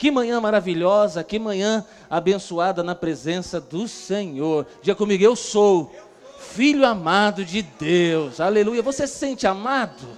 Que 0.00 0.10
manhã 0.10 0.40
maravilhosa, 0.40 1.22
que 1.22 1.38
manhã 1.38 1.84
abençoada 2.08 2.82
na 2.82 2.94
presença 2.94 3.60
do 3.60 3.86
Senhor. 3.86 4.66
Diga 4.80 4.94
comigo, 4.94 5.22
eu 5.22 5.36
sou 5.36 5.94
filho 6.38 6.86
amado 6.86 7.44
de 7.44 7.60
Deus. 7.60 8.40
Aleluia. 8.40 8.80
Você 8.80 9.06
se 9.06 9.18
sente 9.18 9.46
amado? 9.46 10.08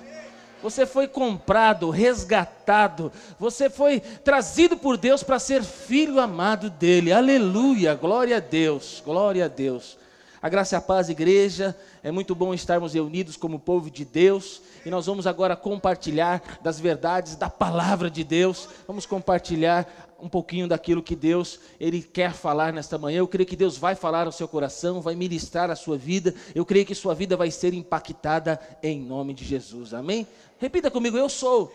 Você 0.63 0.87
foi 0.87 1.09
comprado, 1.09 1.91
resgatado. 1.91 3.11
Você 3.41 3.69
foi 3.69 3.99
trazido 3.99 4.77
por 4.77 4.97
Deus 4.97 5.25
para 5.25 5.41
ser 5.41 5.65
filho 5.65 6.21
amado 6.21 6.71
dele. 6.71 7.13
Aleluia. 7.13 7.97
Glória 7.97 8.37
a 8.37 8.41
Deus. 8.41 9.03
Glória 9.05 9.47
a 9.47 9.49
Deus. 9.49 9.99
A 10.43 10.49
graça 10.49 10.75
e 10.75 10.77
a 10.77 10.81
paz, 10.81 11.09
igreja. 11.09 11.77
É 12.03 12.11
muito 12.11 12.35
bom 12.35 12.53
estarmos 12.53 12.95
reunidos 12.95 13.37
como 13.37 13.61
povo 13.61 13.89
de 13.89 14.05
Deus 14.05 14.61
e 14.85 14.91
nós 14.91 15.07
vamos 15.07 15.25
agora 15.25 15.55
compartilhar 15.55 16.59
das 16.61 16.81
verdades 16.81 17.37
da 17.37 17.49
palavra 17.49 18.11
de 18.11 18.25
Deus. 18.25 18.69
Vamos 18.85 19.07
compartilhar 19.07 19.87
um 20.21 20.29
pouquinho 20.29 20.67
daquilo 20.67 21.01
que 21.01 21.15
Deus 21.15 21.61
ele 21.79 22.03
quer 22.03 22.33
falar 22.33 22.73
nesta 22.73 22.99
manhã. 22.99 23.19
Eu 23.19 23.29
creio 23.29 23.47
que 23.47 23.55
Deus 23.55 23.79
vai 23.79 23.95
falar 23.95 24.27
ao 24.27 24.33
seu 24.33 24.49
coração, 24.49 25.01
vai 25.01 25.15
ministrar 25.15 25.71
a 25.71 25.77
sua 25.77 25.97
vida. 25.97 26.35
Eu 26.57 26.67
creio 26.67 26.85
que 26.85 26.95
sua 26.97 27.15
vida 27.15 27.37
vai 27.37 27.53
ser 27.53 27.73
impactada 27.73 28.59
em 28.83 29.01
nome 29.01 29.35
de 29.35 29.45
Jesus. 29.45 29.95
Amém? 29.95 30.27
Repita 30.59 30.91
comigo: 30.91 31.17
eu 31.17 31.29
sou 31.29 31.73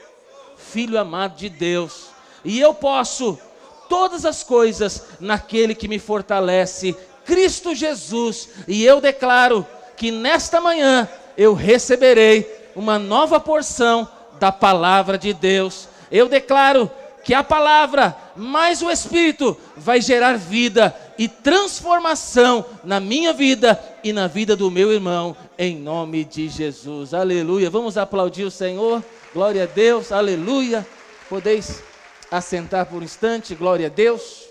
filho 0.58 1.00
amado 1.00 1.38
de 1.38 1.48
Deus 1.48 2.08
e 2.44 2.60
eu 2.60 2.74
posso 2.74 3.40
todas 3.88 4.26
as 4.26 4.44
coisas 4.44 5.06
naquele 5.22 5.74
que 5.74 5.88
me 5.88 6.00
fortalece, 6.00 6.94
Cristo 7.28 7.76
Jesus. 7.76 8.50
E 8.68 8.84
eu 8.84 9.02
declaro 9.02 9.68
que 9.98 10.10
nesta 10.10 10.62
manhã 10.62 11.08
eu 11.38 11.54
receberei 11.54 12.50
uma 12.74 12.98
nova 12.98 13.40
porção 13.40 14.10
da 14.40 14.52
palavra 14.52 15.18
de 15.18 15.34
Deus. 15.34 15.90
Eu 16.10 16.30
declaro 16.30 16.90
que 17.24 17.34
a 17.34 17.44
palavra 17.44 18.16
mais 18.38 18.82
o 18.82 18.90
Espírito 18.90 19.58
vai 19.76 20.00
gerar 20.00 20.38
vida 20.38 20.96
e 21.18 21.28
transformação 21.28 22.66
na 22.84 23.02
minha 23.02 23.34
vida 23.34 23.78
e 24.02 24.14
na 24.14 24.28
vida 24.28 24.56
do 24.56 24.72
meu 24.72 24.94
irmão, 24.94 25.36
em 25.58 25.76
nome 25.76 26.24
de 26.24 26.48
Jesus. 26.48 27.14
Aleluia. 27.14 27.70
Vamos 27.70 27.98
aplaudir 27.98 28.46
o 28.46 28.52
Senhor. 28.52 29.04
Glória 29.34 29.64
a 29.64 29.66
Deus. 29.66 30.14
Aleluia. 30.14 30.88
Podeis 31.28 31.84
assentar 32.32 32.86
por 32.86 33.02
um 33.02 33.06
instante. 33.06 33.54
Glória 33.54 33.88
a 33.88 33.90
Deus. 33.90 34.46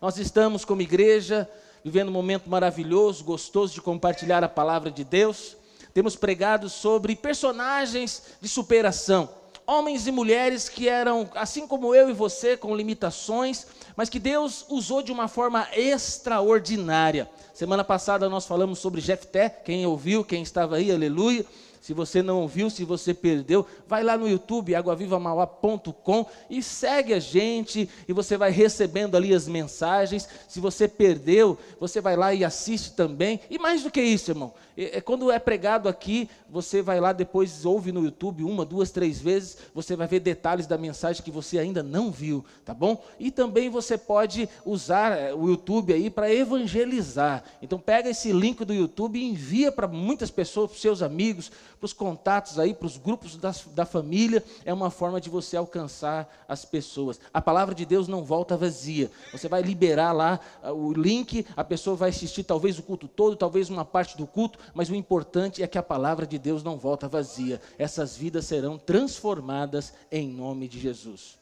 Nós 0.00 0.18
estamos 0.18 0.64
como 0.64 0.82
igreja 0.82 1.48
vivendo 1.84 2.08
um 2.08 2.12
momento 2.12 2.48
maravilhoso, 2.48 3.22
gostoso 3.22 3.74
de 3.74 3.82
compartilhar 3.82 4.42
a 4.42 4.48
palavra 4.48 4.90
de 4.90 5.04
Deus. 5.04 5.54
Temos 5.92 6.16
pregado 6.16 6.70
sobre 6.70 7.14
personagens 7.14 8.22
de 8.40 8.48
superação, 8.48 9.28
homens 9.66 10.06
e 10.06 10.10
mulheres 10.10 10.66
que 10.66 10.88
eram, 10.88 11.28
assim 11.34 11.66
como 11.66 11.94
eu 11.94 12.08
e 12.08 12.14
você, 12.14 12.56
com 12.56 12.74
limitações, 12.74 13.66
mas 13.94 14.08
que 14.08 14.18
Deus 14.18 14.64
usou 14.70 15.02
de 15.02 15.12
uma 15.12 15.28
forma 15.28 15.68
extraordinária. 15.76 17.28
Semana 17.52 17.84
passada 17.84 18.30
nós 18.30 18.46
falamos 18.46 18.78
sobre 18.78 19.02
Jefté, 19.02 19.50
quem 19.50 19.84
ouviu, 19.86 20.24
quem 20.24 20.42
estava 20.42 20.76
aí, 20.76 20.90
aleluia. 20.90 21.44
Se 21.84 21.92
você 21.92 22.22
não 22.22 22.40
ouviu, 22.40 22.70
se 22.70 22.82
você 22.82 23.12
perdeu, 23.12 23.66
vai 23.86 24.02
lá 24.02 24.16
no 24.16 24.26
YouTube, 24.26 24.74
aguavivamauá.com 24.74 26.24
e 26.48 26.62
segue 26.62 27.12
a 27.12 27.18
gente 27.18 27.90
e 28.08 28.12
você 28.14 28.38
vai 28.38 28.50
recebendo 28.50 29.18
ali 29.18 29.34
as 29.34 29.46
mensagens. 29.46 30.26
Se 30.48 30.60
você 30.60 30.88
perdeu, 30.88 31.58
você 31.78 32.00
vai 32.00 32.16
lá 32.16 32.32
e 32.32 32.42
assiste 32.42 32.92
também. 32.92 33.38
E 33.50 33.58
mais 33.58 33.82
do 33.82 33.90
que 33.90 34.00
isso, 34.00 34.30
irmão, 34.30 34.54
é, 34.76 34.98
é, 34.98 35.00
quando 35.00 35.30
é 35.30 35.38
pregado 35.38 35.88
aqui, 35.88 36.28
você 36.48 36.82
vai 36.82 37.00
lá 37.00 37.12
depois, 37.12 37.64
ouve 37.64 37.92
no 37.92 38.04
YouTube 38.04 38.44
uma, 38.44 38.64
duas, 38.64 38.90
três 38.90 39.20
vezes, 39.20 39.58
você 39.74 39.96
vai 39.96 40.06
ver 40.06 40.20
detalhes 40.20 40.66
da 40.66 40.76
mensagem 40.76 41.22
que 41.22 41.30
você 41.30 41.58
ainda 41.58 41.82
não 41.82 42.10
viu, 42.10 42.44
tá 42.64 42.74
bom? 42.74 43.02
E 43.18 43.30
também 43.30 43.68
você 43.68 43.96
pode 43.96 44.48
usar 44.64 45.18
é, 45.18 45.34
o 45.34 45.48
YouTube 45.48 45.92
aí 45.92 46.10
para 46.10 46.32
evangelizar. 46.32 47.44
Então 47.62 47.78
pega 47.78 48.10
esse 48.10 48.32
link 48.32 48.64
do 48.64 48.74
YouTube 48.74 49.18
e 49.18 49.24
envia 49.24 49.70
para 49.70 49.86
muitas 49.86 50.30
pessoas, 50.30 50.70
para 50.70 50.80
seus 50.80 51.02
amigos, 51.02 51.50
para 51.78 51.86
os 51.86 51.92
contatos 51.92 52.58
aí, 52.58 52.72
para 52.72 52.86
os 52.86 52.96
grupos 52.96 53.36
da, 53.36 53.84
família. 53.84 54.42
É 54.64 54.72
uma 54.72 54.90
forma 54.90 55.20
de 55.20 55.28
você 55.28 55.56
alcançar 55.56 56.44
as 56.48 56.64
pessoas. 56.64 57.20
A 57.32 57.40
palavra 57.40 57.74
de 57.74 57.84
Deus 57.84 58.08
não 58.08 58.24
volta 58.24 58.56
vazia. 58.56 59.10
Você 59.32 59.48
vai 59.48 59.62
liberar 59.62 60.12
lá 60.12 60.40
uh, 60.62 60.72
o 60.72 60.92
link, 60.92 61.46
a 61.56 61.62
pessoa 61.62 61.96
vai 61.96 62.10
assistir 62.10 62.42
talvez 62.44 62.78
o 62.78 62.82
culto 62.82 63.06
todo, 63.06 63.36
talvez 63.36 63.68
uma 63.68 63.84
parte 63.84 64.16
do 64.16 64.26
culto, 64.26 64.58
mas 64.72 64.88
o 64.88 64.94
importante 64.94 65.62
é 65.62 65.66
que 65.66 65.78
a 65.78 65.82
palavra 65.82 66.26
de 66.26 66.38
Deus 66.38 66.62
não 66.62 66.78
volta 66.78 67.08
vazia. 67.08 67.60
Essas 67.78 68.16
vidas 68.16 68.46
serão 68.46 68.78
transformadas 68.78 69.92
em 70.10 70.28
nome 70.28 70.68
de 70.68 70.78
Jesus. 70.78 71.38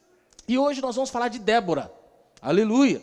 E 0.49 0.59
hoje 0.59 0.81
nós 0.81 0.97
vamos 0.97 1.11
falar 1.11 1.29
de 1.29 1.39
Débora. 1.39 1.93
Aleluia. 2.41 3.03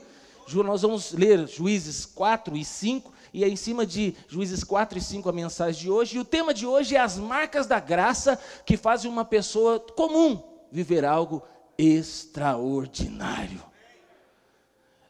Nós 0.53 0.81
vamos 0.81 1.11
ler 1.11 1.47
Juízes 1.47 2.05
4 2.07 2.57
e 2.57 2.65
5, 2.65 3.13
e 3.31 3.43
é 3.43 3.47
em 3.47 3.55
cima 3.55 3.85
de 3.85 4.15
Juízes 4.27 4.63
4 4.63 4.97
e 4.97 5.01
5 5.01 5.29
a 5.29 5.31
mensagem 5.31 5.81
de 5.81 5.91
hoje. 5.91 6.17
E 6.17 6.19
o 6.19 6.25
tema 6.25 6.53
de 6.53 6.65
hoje 6.65 6.95
é 6.95 6.99
as 6.99 7.17
marcas 7.17 7.67
da 7.67 7.79
graça 7.79 8.39
que 8.65 8.75
fazem 8.75 9.09
uma 9.09 9.23
pessoa 9.23 9.79
comum 9.79 10.41
viver 10.71 11.05
algo 11.05 11.43
extraordinário. 11.77 13.68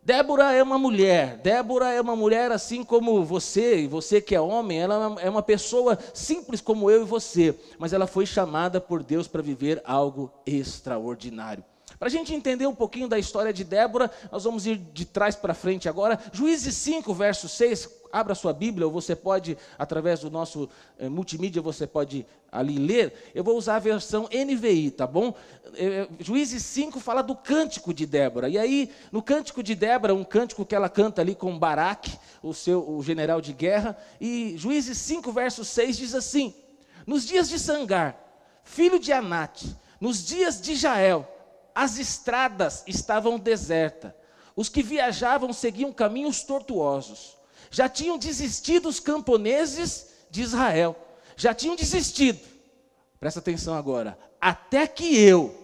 Débora 0.10 0.52
é 0.54 0.64
uma 0.64 0.80
mulher, 0.80 1.38
Débora 1.38 1.94
é 1.94 2.02
uma 2.02 2.16
mulher 2.16 2.52
assim 2.52 2.84
como 2.84 3.24
você, 3.24 3.82
e 3.82 3.88
você 3.88 4.20
que 4.20 4.34
é 4.34 4.42
homem, 4.42 4.80
ela 4.80 5.16
é 5.22 5.30
uma 5.30 5.44
pessoa 5.44 6.00
simples 6.16 6.60
como 6.62 6.90
eu 6.90 7.04
e 7.04 7.06
você, 7.06 7.54
mas 7.78 7.94
ela 7.94 8.08
foi 8.08 8.26
chamada 8.26 8.82
por 8.82 9.04
Deus 9.04 9.28
para 9.28 9.44
viver 9.44 9.80
algo 9.86 10.34
extraordinário. 10.48 11.64
Para 12.00 12.08
a 12.08 12.12
gente 12.12 12.34
entender 12.34 12.66
um 12.66 12.74
pouquinho 12.74 13.08
da 13.08 13.20
história 13.20 13.54
de 13.54 13.64
Débora, 13.64 14.10
nós 14.32 14.46
vamos 14.46 14.66
ir 14.66 14.78
de 14.78 15.06
trás 15.06 15.36
para 15.36 15.54
frente 15.54 15.88
agora. 15.88 16.20
Juízes 16.34 16.74
5, 16.76 17.14
verso 17.14 17.48
6, 17.48 17.88
abra 18.12 18.36
sua 18.36 18.54
Bíblia, 18.54 18.88
ou 18.88 18.92
você 18.92 19.16
pode, 19.16 19.58
através 19.78 20.22
do 20.22 20.30
nosso 20.30 20.70
eh, 20.98 21.08
multimídia, 21.10 21.62
você 21.62 21.86
pode 21.86 22.26
ali 22.52 22.78
ler. 22.78 23.14
Eu 23.34 23.44
vou 23.44 23.58
usar 23.58 23.76
a 23.76 23.80
versão 23.80 24.28
NVI, 24.32 24.92
tá 24.92 25.06
bom? 25.06 25.34
Eh, 25.76 26.08
Juízes 26.20 26.64
5 26.64 27.00
fala 27.00 27.22
do 27.22 27.36
cântico 27.36 27.94
de 27.94 28.06
Débora. 28.06 28.50
E 28.50 28.58
aí, 28.58 28.92
no 29.12 29.22
cântico 29.22 29.62
de 29.62 29.76
Débora, 29.76 30.14
um 30.14 30.24
cântico 30.24 30.66
que 30.66 30.76
ela 30.76 30.90
canta 30.90 31.22
ali 31.22 31.36
com 31.36 31.58
Baraque, 31.58 32.18
o 32.42 32.54
seu 32.54 32.88
o 32.90 33.02
general 33.04 33.42
de 33.42 33.54
guerra, 33.54 33.98
e 34.20 34.56
Juízes 34.58 34.98
5, 34.98 35.32
verso 35.32 35.64
6 35.64 35.98
diz 35.98 36.16
assim: 36.16 36.54
Nos 37.06 37.26
dias 37.26 37.48
de 37.48 37.60
Sangar, 37.60 38.18
filho 38.64 39.00
de 39.00 39.14
Anate, 39.14 39.76
nos 40.00 40.26
dias 40.26 40.60
de 40.60 40.76
Jael, 40.76 41.28
as 41.76 41.98
estradas 41.98 42.84
estavam 42.88 43.38
desertas. 43.38 44.14
Os 44.56 44.68
que 44.68 44.84
viajavam 44.84 45.54
seguiam 45.54 45.94
caminhos 45.94 46.44
tortuosos 46.44 47.39
já 47.70 47.88
tinham 47.88 48.18
desistido 48.18 48.90
os 48.90 49.00
camponeses 49.00 50.08
de 50.30 50.42
Israel. 50.42 50.96
Já 51.36 51.54
tinham 51.54 51.76
desistido. 51.76 52.40
Presta 53.20 53.40
atenção 53.40 53.74
agora. 53.74 54.18
Até 54.40 54.88
que 54.88 55.18
eu, 55.18 55.56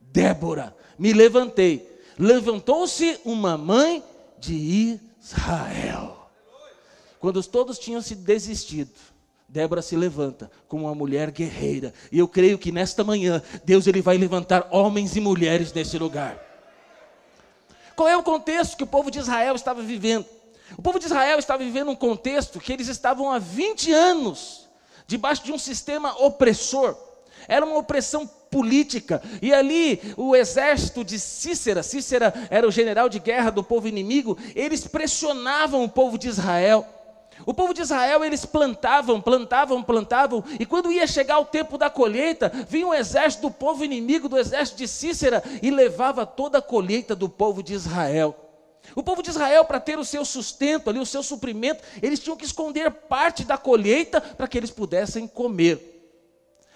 Débora, 0.00 0.74
me 0.98 1.12
levantei. 1.12 2.00
Levantou-se 2.18 3.20
uma 3.24 3.56
mãe 3.56 4.02
de 4.38 4.98
Israel. 5.20 6.30
Quando 7.18 7.42
todos 7.42 7.78
tinham 7.78 8.00
se 8.00 8.14
desistido, 8.14 8.92
Débora 9.48 9.82
se 9.82 9.96
levanta 9.96 10.50
como 10.66 10.84
uma 10.86 10.94
mulher 10.94 11.30
guerreira. 11.30 11.92
E 12.10 12.18
eu 12.18 12.26
creio 12.26 12.58
que 12.58 12.72
nesta 12.72 13.04
manhã 13.04 13.42
Deus 13.64 13.86
ele 13.86 14.02
vai 14.02 14.18
levantar 14.18 14.68
homens 14.70 15.14
e 15.16 15.20
mulheres 15.20 15.72
nesse 15.72 15.98
lugar. 15.98 16.42
Qual 17.94 18.08
é 18.08 18.16
o 18.16 18.22
contexto 18.22 18.76
que 18.76 18.84
o 18.84 18.86
povo 18.86 19.10
de 19.10 19.18
Israel 19.18 19.54
estava 19.54 19.82
vivendo? 19.82 20.26
O 20.76 20.82
povo 20.82 20.98
de 20.98 21.06
Israel 21.06 21.38
estava 21.38 21.62
vivendo 21.62 21.90
um 21.90 21.96
contexto 21.96 22.58
que 22.58 22.72
eles 22.72 22.88
estavam 22.88 23.30
há 23.30 23.38
20 23.38 23.92
anos 23.92 24.68
debaixo 25.06 25.44
de 25.44 25.52
um 25.52 25.58
sistema 25.58 26.12
opressor. 26.20 26.96
Era 27.46 27.64
uma 27.64 27.76
opressão 27.76 28.26
política. 28.26 29.22
E 29.40 29.54
ali 29.54 30.00
o 30.16 30.34
exército 30.34 31.04
de 31.04 31.18
Cícera, 31.18 31.82
Cícera 31.82 32.34
era 32.50 32.66
o 32.66 32.72
general 32.72 33.08
de 33.08 33.18
guerra 33.18 33.50
do 33.50 33.62
povo 33.62 33.86
inimigo, 33.86 34.36
eles 34.54 34.86
pressionavam 34.86 35.84
o 35.84 35.88
povo 35.88 36.18
de 36.18 36.28
Israel. 36.28 36.86
O 37.44 37.52
povo 37.52 37.74
de 37.74 37.82
Israel, 37.82 38.24
eles 38.24 38.46
plantavam, 38.46 39.20
plantavam, 39.20 39.82
plantavam, 39.82 40.42
e 40.58 40.64
quando 40.64 40.90
ia 40.90 41.06
chegar 41.06 41.38
o 41.38 41.44
tempo 41.44 41.76
da 41.76 41.90
colheita, 41.90 42.50
vinha 42.66 42.86
o 42.86 42.94
exército 42.94 43.48
do 43.48 43.54
povo 43.54 43.84
inimigo, 43.84 44.26
do 44.26 44.38
exército 44.38 44.78
de 44.78 44.88
Cícera, 44.88 45.44
e 45.62 45.70
levava 45.70 46.24
toda 46.24 46.58
a 46.58 46.62
colheita 46.62 47.14
do 47.14 47.28
povo 47.28 47.62
de 47.62 47.74
Israel. 47.74 48.45
O 48.94 49.02
povo 49.02 49.22
de 49.22 49.30
Israel, 49.30 49.64
para 49.64 49.80
ter 49.80 49.98
o 49.98 50.04
seu 50.04 50.24
sustento 50.24 50.88
ali, 50.88 50.98
o 50.98 51.06
seu 51.06 51.22
suprimento, 51.22 51.82
eles 52.02 52.20
tinham 52.20 52.36
que 52.36 52.44
esconder 52.44 52.90
parte 52.90 53.44
da 53.44 53.58
colheita 53.58 54.20
para 54.20 54.46
que 54.48 54.56
eles 54.56 54.70
pudessem 54.70 55.26
comer. 55.26 55.92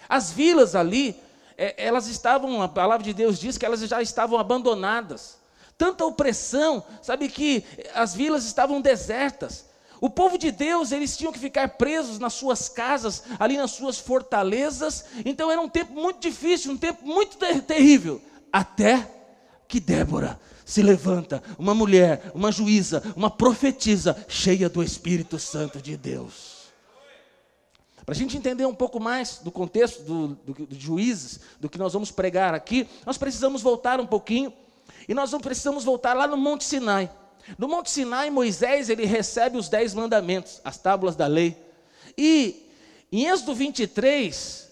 As 0.07 0.31
vilas 0.31 0.75
ali, 0.75 1.15
é, 1.57 1.75
elas 1.77 2.07
estavam, 2.07 2.61
a 2.61 2.67
palavra 2.67 3.03
de 3.03 3.13
Deus 3.13 3.39
diz 3.39 3.57
que 3.57 3.65
elas 3.65 3.79
já 3.81 4.01
estavam 4.01 4.37
abandonadas. 4.37 5.37
Tanta 5.77 6.05
opressão, 6.05 6.83
sabe 7.01 7.29
que 7.29 7.63
as 7.95 8.13
vilas 8.13 8.45
estavam 8.45 8.81
desertas. 8.81 9.65
O 9.99 10.09
povo 10.09 10.37
de 10.37 10.51
Deus, 10.51 10.91
eles 10.91 11.15
tinham 11.15 11.31
que 11.31 11.39
ficar 11.39 11.69
presos 11.69 12.17
nas 12.17 12.33
suas 12.33 12.67
casas, 12.67 13.23
ali 13.39 13.55
nas 13.55 13.71
suas 13.71 13.99
fortalezas. 13.99 15.05
Então 15.23 15.51
era 15.51 15.61
um 15.61 15.69
tempo 15.69 15.93
muito 15.93 16.19
difícil, 16.19 16.71
um 16.71 16.77
tempo 16.77 17.05
muito 17.05 17.37
ter 17.37 17.61
terrível. 17.61 18.21
Até 18.51 19.07
que 19.67 19.79
Débora 19.79 20.39
se 20.71 20.81
levanta, 20.81 21.43
uma 21.59 21.75
mulher, 21.75 22.31
uma 22.33 22.49
juíza, 22.49 23.03
uma 23.13 23.29
profetisa, 23.29 24.15
cheia 24.29 24.69
do 24.69 24.81
Espírito 24.81 25.37
Santo 25.37 25.81
de 25.81 25.97
Deus. 25.97 26.71
Para 28.05 28.15
a 28.15 28.17
gente 28.17 28.37
entender 28.37 28.65
um 28.65 28.73
pouco 28.73 28.97
mais 28.97 29.39
do 29.39 29.51
contexto 29.51 30.01
do, 30.03 30.27
do, 30.29 30.65
do 30.67 30.79
juízes, 30.79 31.41
do 31.59 31.69
que 31.69 31.77
nós 31.77 31.91
vamos 31.91 32.09
pregar 32.09 32.53
aqui, 32.53 32.87
nós 33.05 33.17
precisamos 33.17 33.61
voltar 33.61 33.99
um 33.99 34.07
pouquinho, 34.07 34.53
e 35.09 35.13
nós 35.13 35.33
precisamos 35.41 35.83
voltar 35.83 36.13
lá 36.13 36.25
no 36.25 36.37
Monte 36.37 36.63
Sinai. 36.63 37.11
No 37.57 37.67
Monte 37.67 37.91
Sinai, 37.91 38.29
Moisés 38.29 38.89
ele 38.89 39.03
recebe 39.03 39.57
os 39.57 39.67
dez 39.67 39.93
mandamentos, 39.93 40.61
as 40.63 40.77
tábuas 40.77 41.17
da 41.17 41.27
lei. 41.27 41.61
E 42.17 42.65
em 43.11 43.25
Êxodo 43.27 43.53
23, 43.53 44.70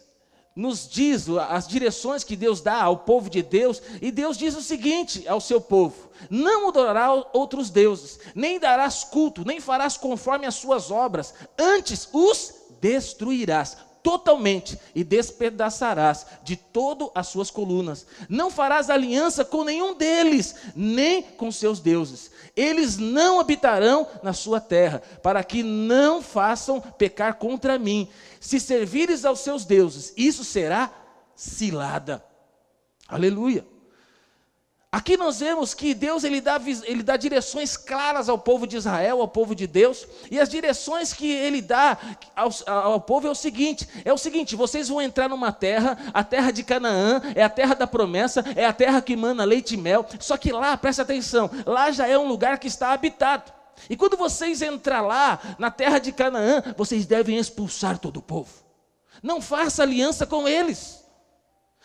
nos 0.56 0.88
diz 0.90 1.28
as 1.30 1.68
direções 1.68 2.24
que 2.24 2.36
Deus 2.36 2.62
dá 2.62 2.82
ao 2.82 2.98
povo 2.98 3.30
de 3.30 3.42
Deus, 3.42 3.82
e 4.02 4.12
Deus 4.12 4.38
diz 4.38 4.56
o 4.56 4.62
seguinte 4.62 5.28
ao 5.28 5.40
seu 5.40 5.62
povo: 5.62 6.10
Não 6.30 6.68
adorarás 6.68 7.24
outros 7.34 7.70
deuses, 7.70 8.20
nem 8.36 8.60
darás 8.60 9.04
culto, 9.04 9.46
nem 9.46 9.60
farás 9.60 9.98
conforme 9.98 10.46
as 10.46 10.56
suas 10.56 10.92
obras, 10.92 11.34
antes 11.58 12.08
os 12.12 12.54
destruirás 12.82 13.78
totalmente 14.02 14.80
e 14.96 15.04
despedaçarás 15.04 16.26
de 16.44 16.56
todo 16.56 17.12
as 17.14 17.28
suas 17.28 17.52
colunas. 17.52 18.06
Não 18.28 18.50
farás 18.50 18.90
aliança 18.90 19.44
com 19.44 19.64
nenhum 19.64 19.96
deles, 19.96 20.56
nem 20.76 21.22
com 21.22 21.52
seus 21.52 21.80
deuses. 21.80 22.32
Eles 22.56 22.98
não 22.98 23.40
habitarão 23.40 24.08
na 24.24 24.34
sua 24.34 24.60
terra, 24.60 25.02
para 25.22 25.44
que 25.44 25.64
não 25.64 26.22
façam 26.22 26.80
pecar 26.80 27.36
contra 27.36 27.80
mim. 27.80 28.08
Se 28.40 28.60
servires 28.60 29.26
aos 29.26 29.40
seus 29.40 29.66
deuses, 29.66 30.14
isso 30.16 30.44
será 30.44 30.92
cilada. 31.36 32.24
Aleluia. 33.08 33.66
Aqui 34.92 35.16
nós 35.16 35.40
vemos 35.40 35.76
que 35.76 35.94
Deus 35.94 36.24
ele 36.24 36.42
dá, 36.42 36.60
ele 36.84 37.04
dá 37.04 37.16
direções 37.16 37.78
claras 37.78 38.28
ao 38.28 38.40
povo 38.40 38.66
de 38.66 38.76
Israel, 38.76 39.22
ao 39.22 39.28
povo 39.28 39.54
de 39.54 39.68
Deus, 39.68 40.08
e 40.32 40.40
as 40.40 40.50
direções 40.50 41.14
que 41.14 41.32
ele 41.32 41.62
dá 41.62 41.96
ao, 42.36 42.50
ao, 42.66 43.00
povo 43.00 43.28
é 43.28 43.30
o 43.30 43.36
seguinte: 43.36 43.88
é 44.04 44.12
o 44.12 44.18
seguinte, 44.18 44.56
vocês 44.56 44.90
vão 44.90 45.00
entrar 45.00 45.30
numa 45.30 45.52
terra, 45.52 45.96
a 46.12 46.24
terra 46.24 46.50
de 46.50 46.64
Canaã, 46.64 47.22
é 47.36 47.44
a 47.44 47.50
terra 47.50 47.76
da 47.76 47.86
promessa, 47.86 48.44
é 48.56 48.66
a 48.66 48.74
terra 48.74 49.00
que 49.00 49.16
mana 49.16 49.44
leite 49.44 49.76
e 49.76 49.78
mel, 49.78 50.08
só 50.20 50.38
que 50.38 50.52
lá, 50.52 50.76
presta 50.76 51.04
atenção, 51.04 51.52
lá 51.68 51.92
já 51.92 52.08
é 52.08 52.18
um 52.18 52.28
lugar 52.28 52.58
que 52.58 52.68
está 52.68 52.92
habitado. 52.92 53.54
E 53.88 53.96
quando 53.96 54.18
vocês 54.18 54.60
entrar 54.60 55.02
lá, 55.02 55.40
na 55.60 55.70
terra 55.70 56.00
de 56.00 56.12
Canaã, 56.12 56.64
vocês 56.76 57.06
devem 57.06 57.38
expulsar 57.38 58.00
todo 58.00 58.18
o 58.18 58.24
povo. 58.24 58.52
Não 59.22 59.40
faça 59.40 59.84
aliança 59.84 60.26
com 60.26 60.48
eles. 60.48 61.06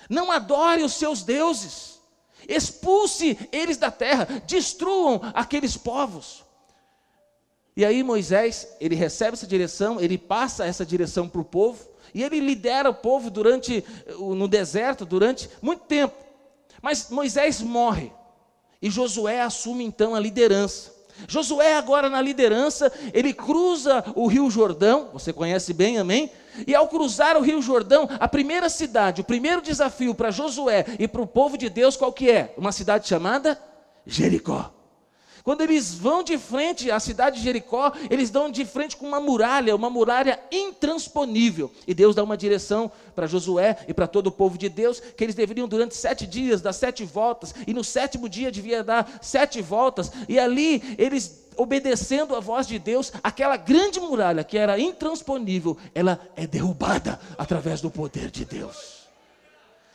Não 0.08 0.32
adore 0.32 0.82
os 0.82 0.94
seus 0.94 1.22
deuses 1.22 1.93
expulse 2.48 3.38
eles 3.52 3.76
da 3.76 3.90
terra, 3.90 4.26
destruam 4.46 5.20
aqueles 5.34 5.76
povos. 5.76 6.44
E 7.76 7.84
aí 7.84 8.02
Moisés, 8.02 8.68
ele 8.80 8.94
recebe 8.94 9.32
essa 9.34 9.46
direção, 9.46 10.00
ele 10.00 10.16
passa 10.16 10.64
essa 10.64 10.86
direção 10.86 11.28
para 11.28 11.40
o 11.40 11.44
povo, 11.44 11.88
e 12.14 12.22
ele 12.22 12.38
lidera 12.38 12.88
o 12.88 12.94
povo 12.94 13.30
durante 13.30 13.84
no 14.18 14.46
deserto 14.46 15.04
durante 15.04 15.50
muito 15.60 15.82
tempo. 15.84 16.14
Mas 16.80 17.10
Moisés 17.10 17.60
morre, 17.60 18.12
e 18.80 18.90
Josué 18.90 19.40
assume 19.40 19.84
então 19.84 20.14
a 20.14 20.20
liderança. 20.20 20.94
Josué, 21.26 21.76
agora 21.76 22.10
na 22.10 22.20
liderança, 22.20 22.92
ele 23.12 23.32
cruza 23.32 24.04
o 24.14 24.26
Rio 24.26 24.50
Jordão, 24.50 25.10
você 25.12 25.32
conhece 25.32 25.72
bem, 25.72 25.98
amém? 25.98 26.30
E 26.66 26.74
ao 26.74 26.88
cruzar 26.88 27.36
o 27.36 27.40
Rio 27.40 27.60
Jordão, 27.60 28.08
a 28.20 28.28
primeira 28.28 28.68
cidade, 28.68 29.20
o 29.20 29.24
primeiro 29.24 29.60
desafio 29.60 30.14
para 30.14 30.30
Josué 30.30 30.84
e 30.98 31.08
para 31.08 31.22
o 31.22 31.26
povo 31.26 31.58
de 31.58 31.68
Deus, 31.68 31.96
qual 31.96 32.12
que 32.12 32.30
é? 32.30 32.54
Uma 32.56 32.72
cidade 32.72 33.08
chamada 33.08 33.58
Jericó. 34.06 34.72
Quando 35.44 35.60
eles 35.60 35.92
vão 35.92 36.22
de 36.22 36.38
frente 36.38 36.90
à 36.90 36.98
cidade 36.98 37.36
de 37.36 37.44
Jericó, 37.44 37.92
eles 38.08 38.30
dão 38.30 38.50
de 38.50 38.64
frente 38.64 38.96
com 38.96 39.06
uma 39.06 39.20
muralha, 39.20 39.76
uma 39.76 39.90
muralha 39.90 40.40
intransponível. 40.50 41.70
E 41.86 41.92
Deus 41.92 42.14
dá 42.14 42.24
uma 42.24 42.34
direção 42.34 42.90
para 43.14 43.26
Josué 43.26 43.76
e 43.86 43.92
para 43.92 44.06
todo 44.06 44.28
o 44.28 44.32
povo 44.32 44.56
de 44.56 44.70
Deus, 44.70 45.00
que 45.00 45.22
eles 45.22 45.34
deveriam 45.34 45.68
durante 45.68 45.94
sete 45.94 46.26
dias 46.26 46.62
dar 46.62 46.72
sete 46.72 47.04
voltas, 47.04 47.54
e 47.66 47.74
no 47.74 47.84
sétimo 47.84 48.26
dia 48.26 48.50
devia 48.50 48.82
dar 48.82 49.18
sete 49.20 49.60
voltas, 49.60 50.10
e 50.26 50.38
ali 50.38 50.82
eles 50.96 51.44
obedecendo 51.58 52.34
a 52.34 52.40
voz 52.40 52.66
de 52.66 52.78
Deus, 52.78 53.12
aquela 53.22 53.58
grande 53.58 54.00
muralha 54.00 54.42
que 54.44 54.56
era 54.56 54.78
intransponível, 54.80 55.76
ela 55.94 56.18
é 56.34 56.46
derrubada 56.46 57.20
através 57.36 57.82
do 57.82 57.90
poder 57.90 58.30
de 58.30 58.46
Deus. 58.46 59.04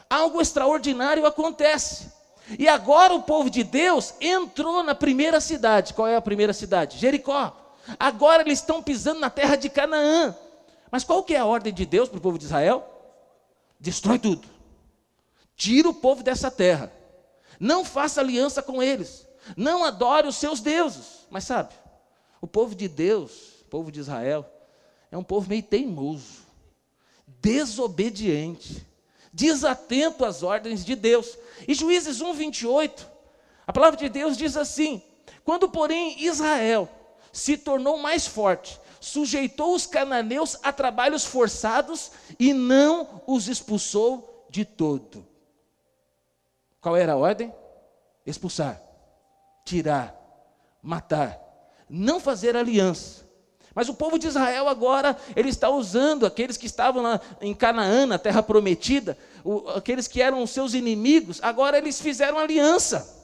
Algo 0.08 0.40
extraordinário 0.40 1.26
acontece. 1.26 2.19
E 2.58 2.68
agora 2.68 3.14
o 3.14 3.22
povo 3.22 3.50
de 3.50 3.64
Deus 3.64 4.14
entrou 4.20 4.82
na 4.82 4.96
primeira 4.96 5.40
cidade. 5.40 5.94
Qual 5.94 6.08
é 6.08 6.16
a 6.16 6.22
primeira 6.22 6.54
cidade? 6.54 6.98
Jericó. 6.98 7.56
Agora 8.00 8.42
eles 8.42 8.60
estão 8.60 8.82
pisando 8.82 9.20
na 9.20 9.30
terra 9.30 9.56
de 9.56 9.70
Canaã. 9.70 10.36
Mas 10.92 11.04
qual 11.04 11.24
que 11.24 11.36
é 11.36 11.40
a 11.40 11.46
ordem 11.46 11.74
de 11.74 11.86
Deus 11.86 12.10
para 12.10 12.18
o 12.18 12.22
povo 12.22 12.38
de 12.38 12.46
Israel? 12.46 12.88
Destrói 13.80 14.18
tudo. 14.18 14.48
Tira 15.56 15.90
o 15.90 15.94
povo 15.94 16.24
dessa 16.24 16.50
terra. 16.50 16.92
Não 17.60 17.86
faça 17.86 18.22
aliança 18.22 18.62
com 18.64 18.82
eles. 18.82 19.28
Não 19.56 19.84
adore 19.84 20.28
os 20.28 20.36
seus 20.36 20.60
deuses. 20.60 21.28
Mas 21.30 21.44
sabe, 21.44 21.74
o 22.42 22.48
povo 22.48 22.74
de 22.74 22.88
Deus, 22.88 23.62
o 23.62 23.66
povo 23.66 23.92
de 23.92 24.00
Israel, 24.00 24.50
é 25.12 25.18
um 25.18 25.24
povo 25.24 25.50
meio 25.50 25.64
teimoso, 25.64 26.40
desobediente 27.28 28.86
desatento 29.32 30.26
às 30.26 30.44
ordens 30.44 30.84
de 30.84 30.96
Deus. 30.96 31.38
E 31.68 31.74
Juízes 31.74 32.22
1, 32.22 32.34
28, 32.34 33.08
a 33.68 33.74
palavra 33.74 33.98
de 33.98 34.10
Deus 34.10 34.38
diz 34.38 34.58
assim: 34.58 35.02
Quando, 35.44 35.70
porém, 35.70 36.24
Israel 36.24 36.90
se 37.32 37.58
tornou 37.58 37.98
mais 37.98 38.26
forte, 38.26 38.80
sujeitou 39.00 39.76
os 39.76 39.86
cananeus 39.86 40.58
a 40.64 40.74
trabalhos 40.74 41.24
forçados 41.24 42.12
e 42.40 42.54
não 42.54 43.22
os 43.28 43.48
expulsou 43.48 44.48
de 44.50 44.66
todo. 44.66 45.26
Qual 46.82 46.96
era 46.96 47.14
a 47.14 47.18
ordem? 47.18 47.54
Expulsar, 48.26 48.82
tirar, 49.66 50.16
matar, 50.82 51.40
não 51.90 52.20
fazer 52.20 52.56
aliança. 52.56 53.29
Mas 53.74 53.88
o 53.88 53.94
povo 53.94 54.18
de 54.18 54.28
Israel 54.28 54.68
agora, 54.68 55.18
ele 55.36 55.50
está 55.50 55.70
usando 55.70 56.26
aqueles 56.26 56.58
que 56.58 56.66
estavam 56.66 57.04
lá 57.04 57.22
em 57.40 57.54
Canaã, 57.54 58.06
na 58.06 58.18
terra 58.18 58.42
prometida, 58.42 59.18
o, 59.44 59.70
aqueles 59.70 60.08
que 60.08 60.22
eram 60.22 60.46
seus 60.48 60.74
inimigos, 60.74 61.40
agora 61.42 61.78
eles 61.78 62.02
fizeram 62.02 62.38
aliança. 62.38 63.18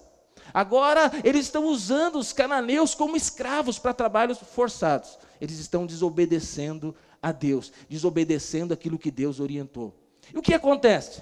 Agora 0.53 1.11
eles 1.23 1.47
estão 1.47 1.65
usando 1.65 2.17
os 2.17 2.31
cananeus 2.31 2.95
como 2.95 3.17
escravos 3.17 3.77
para 3.77 3.93
trabalhos 3.93 4.37
forçados. 4.37 5.17
Eles 5.41 5.59
estão 5.59 5.85
desobedecendo 5.85 6.95
a 7.21 7.31
Deus, 7.31 7.73
desobedecendo 7.89 8.73
aquilo 8.73 8.97
que 8.97 9.11
Deus 9.11 9.39
orientou. 9.39 9.93
E 10.33 10.37
o 10.37 10.41
que 10.41 10.53
acontece? 10.53 11.21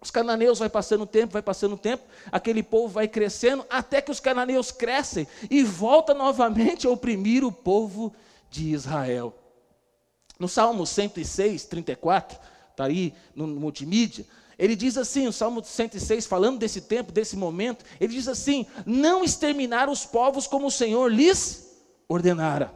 Os 0.00 0.10
cananeus 0.10 0.58
vai 0.58 0.68
passando 0.68 1.02
o 1.02 1.06
tempo, 1.06 1.32
vai 1.32 1.42
passando 1.42 1.74
o 1.74 1.78
tempo, 1.78 2.04
aquele 2.30 2.62
povo 2.62 2.88
vai 2.88 3.08
crescendo, 3.08 3.64
até 3.70 4.02
que 4.02 4.10
os 4.10 4.20
cananeus 4.20 4.70
crescem 4.70 5.26
e 5.50 5.62
volta 5.62 6.12
novamente 6.12 6.86
a 6.86 6.90
oprimir 6.90 7.44
o 7.44 7.50
povo 7.50 8.14
de 8.50 8.72
Israel. 8.72 9.34
No 10.38 10.48
Salmo 10.48 10.86
106, 10.86 11.64
34, 11.64 12.38
está 12.70 12.84
aí 12.84 13.14
no 13.34 13.46
multimídia, 13.46 14.26
ele 14.58 14.74
diz 14.74 14.96
assim, 14.96 15.26
o 15.26 15.32
Salmo 15.32 15.62
106, 15.62 16.26
falando 16.26 16.58
desse 16.58 16.80
tempo, 16.80 17.12
desse 17.12 17.36
momento, 17.36 17.84
ele 18.00 18.14
diz 18.14 18.26
assim: 18.26 18.66
Não 18.86 19.22
exterminar 19.22 19.88
os 19.88 20.06
povos 20.06 20.46
como 20.46 20.68
o 20.68 20.70
Senhor 20.70 21.12
lhes 21.12 21.76
ordenara. 22.08 22.72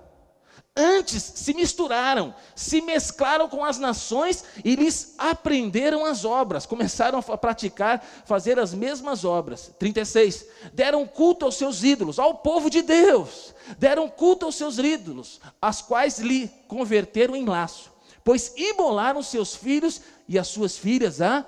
Antes 0.76 1.22
se 1.22 1.52
misturaram, 1.52 2.32
se 2.54 2.80
mesclaram 2.80 3.48
com 3.48 3.64
as 3.64 3.76
nações 3.76 4.44
e 4.64 4.76
lhes 4.76 5.14
aprenderam 5.18 6.04
as 6.04 6.24
obras, 6.24 6.64
começaram 6.64 7.18
a 7.18 7.36
praticar, 7.36 8.04
fazer 8.24 8.56
as 8.58 8.72
mesmas 8.72 9.24
obras. 9.24 9.72
36. 9.80 10.46
Deram 10.72 11.06
culto 11.06 11.44
aos 11.44 11.56
seus 11.56 11.82
ídolos, 11.82 12.20
ao 12.20 12.36
povo 12.36 12.70
de 12.70 12.82
Deus. 12.82 13.52
Deram 13.78 14.08
culto 14.08 14.46
aos 14.46 14.54
seus 14.54 14.78
ídolos, 14.78 15.40
as 15.60 15.82
quais 15.82 16.20
lhe 16.20 16.48
converteram 16.68 17.34
em 17.34 17.44
laço, 17.44 17.90
pois 18.22 18.52
imolaram 18.56 19.22
seus 19.24 19.56
filhos 19.56 20.00
e 20.28 20.38
as 20.38 20.46
suas 20.46 20.78
filhas 20.78 21.20
a 21.20 21.44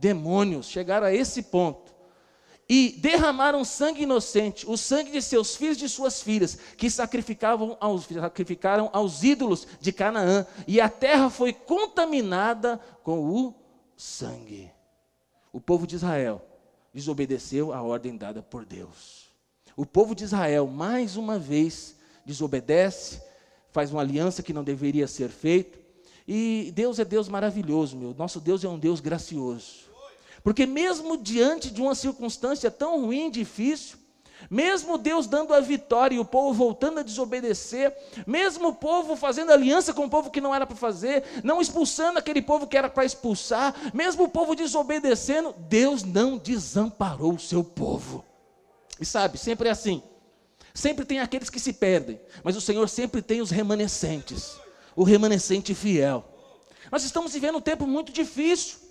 demônios. 0.00 0.66
Chegaram 0.66 1.06
a 1.06 1.14
esse 1.14 1.42
ponto 1.42 1.91
e 2.74 2.96
derramaram 2.96 3.66
sangue 3.66 4.04
inocente, 4.04 4.66
o 4.66 4.78
sangue 4.78 5.10
de 5.10 5.20
seus 5.20 5.54
filhos 5.54 5.76
e 5.76 5.80
de 5.80 5.90
suas 5.90 6.22
filhas, 6.22 6.56
que 6.78 6.88
sacrificavam 6.88 7.76
aos, 7.78 8.06
sacrificaram 8.06 8.88
aos 8.94 9.22
ídolos 9.22 9.68
de 9.78 9.92
Canaã, 9.92 10.46
e 10.66 10.80
a 10.80 10.88
terra 10.88 11.28
foi 11.28 11.52
contaminada 11.52 12.80
com 13.02 13.28
o 13.28 13.54
sangue. 13.94 14.70
O 15.52 15.60
povo 15.60 15.86
de 15.86 15.96
Israel 15.96 16.42
desobedeceu 16.94 17.74
a 17.74 17.82
ordem 17.82 18.16
dada 18.16 18.40
por 18.40 18.64
Deus. 18.64 19.26
O 19.76 19.84
povo 19.84 20.14
de 20.14 20.24
Israel, 20.24 20.66
mais 20.66 21.14
uma 21.18 21.38
vez, 21.38 21.94
desobedece, 22.24 23.20
faz 23.70 23.92
uma 23.92 24.00
aliança 24.00 24.42
que 24.42 24.54
não 24.54 24.64
deveria 24.64 25.06
ser 25.06 25.28
feita, 25.28 25.78
e 26.26 26.72
Deus 26.74 26.98
é 26.98 27.04
Deus 27.04 27.28
maravilhoso, 27.28 27.98
meu. 27.98 28.14
Nosso 28.14 28.40
Deus 28.40 28.64
é 28.64 28.68
um 28.70 28.78
Deus 28.78 28.98
gracioso. 28.98 29.91
Porque 30.42 30.66
mesmo 30.66 31.16
diante 31.16 31.70
de 31.70 31.80
uma 31.80 31.94
circunstância 31.94 32.70
tão 32.70 33.00
ruim, 33.00 33.30
difícil, 33.30 33.96
mesmo 34.50 34.98
Deus 34.98 35.26
dando 35.26 35.54
a 35.54 35.60
vitória 35.60 36.16
e 36.16 36.18
o 36.18 36.24
povo 36.24 36.52
voltando 36.52 37.00
a 37.00 37.02
desobedecer, 37.02 37.96
mesmo 38.26 38.68
o 38.68 38.74
povo 38.74 39.16
fazendo 39.16 39.52
aliança 39.52 39.94
com 39.94 40.04
o 40.04 40.10
povo 40.10 40.30
que 40.30 40.40
não 40.40 40.54
era 40.54 40.66
para 40.66 40.76
fazer, 40.76 41.24
não 41.44 41.60
expulsando 41.60 42.18
aquele 42.18 42.42
povo 42.42 42.66
que 42.66 42.76
era 42.76 42.88
para 42.88 43.04
expulsar, 43.04 43.74
mesmo 43.94 44.24
o 44.24 44.28
povo 44.28 44.54
desobedecendo, 44.54 45.54
Deus 45.68 46.02
não 46.02 46.36
desamparou 46.36 47.34
o 47.34 47.40
seu 47.40 47.62
povo. 47.62 48.24
E 49.00 49.06
sabe, 49.06 49.38
sempre 49.38 49.68
é 49.68 49.72
assim. 49.72 50.02
Sempre 50.74 51.04
tem 51.04 51.20
aqueles 51.20 51.50
que 51.50 51.60
se 51.60 51.72
perdem, 51.72 52.20
mas 52.42 52.56
o 52.56 52.60
Senhor 52.60 52.88
sempre 52.88 53.20
tem 53.20 53.42
os 53.42 53.50
remanescentes, 53.50 54.56
o 54.96 55.04
remanescente 55.04 55.74
fiel. 55.74 56.24
Nós 56.90 57.04
estamos 57.04 57.32
vivendo 57.32 57.58
um 57.58 57.60
tempo 57.60 57.86
muito 57.86 58.10
difícil. 58.10 58.81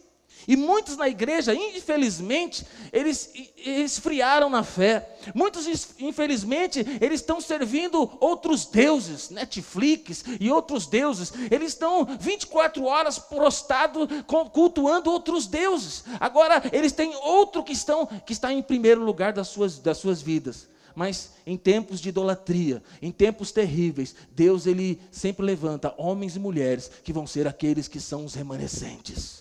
E 0.48 0.56
muitos 0.56 0.98
na 0.98 1.08
igreja, 1.08 1.54
infelizmente, 1.54 2.66
eles 2.92 3.32
esfriaram 3.58 4.50
na 4.50 4.64
fé. 4.64 5.08
Muitos, 5.34 5.68
infelizmente, 6.00 6.86
eles 7.00 7.22
estão 7.22 7.40
servindo 7.40 8.18
outros 8.20 8.66
deuses, 8.66 9.30
Netflix 9.30 10.24
e 10.40 10.50
outros 10.52 10.88
deuses. 10.88 11.32
Eles 11.50 11.74
estão 11.74 12.06
24 12.20 12.84
horas 12.86 13.20
prostrados, 13.20 14.08
cultuando 14.52 15.12
outros 15.12 15.48
deuses. 15.48 16.04
Agora, 16.20 16.62
eles 16.72 16.92
têm 16.92 17.16
outro 17.16 17.64
que, 17.64 17.74
estão, 17.74 18.06
que 18.06 18.34
está 18.34 18.52
em 18.52 18.62
primeiro 18.62 19.04
lugar 19.04 19.34
das 19.34 19.48
suas, 19.48 19.78
das 19.80 19.98
suas 19.98 20.22
vidas. 20.22 20.70
Mas 20.96 21.32
em 21.46 21.58
tempos 21.58 22.02
de 22.02 22.10
idolatria, 22.10 22.84
em 23.02 23.12
tempos 23.12 23.52
terríveis, 23.52 24.16
Deus 24.32 24.66
ele 24.66 25.00
sempre 25.10 25.46
levanta 25.46 25.94
homens 25.98 26.36
e 26.36 26.40
mulheres 26.40 26.92
que 27.04 27.14
vão 27.14 27.26
ser 27.26 27.48
aqueles 27.48 27.88
que 27.88 28.00
são 28.00 28.26
os 28.26 28.34
remanescentes. 28.34 29.41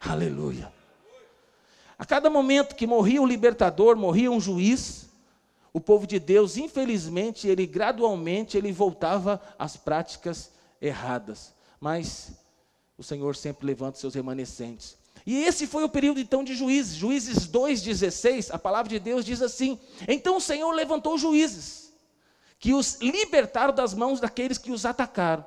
Aleluia. 0.00 0.72
A 1.98 2.04
cada 2.04 2.30
momento 2.30 2.76
que 2.76 2.86
morria 2.86 3.20
o 3.20 3.26
libertador, 3.26 3.96
morria 3.96 4.30
um 4.30 4.40
juiz, 4.40 5.08
o 5.72 5.80
povo 5.80 6.06
de 6.06 6.18
Deus, 6.18 6.56
infelizmente, 6.56 7.48
ele 7.48 7.66
gradualmente 7.66 8.56
ele 8.56 8.72
voltava 8.72 9.40
às 9.58 9.76
práticas 9.76 10.50
erradas. 10.80 11.52
Mas 11.80 12.32
o 12.96 13.02
Senhor 13.02 13.36
sempre 13.36 13.66
levanta 13.66 13.98
seus 13.98 14.14
remanescentes. 14.14 14.96
E 15.26 15.44
esse 15.44 15.66
foi 15.66 15.84
o 15.84 15.88
período 15.88 16.20
então 16.20 16.42
de 16.42 16.54
juízes. 16.54 16.96
Juízes 16.96 17.46
2:16, 17.46 18.50
a 18.50 18.58
palavra 18.58 18.88
de 18.88 18.98
Deus 18.98 19.24
diz 19.24 19.42
assim: 19.42 19.78
"Então 20.06 20.36
o 20.36 20.40
Senhor 20.40 20.72
levantou 20.72 21.18
juízes 21.18 21.92
que 22.58 22.72
os 22.74 22.98
libertaram 23.00 23.74
das 23.74 23.92
mãos 23.94 24.20
daqueles 24.20 24.56
que 24.56 24.72
os 24.72 24.86
atacaram." 24.86 25.44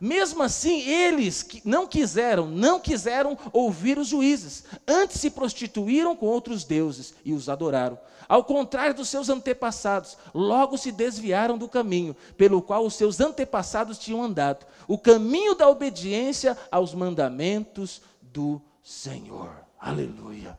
Mesmo 0.00 0.42
assim, 0.42 0.80
eles 0.80 1.46
não 1.64 1.86
quiseram, 1.86 2.46
não 2.48 2.80
quiseram 2.80 3.36
ouvir 3.52 3.98
os 3.98 4.08
juízes. 4.08 4.64
Antes 4.86 5.20
se 5.20 5.30
prostituíram 5.30 6.16
com 6.16 6.26
outros 6.26 6.64
deuses 6.64 7.14
e 7.24 7.32
os 7.32 7.48
adoraram. 7.48 7.98
Ao 8.28 8.42
contrário 8.42 8.94
dos 8.94 9.08
seus 9.08 9.28
antepassados, 9.28 10.16
logo 10.34 10.78
se 10.78 10.90
desviaram 10.90 11.58
do 11.58 11.68
caminho 11.68 12.16
pelo 12.36 12.62
qual 12.62 12.86
os 12.86 12.94
seus 12.94 13.20
antepassados 13.20 13.98
tinham 13.98 14.22
andado, 14.22 14.66
o 14.88 14.96
caminho 14.96 15.54
da 15.54 15.68
obediência 15.68 16.56
aos 16.70 16.94
mandamentos 16.94 18.00
do 18.20 18.60
Senhor. 18.82 19.54
Aleluia. 19.78 20.58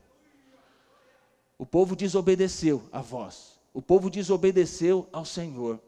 O 1.58 1.66
povo 1.66 1.96
desobedeceu 1.96 2.84
a 2.92 3.02
voz. 3.02 3.54
O 3.74 3.82
povo 3.82 4.10
desobedeceu 4.10 5.08
ao 5.12 5.25
Senhor. 5.25 5.80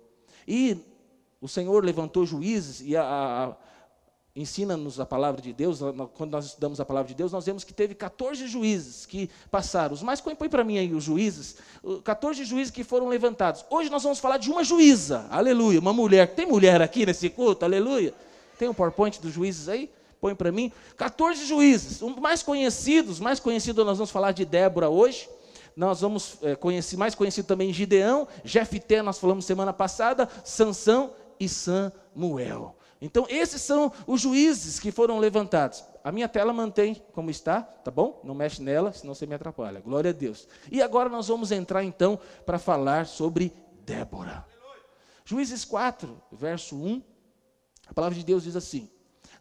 E 0.47 0.77
o 1.45 1.47
Senhor 1.47 1.85
levantou 1.85 2.25
juízes 2.25 2.81
e 2.81 2.95
ensina-nos 4.35 4.99
a 4.99 5.05
palavra 5.05 5.39
de 5.39 5.53
Deus. 5.53 5.79
Quando 6.15 6.31
nós 6.31 6.45
estudamos 6.47 6.79
a 6.79 6.85
palavra 6.85 7.07
de 7.07 7.13
Deus, 7.13 7.31
nós 7.31 7.45
vemos 7.45 7.63
que 7.63 7.71
teve 7.71 7.93
14 7.93 8.47
juízes 8.47 9.05
que 9.05 9.29
passaram. 9.51 9.93
Os 9.93 10.01
mais 10.01 10.19
põe 10.19 10.35
para 10.35 10.63
mim 10.63 10.79
aí 10.79 10.91
os 10.91 11.03
juízes. 11.03 11.57
14 12.03 12.43
juízes 12.43 12.71
que 12.71 12.83
foram 12.83 13.07
levantados. 13.07 13.63
Hoje 13.69 13.91
nós 13.91 14.01
vamos 14.01 14.17
falar 14.17 14.37
de 14.37 14.49
uma 14.49 14.63
juíza. 14.63 15.27
Aleluia. 15.29 15.79
Uma 15.79 15.93
mulher. 15.93 16.33
Tem 16.33 16.47
mulher 16.47 16.81
aqui 16.81 17.05
nesse 17.05 17.29
culto? 17.29 17.63
Aleluia. 17.63 18.11
Tem 18.57 18.67
um 18.67 18.73
PowerPoint 18.73 19.21
dos 19.21 19.31
juízes 19.31 19.69
aí? 19.69 19.91
Põe 20.19 20.33
para 20.33 20.51
mim. 20.51 20.71
14 20.97 21.45
juízes. 21.45 22.01
Os 22.01 22.15
mais 22.15 22.41
conhecidos, 22.41 23.19
mais 23.19 23.39
conhecido 23.39 23.85
nós 23.85 23.99
vamos 23.99 24.09
falar 24.09 24.31
de 24.31 24.45
Débora 24.45 24.89
hoje 24.89 25.29
nós 25.75 25.99
vamos 25.99 26.37
é, 26.41 26.55
conhecer, 26.55 26.95
mais 26.95 27.13
conhecido 27.13 27.45
também 27.45 27.73
Gideão, 27.73 28.27
Jefté, 28.45 29.01
nós 29.01 29.19
falamos 29.19 29.43
semana 29.43 29.73
passada, 29.73 30.29
Sansão 30.43 31.11
e 31.39 31.47
Samuel. 31.49 32.75
Então, 33.01 33.25
esses 33.29 33.61
são 33.61 33.91
os 34.07 34.21
juízes 34.21 34.79
que 34.79 34.91
foram 34.91 35.19
levantados. 35.19 35.83
A 36.03 36.11
minha 36.11 36.29
tela 36.29 36.53
mantém 36.53 36.95
como 37.13 37.29
está, 37.29 37.61
tá 37.61 37.91
bom? 37.91 38.21
Não 38.23 38.33
mexe 38.33 38.61
nela, 38.61 38.93
senão 38.93 39.13
você 39.13 39.25
me 39.25 39.35
atrapalha. 39.35 39.81
Glória 39.81 40.11
a 40.11 40.13
Deus. 40.13 40.47
E 40.71 40.81
agora 40.81 41.09
nós 41.09 41.27
vamos 41.27 41.51
entrar 41.51 41.83
então 41.83 42.19
para 42.45 42.57
falar 42.57 43.05
sobre 43.05 43.53
Débora. 43.85 44.45
Juízes 45.25 45.65
4, 45.65 46.21
verso 46.31 46.75
1. 46.75 47.01
A 47.87 47.93
palavra 47.93 48.17
de 48.17 48.23
Deus 48.23 48.43
diz 48.43 48.55
assim: 48.55 48.89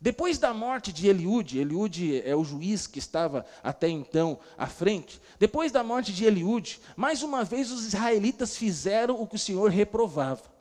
Depois 0.00 0.38
da 0.38 0.52
morte 0.52 0.92
de 0.92 1.06
Eliúde, 1.06 1.58
Eliúde 1.58 2.22
é 2.26 2.34
o 2.34 2.44
juiz 2.44 2.86
que 2.86 2.98
estava 2.98 3.44
até 3.62 3.88
então 3.88 4.38
à 4.56 4.66
frente. 4.66 5.20
Depois 5.38 5.70
da 5.70 5.84
morte 5.84 6.12
de 6.12 6.24
Eliúde, 6.24 6.80
mais 6.96 7.22
uma 7.22 7.44
vez 7.44 7.70
os 7.70 7.86
israelitas 7.86 8.56
fizeram 8.56 9.20
o 9.20 9.26
que 9.26 9.36
o 9.36 9.38
Senhor 9.38 9.70
reprovava. 9.70 10.53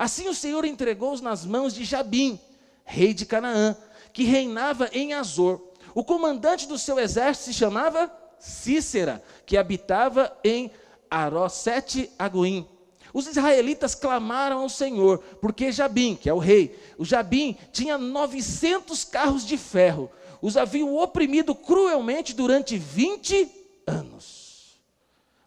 Assim 0.00 0.30
o 0.30 0.34
Senhor 0.34 0.64
entregou-os 0.64 1.20
nas 1.20 1.44
mãos 1.44 1.74
de 1.74 1.84
Jabim, 1.84 2.40
rei 2.86 3.12
de 3.12 3.26
Canaã, 3.26 3.76
que 4.14 4.24
reinava 4.24 4.88
em 4.94 5.12
Azor. 5.12 5.60
O 5.94 6.02
comandante 6.02 6.66
do 6.66 6.78
seu 6.78 6.98
exército 6.98 7.44
se 7.44 7.52
chamava 7.52 8.10
Cícera, 8.38 9.22
que 9.44 9.58
habitava 9.58 10.34
em 10.42 10.70
Arosete 11.10 12.10
Agoim. 12.18 12.66
Os 13.12 13.26
israelitas 13.26 13.94
clamaram 13.94 14.60
ao 14.60 14.70
Senhor, 14.70 15.18
porque 15.38 15.70
Jabim, 15.70 16.16
que 16.16 16.30
é 16.30 16.32
o 16.32 16.38
rei, 16.38 16.74
o 16.96 17.04
Jabim 17.04 17.54
tinha 17.70 17.98
900 17.98 19.04
carros 19.04 19.44
de 19.44 19.58
ferro. 19.58 20.10
Os 20.40 20.56
haviam 20.56 20.96
oprimido 20.96 21.54
cruelmente 21.54 22.34
durante 22.34 22.78
20 22.78 23.46
anos. 23.86 24.80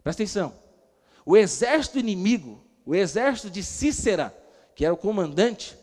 Presta 0.04 0.22
atenção. 0.22 0.54
O 1.26 1.36
exército 1.36 1.98
inimigo, 1.98 2.62
o 2.86 2.94
exército 2.94 3.50
de 3.50 3.60
Cícera, 3.60 4.32
que 4.74 4.84
era 4.84 4.94
o 4.94 4.96
comandante, 4.96 5.76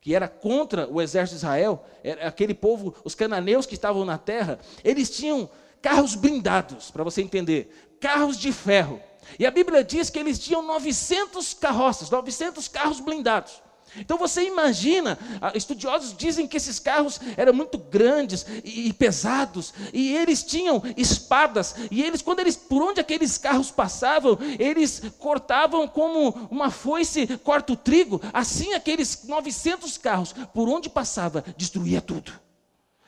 que 0.00 0.14
era 0.14 0.28
contra 0.28 0.88
o 0.88 1.00
exército 1.00 1.38
de 1.38 1.44
Israel, 1.44 1.84
aquele 2.22 2.54
povo, 2.54 2.94
os 3.04 3.14
cananeus 3.14 3.66
que 3.66 3.74
estavam 3.74 4.04
na 4.04 4.16
terra, 4.16 4.58
eles 4.84 5.10
tinham 5.10 5.50
carros 5.82 6.14
blindados, 6.14 6.90
para 6.90 7.04
você 7.04 7.22
entender, 7.22 7.96
carros 8.00 8.38
de 8.38 8.52
ferro. 8.52 9.00
E 9.38 9.46
a 9.46 9.50
Bíblia 9.50 9.84
diz 9.84 10.08
que 10.08 10.18
eles 10.18 10.38
tinham 10.38 10.62
900 10.62 11.54
carroças, 11.54 12.10
900 12.10 12.68
carros 12.68 13.00
blindados. 13.00 13.60
Então 13.96 14.18
você 14.18 14.42
imagina, 14.44 15.18
estudiosos 15.54 16.16
dizem 16.16 16.46
que 16.46 16.56
esses 16.56 16.78
carros 16.78 17.20
eram 17.36 17.52
muito 17.52 17.78
grandes 17.78 18.44
e, 18.64 18.92
pesados, 18.92 19.72
e 19.92 20.14
eles 20.14 20.42
tinham 20.42 20.82
espadas, 20.96 21.74
e 21.90 22.02
eles, 22.02 22.22
quando 22.22 22.40
eles, 22.40 22.56
por 22.56 22.82
onde 22.82 23.00
aqueles 23.00 23.38
carros 23.38 23.70
passavam, 23.70 24.38
eles 24.58 25.02
cortavam 25.18 25.86
como 25.88 26.48
uma 26.50 26.70
foice 26.70 27.26
corta 27.38 27.72
o 27.72 27.76
trigo, 27.76 28.20
assim 28.32 28.74
aqueles 28.74 29.24
900 29.24 29.98
carros, 29.98 30.34
por 30.54 30.68
onde 30.68 30.88
passava, 30.88 31.44
destruía 31.56 32.00
tudo. 32.00 32.32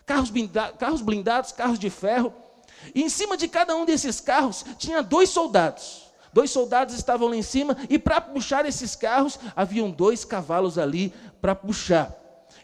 Carros, 0.06 0.30
blindados, 0.30 0.78
carros 0.78 1.02
blindados, 1.02 1.52
carros 1.52 1.78
de 1.78 1.90
ferro, 1.90 2.32
e 2.94 3.02
em 3.02 3.08
cima 3.08 3.36
de 3.36 3.46
cada 3.46 3.76
um 3.76 3.84
desses 3.84 4.20
carros 4.20 4.64
tinha 4.78 5.02
dois 5.02 5.28
soldados. 5.28 6.09
Dois 6.32 6.50
soldados 6.50 6.94
estavam 6.94 7.28
lá 7.28 7.36
em 7.36 7.42
cima 7.42 7.76
e 7.88 7.98
para 7.98 8.20
puxar 8.20 8.64
esses 8.66 8.94
carros 8.94 9.38
haviam 9.56 9.90
dois 9.90 10.24
cavalos 10.24 10.78
ali 10.78 11.12
para 11.40 11.54
puxar. 11.54 12.14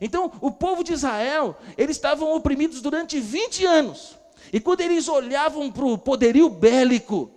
Então, 0.00 0.30
o 0.40 0.50
povo 0.50 0.84
de 0.84 0.92
Israel, 0.92 1.56
eles 1.76 1.96
estavam 1.96 2.34
oprimidos 2.34 2.80
durante 2.80 3.18
20 3.18 3.64
anos. 3.64 4.16
E 4.52 4.60
quando 4.60 4.82
eles 4.82 5.08
olhavam 5.08 5.70
para 5.70 5.84
o 5.84 5.98
poderio 5.98 6.48
bélico 6.48 7.30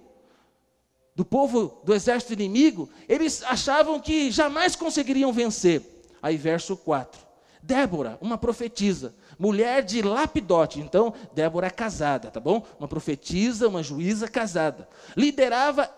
do 1.15 1.25
povo 1.25 1.81
do 1.83 1.93
exército 1.93 2.33
inimigo, 2.33 2.89
eles 3.07 3.43
achavam 3.43 3.99
que 3.99 4.31
jamais 4.31 4.75
conseguiriam 4.75 5.33
vencer. 5.33 5.81
Aí, 6.21 6.37
verso 6.37 6.77
4. 6.77 7.29
Débora, 7.61 8.17
uma 8.21 8.37
profetisa, 8.37 9.13
mulher 9.37 9.83
de 9.83 10.01
Lapidote. 10.01 10.79
Então, 10.79 11.13
Débora 11.33 11.67
é 11.67 11.69
casada, 11.69 12.31
tá 12.31 12.39
bom? 12.39 12.65
Uma 12.79 12.87
profetisa, 12.87 13.67
uma 13.67 13.83
juíza 13.83 14.27
casada. 14.27 14.87
Liderava 15.15 15.89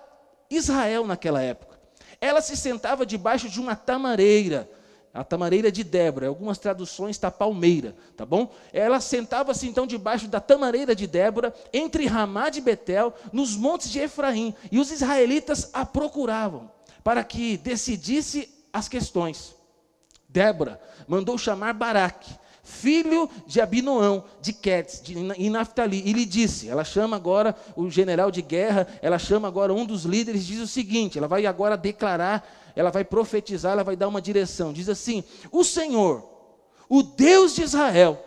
Israel 0.52 1.08
naquela 1.08 1.42
época. 1.42 1.80
Ela 2.20 2.42
se 2.42 2.56
sentava 2.56 3.06
debaixo 3.06 3.50
de 3.50 3.60
uma 3.60 3.76
tamareira, 3.76 4.70
a 5.14 5.24
tamareira 5.24 5.72
de 5.72 5.84
Débora, 5.84 6.28
algumas 6.28 6.58
traduções 6.58 7.16
está 7.16 7.30
palmeira, 7.32 7.96
tá 8.16 8.26
bom? 8.26 8.54
Ela 8.72 9.00
sentava-se 9.02 9.68
então 9.68 9.88
debaixo 9.88 10.28
da 10.28 10.40
tamareira 10.40 10.96
de 10.96 11.08
Débora, 11.08 11.54
entre 11.74 12.06
Ramá 12.06 12.50
de 12.50 12.62
Betel, 12.62 13.14
nos 13.34 13.56
montes 13.56 13.90
de 13.90 14.00
Efraim, 14.00 14.54
e 14.72 14.80
os 14.80 14.92
israelitas 14.92 15.70
a 15.74 15.86
procuravam 15.86 16.72
para 17.04 17.24
que 17.24 17.58
decidisse 17.58 18.50
as 18.72 18.88
questões. 18.88 19.56
Débora 20.30 20.80
mandou 21.08 21.38
chamar 21.38 21.74
Baraque, 21.74 22.34
filho 22.64 23.30
de 23.48 23.60
Abinoão, 23.60 24.24
de 24.42 24.54
Quetes, 24.54 25.02
de, 25.02 25.16
Naftali, 25.50 26.02
e 26.06 26.14
lhe 26.14 26.26
disse, 26.26 26.70
ela 26.70 26.84
chama 26.84 27.16
agora 27.16 27.56
o 27.76 27.90
general 27.90 28.30
de 28.32 28.42
guerra, 28.42 28.88
ela 29.02 29.18
chama 29.18 29.48
agora 29.48 29.74
um 29.74 29.86
dos 29.86 30.04
líderes, 30.04 30.46
diz 30.46 30.60
o 30.60 30.68
seguinte, 30.68 31.18
ela 31.18 31.28
vai 31.28 31.46
agora 31.46 31.76
declarar, 31.76 32.48
ela 32.76 32.92
vai 32.92 33.04
profetizar, 33.04 33.74
ela 33.74 33.84
vai 33.84 33.96
dar 33.96 34.08
uma 34.08 34.22
direção, 34.22 34.72
diz 34.72 34.90
assim, 34.90 35.24
o 35.52 35.64
Senhor, 35.64 36.24
o 36.88 37.02
Deus 37.02 37.56
de 37.56 37.64
Israel, 37.64 38.24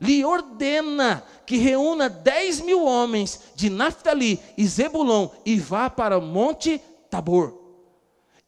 lhe 0.00 0.24
ordena 0.24 1.22
que 1.46 1.56
reúna 1.56 2.08
dez 2.08 2.60
mil 2.60 2.84
homens 2.84 3.40
de 3.54 3.70
Naftali 3.70 4.40
e 4.56 4.66
Zebulon 4.66 5.28
e 5.44 5.58
vá 5.58 5.88
para 5.88 6.18
o 6.18 6.22
Monte 6.22 6.80
Tabor. 7.08 7.54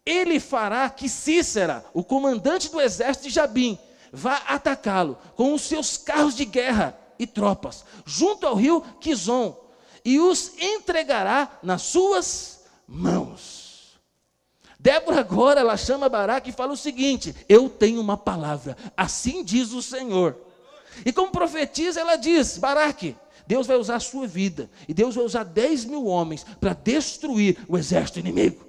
Ele 0.05 0.41
fará 0.41 0.91
que 0.91 1.09
Cícera, 1.09 1.85
o 1.95 2.03
comandante 2.03 2.71
do 2.71 2.81
exército 2.81 3.29
de 3.29 3.35
Jabim, 3.35 3.79
vá 4.13 4.37
atacá-lo 4.49 5.19
com 5.37 5.55
os 5.55 5.63
seus 5.63 5.97
carros 5.97 6.35
de 6.35 6.45
guerra 6.45 6.99
e 7.19 7.27
tropas, 7.27 7.85
junto 8.05 8.47
ao 8.47 8.55
rio 8.55 8.81
Quizon, 9.01 9.57
e 10.05 10.19
os 10.21 10.53
entregará 10.59 11.59
nas 11.63 11.83
suas 11.83 12.65
mãos. 12.87 13.99
Débora 14.79 15.21
agora, 15.21 15.61
ela 15.61 15.77
chama 15.77 16.09
Baraque 16.09 16.51
e 16.51 16.53
fala 16.53 16.73
o 16.73 16.77
seguinte: 16.77 17.35
Eu 17.49 17.69
tenho 17.69 18.01
uma 18.01 18.17
palavra, 18.17 18.77
assim 18.97 19.43
diz 19.43 19.73
o 19.73 19.83
Senhor. 19.83 20.37
E 21.05 21.13
como 21.13 21.33
profetiza, 21.33 22.01
ela 22.01 22.17
diz: 22.17 22.59
Baraque, 22.59 23.17
Deus 23.47 23.67
vai 23.67 23.77
usar 23.77 23.97
a 23.97 24.01
sua 24.01 24.27
vida, 24.27 24.71
e 24.87 24.95
Deus 24.95 25.17
vai 25.17 25.25
usar 25.25 25.43
10 25.43 25.87
mil 25.87 26.07
homens 26.07 26.45
para 26.61 26.75
destruir 26.75 27.59
o 27.69 27.77
exército 27.77 28.21
inimigo. 28.21 28.67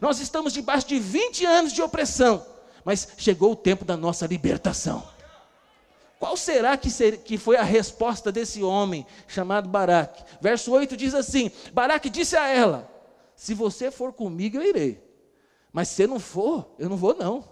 Nós 0.00 0.20
estamos 0.20 0.52
debaixo 0.52 0.86
de 0.86 0.98
20 0.98 1.44
anos 1.44 1.72
de 1.72 1.82
opressão, 1.82 2.44
mas 2.84 3.08
chegou 3.16 3.52
o 3.52 3.56
tempo 3.56 3.84
da 3.84 3.96
nossa 3.96 4.26
libertação. 4.26 5.06
Qual 6.18 6.36
será 6.36 6.76
que, 6.76 6.88
ser, 6.88 7.18
que 7.18 7.36
foi 7.36 7.56
a 7.56 7.64
resposta 7.64 8.30
desse 8.30 8.62
homem 8.62 9.04
chamado 9.26 9.68
Baraque? 9.68 10.22
Verso 10.40 10.70
8 10.70 10.96
diz 10.96 11.14
assim: 11.14 11.50
Baraque 11.72 12.08
disse 12.08 12.36
a 12.36 12.46
ela: 12.46 12.88
Se 13.34 13.54
você 13.54 13.90
for 13.90 14.12
comigo, 14.12 14.56
eu 14.56 14.62
irei. 14.62 15.02
Mas 15.72 15.88
se 15.88 16.06
não 16.06 16.20
for, 16.20 16.74
eu 16.78 16.88
não 16.88 16.96
vou, 16.96 17.14
não. 17.14 17.44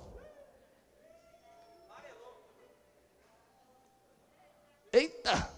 Eita! 4.93 5.51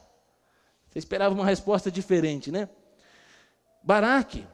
Você 0.88 0.98
esperava 0.98 1.34
uma 1.34 1.44
resposta 1.44 1.90
diferente, 1.90 2.50
né? 2.50 2.68
Baraque, 3.82 4.46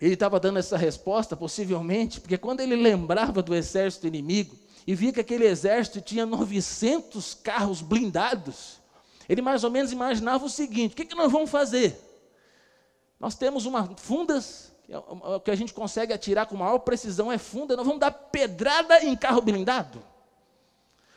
ele 0.00 0.14
estava 0.14 0.38
dando 0.38 0.58
essa 0.58 0.76
resposta, 0.76 1.36
possivelmente, 1.36 2.20
porque 2.20 2.36
quando 2.36 2.60
ele 2.60 2.76
lembrava 2.76 3.42
do 3.42 3.54
exército 3.54 4.06
inimigo 4.06 4.56
e 4.86 4.94
via 4.94 5.12
que 5.12 5.20
aquele 5.20 5.46
exército 5.46 6.00
tinha 6.00 6.26
900 6.26 7.34
carros 7.34 7.80
blindados, 7.80 8.80
ele 9.28 9.42
mais 9.42 9.64
ou 9.64 9.70
menos 9.70 9.92
imaginava 9.92 10.44
o 10.44 10.50
seguinte: 10.50 10.92
o 10.92 10.96
que, 10.96 11.04
que 11.04 11.14
nós 11.14 11.32
vamos 11.32 11.50
fazer? 11.50 11.98
Nós 13.18 13.34
temos 13.34 13.64
uma 13.64 13.96
fundas, 13.96 14.72
é 14.88 14.98
o 14.98 15.40
que 15.40 15.50
a 15.50 15.56
gente 15.56 15.72
consegue 15.72 16.12
atirar 16.12 16.46
com 16.46 16.56
maior 16.56 16.78
precisão 16.80 17.32
é 17.32 17.38
funda, 17.38 17.74
nós 17.74 17.86
vamos 17.86 18.00
dar 18.00 18.10
pedrada 18.10 19.02
em 19.02 19.16
carro 19.16 19.40
blindado? 19.40 20.02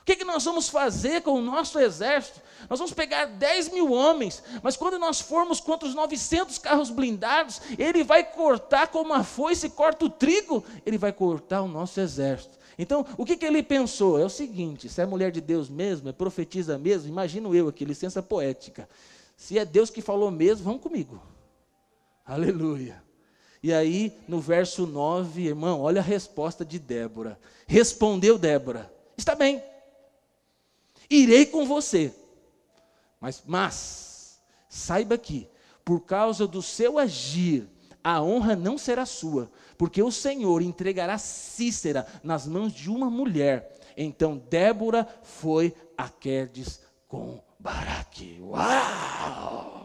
Que, 0.10 0.16
que 0.16 0.26
nós 0.26 0.44
vamos 0.44 0.70
fazer 0.70 1.22
com 1.22 1.34
o 1.34 1.42
nosso 1.42 1.78
exército? 1.78 2.42
Nós 2.68 2.80
vamos 2.80 2.94
pegar 2.94 3.26
10 3.26 3.70
mil 3.70 3.92
homens, 3.92 4.42
mas 4.64 4.76
quando 4.76 4.98
nós 4.98 5.22
formos 5.22 5.60
contra 5.60 5.88
os 5.88 5.94
900 5.94 6.58
carros 6.58 6.90
blindados, 6.90 7.62
ele 7.78 8.04
vai 8.04 8.24
cortar 8.24 8.88
como 8.88 9.14
uma 9.14 9.24
foice 9.24 9.70
corta 9.70 10.06
o 10.06 10.10
trigo, 10.10 10.64
ele 10.84 10.98
vai 10.98 11.14
cortar 11.14 11.62
o 11.62 11.68
nosso 11.68 12.00
exército. 12.02 12.58
Então, 12.78 13.06
o 13.18 13.26
que, 13.26 13.38
que 13.38 13.46
ele 13.46 13.62
pensou? 13.62 14.20
É 14.20 14.26
o 14.26 14.30
seguinte: 14.30 14.90
se 14.90 15.00
é 15.00 15.06
mulher 15.06 15.32
de 15.32 15.42
Deus 15.42 15.70
mesmo, 15.70 16.10
é 16.10 16.12
profetiza 16.12 16.78
mesmo, 16.78 17.08
imagino 17.08 17.54
eu 17.54 17.68
aqui, 17.68 17.86
licença 17.86 18.24
poética. 18.24 18.90
Se 19.38 19.60
é 19.60 19.66
Deus 19.66 19.92
que 19.92 20.02
falou 20.02 20.32
mesmo, 20.32 20.66
vamos 20.66 20.82
comigo. 20.82 21.22
Aleluia. 22.26 23.04
E 23.62 23.72
aí, 23.72 24.12
no 24.28 24.40
verso 24.40 24.88
9, 24.88 25.48
irmão, 25.48 25.82
olha 25.82 26.02
a 26.02 26.04
resposta 26.04 26.66
de 26.66 26.80
Débora. 26.80 27.40
Respondeu 27.68 28.38
Débora: 28.38 28.92
Está 29.18 29.36
bem, 29.36 29.62
irei 31.10 31.46
com 31.46 31.66
você. 31.66 32.14
Mas, 33.20 33.44
mas, 33.46 34.40
saiba 34.70 35.18
que, 35.18 35.50
por 35.84 36.02
causa 36.02 36.48
do 36.48 36.62
seu 36.62 36.98
agir, 36.98 37.68
a 38.04 38.22
honra 38.22 38.56
não 38.56 38.78
será 38.78 39.06
sua, 39.06 39.52
porque 39.78 40.02
o 40.02 40.12
Senhor 40.12 40.62
entregará 40.62 41.18
Cícera 41.18 42.08
nas 42.24 42.48
mãos 42.48 42.72
de 42.72 42.90
uma 42.90 43.10
mulher. 43.10 43.76
Então 43.98 44.38
Débora 44.50 45.08
foi 45.24 45.76
a 45.98 46.08
Quedes 46.08 46.82
com 47.08 47.44
Baraque. 47.60 48.40
Uau! 48.42 49.80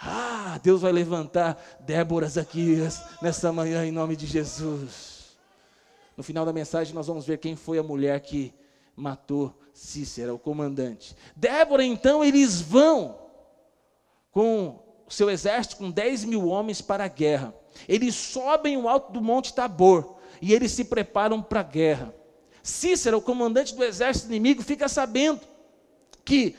Ah, 0.00 0.58
Deus 0.62 0.80
vai 0.80 0.92
levantar 0.92 1.60
Déboras 1.80 2.38
aqui 2.38 2.76
nessa 3.20 3.52
manhã 3.52 3.84
em 3.84 3.90
nome 3.90 4.16
de 4.16 4.26
Jesus. 4.26 5.36
No 6.16 6.22
final 6.22 6.46
da 6.46 6.52
mensagem 6.52 6.94
nós 6.94 7.08
vamos 7.08 7.26
ver 7.26 7.38
quem 7.38 7.56
foi 7.56 7.78
a 7.78 7.82
mulher 7.82 8.20
que 8.20 8.54
matou 8.98 9.54
Cícera, 9.72 10.34
o 10.34 10.38
comandante. 10.38 11.16
Débora, 11.36 11.84
então, 11.84 12.24
eles 12.24 12.60
vão 12.60 13.16
com 14.32 14.80
o 15.06 15.10
seu 15.10 15.30
exército, 15.30 15.76
com 15.76 15.90
10 15.90 16.24
mil 16.24 16.48
homens 16.48 16.80
para 16.80 17.04
a 17.04 17.08
guerra. 17.08 17.54
Eles 17.88 18.14
sobem 18.14 18.76
o 18.76 18.88
alto 18.88 19.12
do 19.12 19.20
Monte 19.20 19.54
Tabor 19.54 20.16
e 20.42 20.52
eles 20.52 20.72
se 20.72 20.84
preparam 20.84 21.40
para 21.40 21.60
a 21.60 21.62
guerra. 21.64 22.14
Cícera, 22.62 23.16
o 23.16 23.22
comandante 23.22 23.74
do 23.74 23.84
exército 23.84 24.26
inimigo, 24.26 24.62
fica 24.62 24.88
sabendo 24.88 25.40
que 26.24 26.56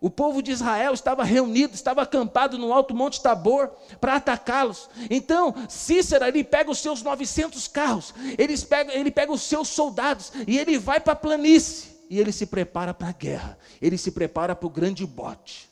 o 0.00 0.10
povo 0.10 0.42
de 0.42 0.50
Israel 0.50 0.92
estava 0.92 1.24
reunido, 1.24 1.74
estava 1.74 2.02
acampado 2.02 2.58
no 2.58 2.72
alto 2.72 2.94
monte 2.94 3.22
Tabor 3.22 3.68
para 4.00 4.16
atacá-los. 4.16 4.90
Então, 5.10 5.54
Cícera, 5.68 6.28
ele 6.28 6.44
pega 6.44 6.70
os 6.70 6.78
seus 6.78 7.02
900 7.02 7.66
carros, 7.68 8.14
ele 8.36 8.56
pega, 8.58 8.92
ele 8.94 9.10
pega 9.10 9.32
os 9.32 9.42
seus 9.42 9.68
soldados 9.68 10.32
e 10.46 10.58
ele 10.58 10.78
vai 10.78 11.00
para 11.00 11.14
a 11.14 11.16
planície. 11.16 11.96
E 12.08 12.20
ele 12.20 12.30
se 12.30 12.46
prepara 12.46 12.94
para 12.94 13.08
a 13.08 13.12
guerra, 13.12 13.58
ele 13.82 13.98
se 13.98 14.12
prepara 14.12 14.54
para 14.54 14.66
o 14.66 14.70
grande 14.70 15.04
bote. 15.04 15.68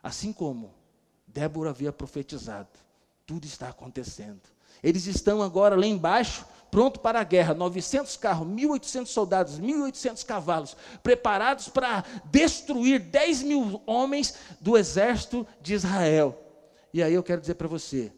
Assim 0.00 0.32
como 0.32 0.70
Débora 1.26 1.70
havia 1.70 1.92
profetizado, 1.92 2.68
tudo 3.26 3.46
está 3.46 3.68
acontecendo. 3.68 4.40
Eles 4.82 5.06
estão 5.06 5.42
agora 5.42 5.74
lá 5.74 5.86
embaixo, 5.86 6.44
pronto 6.72 7.00
para 7.00 7.20
a 7.20 7.24
guerra, 7.24 7.52
900 7.52 8.16
carros, 8.16 8.48
1.800 8.48 9.06
soldados, 9.06 9.60
1.800 9.60 10.24
cavalos, 10.24 10.74
preparados 11.02 11.68
para 11.68 12.02
destruir 12.24 12.98
10 12.98 13.42
mil 13.42 13.82
homens 13.84 14.36
do 14.58 14.78
exército 14.78 15.46
de 15.60 15.74
Israel. 15.74 16.42
E 16.90 17.02
aí 17.02 17.12
eu 17.12 17.22
quero 17.22 17.42
dizer 17.42 17.56
para 17.56 17.68
você, 17.68 18.10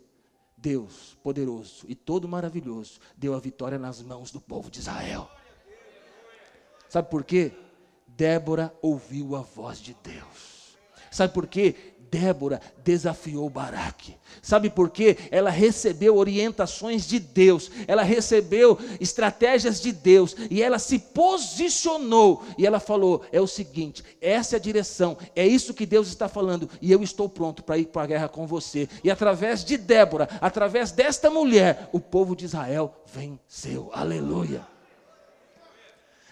Deus 0.56 1.18
poderoso 1.20 1.84
e 1.88 1.96
todo 1.96 2.28
maravilhoso 2.28 3.00
deu 3.16 3.34
a 3.34 3.40
vitória 3.40 3.76
nas 3.76 4.00
mãos 4.00 4.30
do 4.30 4.40
povo 4.40 4.70
de 4.70 4.78
Israel. 4.78 5.28
Sabe 6.88 7.10
por 7.10 7.24
quê? 7.24 7.52
Débora 8.06 8.72
ouviu 8.80 9.34
a 9.34 9.40
voz 9.40 9.78
de 9.78 9.96
Deus. 10.00 10.78
Sabe 11.10 11.34
por 11.34 11.48
quê? 11.48 11.93
Débora 12.14 12.60
desafiou 12.84 13.50
Baraque. 13.50 14.14
Sabe 14.40 14.70
por 14.70 14.88
quê? 14.88 15.16
Ela 15.32 15.50
recebeu 15.50 16.16
orientações 16.16 17.08
de 17.08 17.18
Deus, 17.18 17.72
ela 17.88 18.04
recebeu 18.04 18.78
estratégias 19.00 19.80
de 19.80 19.90
Deus 19.90 20.36
e 20.48 20.62
ela 20.62 20.78
se 20.78 21.00
posicionou 21.00 22.44
e 22.56 22.64
ela 22.64 22.78
falou: 22.78 23.24
é 23.32 23.40
o 23.40 23.48
seguinte, 23.48 24.04
essa 24.20 24.54
é 24.54 24.58
a 24.58 24.62
direção, 24.62 25.18
é 25.34 25.44
isso 25.44 25.74
que 25.74 25.84
Deus 25.84 26.06
está 26.06 26.28
falando 26.28 26.70
e 26.80 26.92
eu 26.92 27.02
estou 27.02 27.28
pronto 27.28 27.64
para 27.64 27.78
ir 27.78 27.86
para 27.86 28.02
a 28.02 28.06
guerra 28.06 28.28
com 28.28 28.46
você. 28.46 28.88
E 29.02 29.10
através 29.10 29.64
de 29.64 29.76
Débora, 29.76 30.28
através 30.40 30.92
desta 30.92 31.28
mulher, 31.28 31.88
o 31.92 31.98
povo 31.98 32.36
de 32.36 32.44
Israel 32.44 32.94
venceu. 33.12 33.90
Aleluia. 33.92 34.62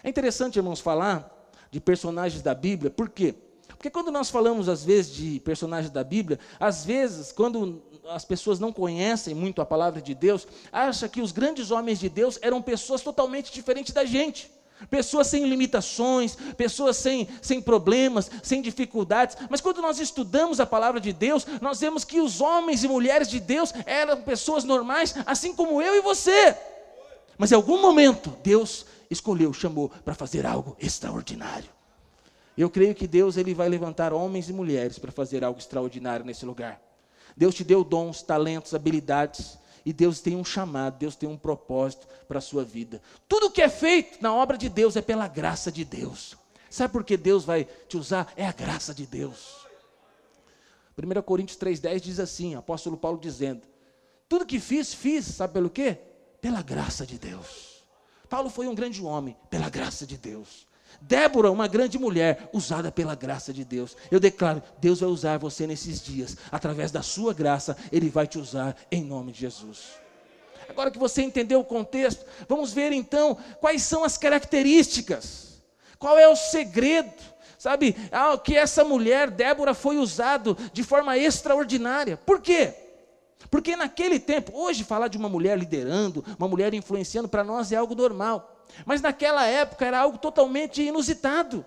É 0.01 0.09
interessante, 0.09 0.55
irmãos, 0.55 0.79
falar 0.79 1.29
de 1.69 1.81
personagens 1.81 2.41
da 2.41 2.55
Bíblia, 2.55 2.89
por 2.89 3.09
quê? 3.09 3.35
Porque 3.83 3.91
quando 3.91 4.13
nós 4.13 4.29
falamos, 4.29 4.69
às 4.69 4.85
vezes, 4.85 5.13
de 5.13 5.41
personagens 5.41 5.91
da 5.91 6.05
Bíblia, 6.05 6.39
às 6.57 6.85
vezes, 6.85 7.33
quando 7.33 7.83
as 8.11 8.23
pessoas 8.23 8.57
não 8.57 8.71
conhecem 8.71 9.35
muito 9.35 9.61
a 9.61 9.65
palavra 9.65 10.01
de 10.01 10.15
Deus, 10.15 10.47
acham 10.71 11.09
que 11.09 11.19
os 11.19 11.33
grandes 11.33 11.69
homens 11.69 11.99
de 11.99 12.07
Deus 12.07 12.39
eram 12.41 12.61
pessoas 12.61 13.01
totalmente 13.01 13.51
diferentes 13.51 13.93
da 13.93 14.05
gente. 14.05 14.49
Pessoas 14.89 15.27
sem 15.27 15.49
limitações, 15.49 16.37
pessoas 16.55 16.95
sem, 16.95 17.27
sem 17.41 17.61
problemas, 17.61 18.31
sem 18.41 18.61
dificuldades. 18.61 19.35
Mas 19.49 19.59
quando 19.59 19.81
nós 19.81 19.99
estudamos 19.99 20.61
a 20.61 20.65
palavra 20.65 21.01
de 21.01 21.11
Deus, 21.11 21.45
nós 21.59 21.81
vemos 21.81 22.05
que 22.05 22.21
os 22.21 22.39
homens 22.39 22.85
e 22.85 22.87
mulheres 22.87 23.27
de 23.27 23.41
Deus 23.41 23.73
eram 23.85 24.21
pessoas 24.21 24.63
normais, 24.63 25.13
assim 25.25 25.53
como 25.53 25.81
eu 25.81 25.93
e 25.97 26.01
você. 26.01 26.55
Mas 27.37 27.51
em 27.51 27.55
algum 27.55 27.81
momento, 27.81 28.33
Deus 28.41 28.85
escolheu, 29.11 29.51
chamou 29.51 29.91
para 30.05 30.15
fazer 30.15 30.45
algo 30.45 30.73
extraordinário. 30.79 31.72
Eu 32.57 32.69
creio 32.69 32.93
que 32.93 33.07
Deus 33.07 33.35
ele 33.37 33.53
vai 33.53 33.67
levantar 33.67 34.13
homens 34.13 34.49
e 34.49 34.53
mulheres 34.53 34.99
para 34.99 35.11
fazer 35.11 35.43
algo 35.43 35.59
extraordinário 35.59 36.25
nesse 36.25 36.45
lugar. 36.45 36.81
Deus 37.35 37.55
te 37.55 37.63
deu 37.63 37.83
dons, 37.83 38.21
talentos, 38.21 38.75
habilidades, 38.75 39.57
e 39.85 39.91
Deus 39.91 40.21
tem 40.21 40.35
um 40.35 40.45
chamado, 40.45 40.97
Deus 40.97 41.15
tem 41.15 41.27
um 41.27 41.37
propósito 41.37 42.07
para 42.27 42.37
a 42.37 42.41
sua 42.41 42.63
vida. 42.63 43.01
Tudo 43.27 43.49
que 43.49 43.61
é 43.61 43.67
feito 43.67 44.21
na 44.21 44.33
obra 44.33 44.57
de 44.57 44.69
Deus 44.69 44.95
é 44.95 45.01
pela 45.01 45.27
graça 45.27 45.71
de 45.71 45.83
Deus. 45.83 46.37
Sabe 46.69 46.93
por 46.93 47.03
que 47.03 47.17
Deus 47.17 47.43
vai 47.43 47.67
te 47.87 47.97
usar? 47.97 48.31
É 48.35 48.45
a 48.47 48.51
graça 48.51 48.93
de 48.93 49.05
Deus. 49.05 49.63
1 50.97 51.21
Coríntios 51.23 51.57
3,10 51.57 51.99
diz 51.99 52.19
assim, 52.19 52.55
apóstolo 52.55 52.95
Paulo 52.95 53.19
dizendo: 53.19 53.61
Tudo 54.29 54.45
que 54.45 54.59
fiz, 54.59 54.93
fiz, 54.93 55.25
sabe 55.25 55.53
pelo 55.53 55.69
quê? 55.69 55.97
Pela 56.39 56.61
graça 56.61 57.05
de 57.05 57.17
Deus. 57.17 57.83
Paulo 58.29 58.49
foi 58.49 58.67
um 58.67 58.75
grande 58.75 59.03
homem, 59.03 59.35
pela 59.49 59.69
graça 59.69 60.05
de 60.05 60.17
Deus. 60.17 60.67
Débora, 61.05 61.51
uma 61.51 61.67
grande 61.67 61.99
mulher, 61.99 62.49
usada 62.53 62.89
pela 62.89 63.13
graça 63.13 63.51
de 63.51 63.65
Deus. 63.65 63.95
Eu 64.09 64.21
declaro, 64.21 64.63
Deus 64.79 65.01
vai 65.01 65.09
usar 65.09 65.37
você 65.37 65.67
nesses 65.67 66.01
dias, 66.01 66.37
através 66.49 66.91
da 66.91 67.01
sua 67.01 67.33
graça, 67.33 67.75
Ele 67.91 68.09
vai 68.09 68.25
te 68.25 68.39
usar 68.39 68.75
em 68.89 69.03
nome 69.03 69.33
de 69.33 69.41
Jesus. 69.41 70.01
Agora 70.69 70.89
que 70.89 70.97
você 70.97 71.21
entendeu 71.21 71.59
o 71.59 71.65
contexto, 71.65 72.25
vamos 72.47 72.71
ver 72.71 72.93
então 72.93 73.37
quais 73.59 73.83
são 73.83 74.05
as 74.05 74.17
características, 74.17 75.61
qual 75.99 76.17
é 76.17 76.27
o 76.27 76.37
segredo, 76.37 77.11
sabe, 77.59 77.97
ah, 78.09 78.37
que 78.37 78.55
essa 78.55 78.85
mulher, 78.85 79.29
Débora, 79.29 79.73
foi 79.73 79.97
usado 79.97 80.57
de 80.71 80.83
forma 80.83 81.17
extraordinária. 81.17 82.15
Por 82.15 82.39
quê? 82.39 82.73
Porque 83.51 83.75
naquele 83.75 84.19
tempo, 84.19 84.53
hoje 84.55 84.85
falar 84.85 85.09
de 85.09 85.17
uma 85.17 85.27
mulher 85.27 85.57
liderando, 85.59 86.23
uma 86.39 86.47
mulher 86.47 86.73
influenciando, 86.73 87.27
para 87.27 87.43
nós 87.43 87.73
é 87.73 87.75
algo 87.75 87.93
normal. 87.93 88.52
Mas 88.85 89.01
naquela 89.01 89.45
época 89.45 89.85
era 89.85 89.99
algo 89.99 90.17
totalmente 90.17 90.81
inusitado. 90.81 91.65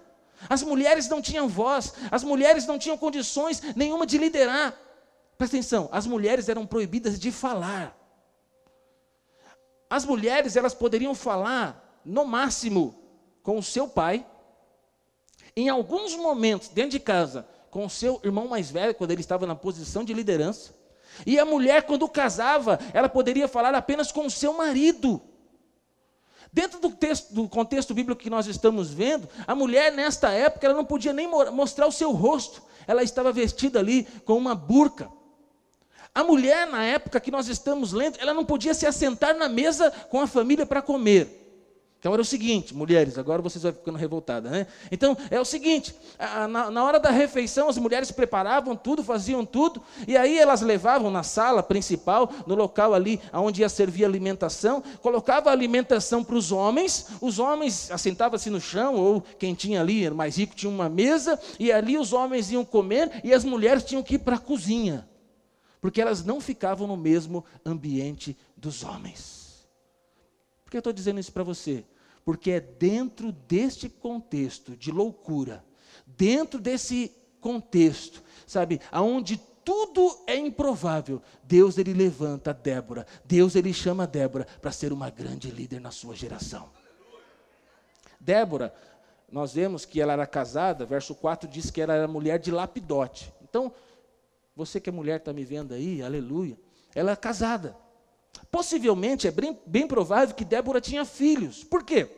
As 0.49 0.63
mulheres 0.63 1.09
não 1.09 1.23
tinham 1.23 1.49
voz, 1.49 1.95
as 2.11 2.23
mulheres 2.23 2.67
não 2.67 2.79
tinham 2.79 2.99
condições 2.99 3.63
nenhuma 3.75 4.07
de 4.07 4.19
liderar. 4.19 4.75
Presta 5.39 5.57
atenção, 5.57 5.89
as 5.93 6.07
mulheres 6.07 6.49
eram 6.49 6.67
proibidas 6.67 7.19
de 7.19 7.31
falar. 7.31 7.97
As 9.89 10.05
mulheres, 10.05 10.57
elas 10.57 10.75
poderiam 10.75 11.15
falar, 11.15 12.01
no 12.05 12.25
máximo, 12.25 12.95
com 13.43 13.59
o 13.59 13.63
seu 13.63 13.89
pai, 13.89 14.27
em 15.55 15.69
alguns 15.69 16.15
momentos, 16.17 16.69
dentro 16.69 16.91
de 16.91 17.01
casa, 17.01 17.47
com 17.71 17.87
o 17.87 17.91
seu 17.91 18.21
irmão 18.25 18.49
mais 18.49 18.71
velho, 18.71 18.95
quando 18.95 19.13
ele 19.13 19.21
estava 19.21 19.47
na 19.47 19.55
posição 19.55 20.05
de 20.05 20.13
liderança. 20.13 20.75
E 21.25 21.39
a 21.39 21.45
mulher, 21.45 21.85
quando 21.85 22.09
casava, 22.09 22.79
ela 22.93 23.09
poderia 23.09 23.47
falar 23.49 23.75
apenas 23.75 24.11
com 24.11 24.27
o 24.27 24.31
seu 24.31 24.53
marido. 24.55 25.23
Dentro 26.53 26.81
do, 26.81 26.91
texto, 26.91 27.33
do 27.35 27.49
contexto 27.49 27.93
bíblico 27.93 28.21
que 28.21 28.31
nós 28.31 28.47
estamos 28.47 28.91
vendo, 28.91 29.29
a 29.47 29.55
mulher 29.55 29.93
nesta 29.93 30.31
época 30.31 30.67
ela 30.67 30.77
não 30.77 30.85
podia 30.85 31.13
nem 31.13 31.29
mostrar 31.29 31.87
o 31.87 31.93
seu 31.93 32.13
rosto, 32.13 32.63
ela 32.87 33.03
estava 33.03 33.33
vestida 33.33 33.79
ali 33.79 34.05
com 34.25 34.37
uma 34.37 34.55
burca. 34.55 35.09
A 36.15 36.25
mulher, 36.25 36.67
na 36.67 36.83
época 36.83 37.21
que 37.21 37.31
nós 37.31 37.47
estamos 37.47 37.93
lendo, 37.93 38.19
ela 38.19 38.33
não 38.33 38.45
podia 38.45 38.73
se 38.73 38.87
assentar 38.87 39.37
na 39.37 39.49
mesa 39.49 39.91
com 40.09 40.21
a 40.21 40.27
família 40.27 40.65
para 40.65 40.81
comer. 40.81 41.46
Então 42.07 42.15
era 42.15 42.23
o 42.23 42.25
seguinte, 42.25 42.73
mulheres, 42.73 43.19
agora 43.19 43.43
vocês 43.43 43.65
vão 43.65 43.73
ficando 43.73 43.99
revoltadas, 43.99 44.53
né? 44.53 44.69
Então 44.93 45.17
é 45.29 45.41
o 45.41 45.45
seguinte: 45.45 45.93
na, 46.49 46.71
na, 46.71 46.85
hora 46.85 47.01
da 47.01 47.11
refeição, 47.11 47.69
as 47.69 47.77
mulheres 47.79 48.13
preparavam 48.13 48.77
tudo, 48.77 49.03
faziam 49.03 49.45
tudo, 49.45 49.83
e 50.07 50.17
aí 50.17 50.39
elas 50.39 50.61
levavam 50.61 51.11
na 51.11 51.25
sala 51.25 51.65
principal, 51.65 52.31
no 52.47 52.55
local 52.55 52.95
ali 52.95 53.21
onde 53.33 53.63
ia 53.63 53.69
servir 53.69 54.05
alimentação, 54.05 54.85
colocava 55.03 55.51
a 55.51 55.53
alimentação 55.53 56.23
para 56.23 56.37
os 56.37 56.53
homens, 56.53 57.09
os 57.21 57.41
homens 57.41 57.91
assentavam-se 57.91 58.51
no 58.51 58.61
chão, 58.61 58.95
ou 58.95 59.21
quem 59.37 59.53
tinha 59.53 59.81
ali, 59.81 60.09
mais 60.09 60.37
rico, 60.39 60.55
tinha 60.55 60.71
uma 60.71 60.89
mesa, 60.89 61.37
e 61.59 61.73
ali 61.73 61.99
os 61.99 62.13
homens 62.13 62.53
iam 62.53 62.65
comer, 62.65 63.21
e 63.25 63.35
as 63.35 63.43
mulheres 63.45 63.83
tinham 63.83 64.05
que 64.05 64.15
ir 64.15 64.21
para 64.21 64.37
a 64.37 64.39
cozinha, 64.39 65.09
porque 65.81 66.01
elas 66.01 66.25
não 66.25 66.41
ficavam 66.41 66.87
no 66.87 66.97
mesmo 66.97 67.45
ambiente 67.65 68.39
dos 68.57 68.85
homens. 68.85 69.67
Por 70.65 70.71
que 70.71 70.77
eu 70.77 70.81
estou 70.81 70.93
dizendo 70.93 71.19
isso 71.19 71.33
para 71.33 71.43
você? 71.43 71.85
Porque 72.27 72.51
é 72.51 72.61
dentro 72.61 73.31
deste 73.31 73.89
contexto 73.89 74.77
de 74.77 74.91
loucura, 74.91 75.65
dentro 76.05 76.59
desse 76.59 77.15
contexto, 77.41 78.21
sabe, 78.45 78.81
aonde 78.91 79.37
tudo 79.65 80.25
é 80.27 80.35
improvável, 80.35 81.23
Deus 81.45 81.79
ele 81.79 81.95
levanta 81.95 82.53
Débora, 82.53 83.07
Deus 83.25 83.55
ele 83.55 83.73
chama 83.73 84.09
Débora 84.09 84.45
para 84.61 84.73
ser 84.73 84.93
uma 84.93 85.09
grande 85.09 85.53
líder 85.53 85.81
na 85.81 85.93
sua 85.93 86.17
geração. 86.17 86.69
Débora, 88.19 88.75
nós 89.31 89.55
vemos 89.55 89.85
que 89.85 90.01
ela 90.01 90.13
era 90.13 90.27
casada, 90.27 90.85
verso 90.85 91.15
4 91.15 91.49
diz 91.49 91.71
que 91.71 91.81
ela 91.81 91.95
era 91.95 92.09
mulher 92.09 92.41
de 92.41 92.51
Lapidote. 92.51 93.33
Então, 93.41 93.73
você 94.57 94.81
que 94.81 94.91
é 94.91 94.93
mulher 94.93 95.19
está 95.19 95.33
me 95.33 95.45
vendo 95.45 95.75
aí, 95.75 96.03
aleluia, 96.03 96.59
ela 96.93 97.13
é 97.13 97.17
casada. 97.17 97.77
Possivelmente, 98.51 99.27
é 99.29 99.31
bem, 99.31 99.59
bem 99.67 99.87
provável 99.87 100.35
que 100.35 100.45
Débora 100.45 100.81
tinha 100.81 101.05
filhos. 101.05 101.65
Por 101.65 101.83
quê? 101.83 102.09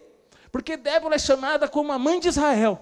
Porque 0.51 0.77
Débora 0.77 1.17
é 1.17 1.19
chamada 1.19 1.69
como 1.69 1.93
a 1.93 1.99
mãe 1.99 2.21
de 2.21 2.29
Israel. 2.29 2.81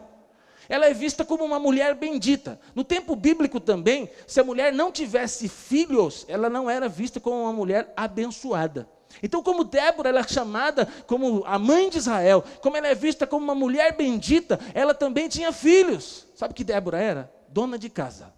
Ela 0.69 0.87
é 0.87 0.95
vista 0.95 1.25
como 1.25 1.45
uma 1.45 1.59
mulher 1.59 1.95
bendita. 1.95 2.61
No 2.75 2.83
tempo 2.83 3.15
bíblico 3.15 3.61
também, 3.61 4.11
se 4.27 4.41
a 4.41 4.45
mulher 4.45 4.73
não 4.73 4.91
tivesse 4.91 5.49
filhos, 5.49 6.25
ela 6.29 6.51
não 6.51 6.69
era 6.69 6.89
vista 6.89 7.21
como 7.21 7.43
uma 7.43 7.53
mulher 7.53 7.93
abençoada. 7.97 8.89
Então, 9.23 9.43
como 9.43 9.65
Débora 9.65 10.09
ela 10.09 10.21
é 10.21 10.29
chamada 10.29 10.87
como 11.07 11.43
a 11.47 11.59
mãe 11.59 11.89
de 11.89 11.99
Israel, 11.99 12.45
como 12.61 12.77
ela 12.77 12.89
é 12.89 12.95
vista 12.95 13.27
como 13.27 13.45
uma 13.45 13.55
mulher 13.55 13.97
bendita, 13.97 14.59
ela 14.75 14.93
também 14.93 15.29
tinha 15.29 15.53
filhos. 15.53 16.27
Sabe 16.35 16.53
que 16.53 16.65
Débora 16.65 16.99
era? 16.99 17.33
Dona 17.49 17.79
de 17.79 17.89
casa. 17.89 18.35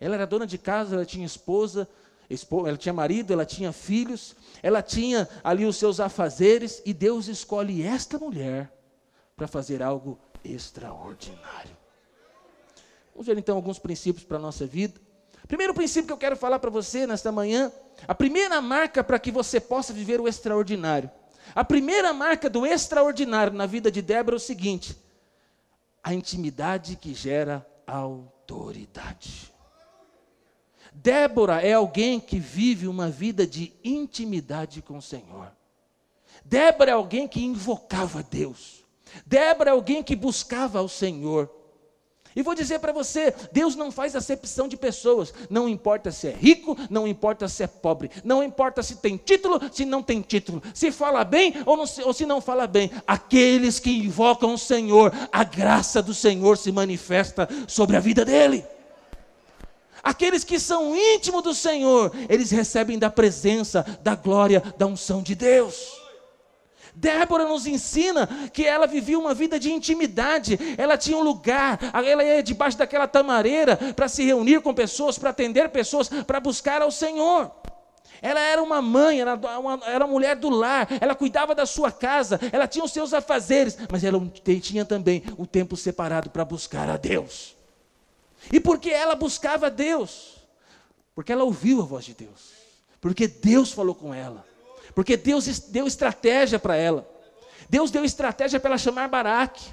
Ela 0.00 0.14
era 0.14 0.26
dona 0.26 0.46
de 0.46 0.56
casa, 0.56 0.94
ela 0.94 1.04
tinha 1.04 1.26
esposa, 1.26 1.86
ela 2.66 2.76
tinha 2.76 2.92
marido, 2.92 3.32
ela 3.32 3.44
tinha 3.44 3.72
filhos, 3.72 4.36
ela 4.62 4.80
tinha 4.80 5.28
ali 5.42 5.66
os 5.66 5.76
seus 5.76 5.98
afazeres, 5.98 6.80
e 6.86 6.94
Deus 6.94 7.26
escolhe 7.26 7.82
esta 7.82 8.18
mulher 8.18 8.72
para 9.36 9.48
fazer 9.48 9.82
algo 9.82 10.18
extraordinário. 10.44 11.76
Vamos 13.12 13.26
ver 13.26 13.36
então 13.36 13.56
alguns 13.56 13.78
princípios 13.78 14.24
para 14.24 14.36
a 14.36 14.40
nossa 14.40 14.64
vida. 14.66 15.00
Primeiro 15.48 15.74
princípio 15.74 16.06
que 16.06 16.12
eu 16.12 16.18
quero 16.18 16.36
falar 16.36 16.60
para 16.60 16.70
você 16.70 17.06
nesta 17.06 17.32
manhã, 17.32 17.72
a 18.06 18.14
primeira 18.14 18.62
marca 18.62 19.02
para 19.02 19.18
que 19.18 19.32
você 19.32 19.58
possa 19.58 19.92
viver 19.92 20.20
o 20.20 20.28
extraordinário. 20.28 21.10
A 21.54 21.64
primeira 21.64 22.12
marca 22.12 22.48
do 22.48 22.64
extraordinário 22.64 23.52
na 23.52 23.66
vida 23.66 23.90
de 23.90 24.00
Débora 24.00 24.36
é 24.36 24.38
o 24.38 24.40
seguinte: 24.40 24.96
a 26.02 26.14
intimidade 26.14 26.94
que 26.96 27.12
gera 27.12 27.66
autoridade. 27.86 29.52
Débora 30.92 31.60
é 31.60 31.74
alguém 31.74 32.18
que 32.18 32.38
vive 32.38 32.88
uma 32.88 33.08
vida 33.08 33.46
de 33.46 33.72
intimidade 33.84 34.82
com 34.82 34.98
o 34.98 35.02
Senhor. 35.02 35.50
Débora 36.44 36.90
é 36.90 36.94
alguém 36.94 37.28
que 37.28 37.44
invocava 37.44 38.22
Deus. 38.22 38.84
Débora 39.26 39.70
é 39.70 39.72
alguém 39.72 40.02
que 40.02 40.16
buscava 40.16 40.82
o 40.82 40.88
Senhor. 40.88 41.50
E 42.34 42.42
vou 42.42 42.54
dizer 42.54 42.78
para 42.78 42.92
você: 42.92 43.34
Deus 43.52 43.74
não 43.74 43.90
faz 43.90 44.14
acepção 44.14 44.68
de 44.68 44.76
pessoas, 44.76 45.34
não 45.48 45.68
importa 45.68 46.12
se 46.12 46.28
é 46.28 46.32
rico, 46.32 46.76
não 46.88 47.06
importa 47.06 47.48
se 47.48 47.62
é 47.62 47.66
pobre, 47.66 48.10
não 48.22 48.42
importa 48.42 48.82
se 48.82 48.96
tem 48.96 49.16
título, 49.16 49.60
se 49.72 49.84
não 49.84 50.02
tem 50.02 50.20
título, 50.20 50.62
se 50.72 50.92
fala 50.92 51.24
bem 51.24 51.54
ou, 51.66 51.76
não, 51.76 51.84
ou 52.04 52.12
se 52.12 52.26
não 52.26 52.40
fala 52.40 52.66
bem. 52.66 52.90
Aqueles 53.06 53.80
que 53.80 53.90
invocam 53.90 54.54
o 54.54 54.58
Senhor, 54.58 55.12
a 55.32 55.42
graça 55.42 56.00
do 56.00 56.14
Senhor 56.14 56.56
se 56.56 56.70
manifesta 56.70 57.48
sobre 57.66 57.96
a 57.96 58.00
vida 58.00 58.24
dele. 58.24 58.64
Aqueles 60.02 60.44
que 60.44 60.58
são 60.58 60.96
íntimos 60.96 61.42
do 61.42 61.54
Senhor, 61.54 62.12
eles 62.28 62.50
recebem 62.50 62.98
da 62.98 63.10
presença, 63.10 63.84
da 64.02 64.14
glória, 64.14 64.62
da 64.76 64.86
unção 64.86 65.22
de 65.22 65.34
Deus. 65.34 66.00
Débora 66.94 67.46
nos 67.46 67.66
ensina 67.66 68.26
que 68.52 68.64
ela 68.64 68.86
vivia 68.86 69.18
uma 69.18 69.32
vida 69.32 69.58
de 69.58 69.72
intimidade, 69.72 70.58
ela 70.76 70.98
tinha 70.98 71.16
um 71.16 71.22
lugar, 71.22 71.78
ela 72.04 72.24
ia 72.24 72.42
debaixo 72.42 72.76
daquela 72.76 73.06
tamareira 73.06 73.76
para 73.94 74.08
se 74.08 74.24
reunir 74.24 74.60
com 74.60 74.74
pessoas, 74.74 75.18
para 75.18 75.30
atender 75.30 75.68
pessoas, 75.68 76.08
para 76.08 76.40
buscar 76.40 76.82
ao 76.82 76.90
Senhor. 76.90 77.50
Ela 78.22 78.40
era 78.40 78.62
uma 78.62 78.82
mãe, 78.82 79.20
era 79.20 79.34
uma, 79.34 79.80
era 79.86 80.04
uma 80.04 80.12
mulher 80.12 80.36
do 80.36 80.50
lar, 80.50 80.88
ela 81.00 81.14
cuidava 81.14 81.54
da 81.54 81.64
sua 81.64 81.90
casa, 81.90 82.38
ela 82.52 82.66
tinha 82.66 82.84
os 82.84 82.92
seus 82.92 83.14
afazeres, 83.14 83.78
mas 83.90 84.04
ela 84.04 84.20
tinha 84.60 84.84
também 84.84 85.22
o 85.38 85.46
tempo 85.46 85.76
separado 85.76 86.28
para 86.28 86.44
buscar 86.44 86.90
a 86.90 86.96
Deus. 86.96 87.59
E 88.52 88.60
por 88.60 88.78
que 88.78 88.90
ela 88.90 89.14
buscava 89.14 89.70
Deus? 89.70 90.36
Porque 91.14 91.32
ela 91.32 91.44
ouviu 91.44 91.80
a 91.80 91.84
voz 91.84 92.04
de 92.04 92.14
Deus. 92.14 92.52
Porque 93.00 93.26
Deus 93.26 93.72
falou 93.72 93.94
com 93.94 94.14
ela. 94.14 94.44
Porque 94.94 95.16
Deus 95.16 95.46
deu 95.60 95.86
estratégia 95.86 96.58
para 96.58 96.76
ela. 96.76 97.08
Deus 97.68 97.90
deu 97.90 98.04
estratégia 98.04 98.58
para 98.58 98.70
ela 98.70 98.78
chamar 98.78 99.08
Baraque. 99.08 99.64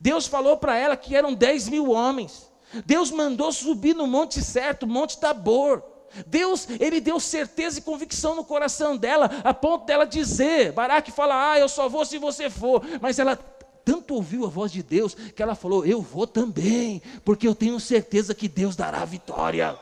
Deus 0.00 0.26
falou 0.26 0.56
para 0.56 0.76
ela 0.76 0.96
que 0.96 1.14
eram 1.14 1.34
10 1.34 1.68
mil 1.68 1.90
homens. 1.90 2.50
Deus 2.86 3.10
mandou 3.10 3.52
subir 3.52 3.94
no 3.94 4.06
monte 4.06 4.42
certo, 4.42 4.86
Monte 4.86 5.18
Tabor. 5.18 5.82
Deus, 6.26 6.68
ele 6.80 7.00
deu 7.00 7.20
certeza 7.20 7.78
e 7.78 7.82
convicção 7.82 8.34
no 8.34 8.44
coração 8.44 8.96
dela, 8.96 9.30
a 9.44 9.54
ponto 9.54 9.86
dela 9.86 10.04
dizer: 10.04 10.72
Baraque 10.72 11.12
fala, 11.12 11.52
ah, 11.52 11.58
eu 11.58 11.68
só 11.68 11.88
vou 11.88 12.04
se 12.04 12.18
você 12.18 12.50
for. 12.50 12.82
Mas 13.00 13.18
ela 13.18 13.38
tanto 13.84 14.14
ouviu 14.14 14.44
a 14.44 14.48
voz 14.48 14.70
de 14.70 14.82
Deus 14.82 15.14
que 15.14 15.42
ela 15.42 15.54
falou: 15.54 15.84
Eu 15.84 16.00
vou 16.00 16.26
também, 16.26 17.02
porque 17.24 17.46
eu 17.46 17.54
tenho 17.54 17.78
certeza 17.80 18.34
que 18.34 18.48
Deus 18.48 18.76
dará 18.76 19.04
vitória. 19.04 19.78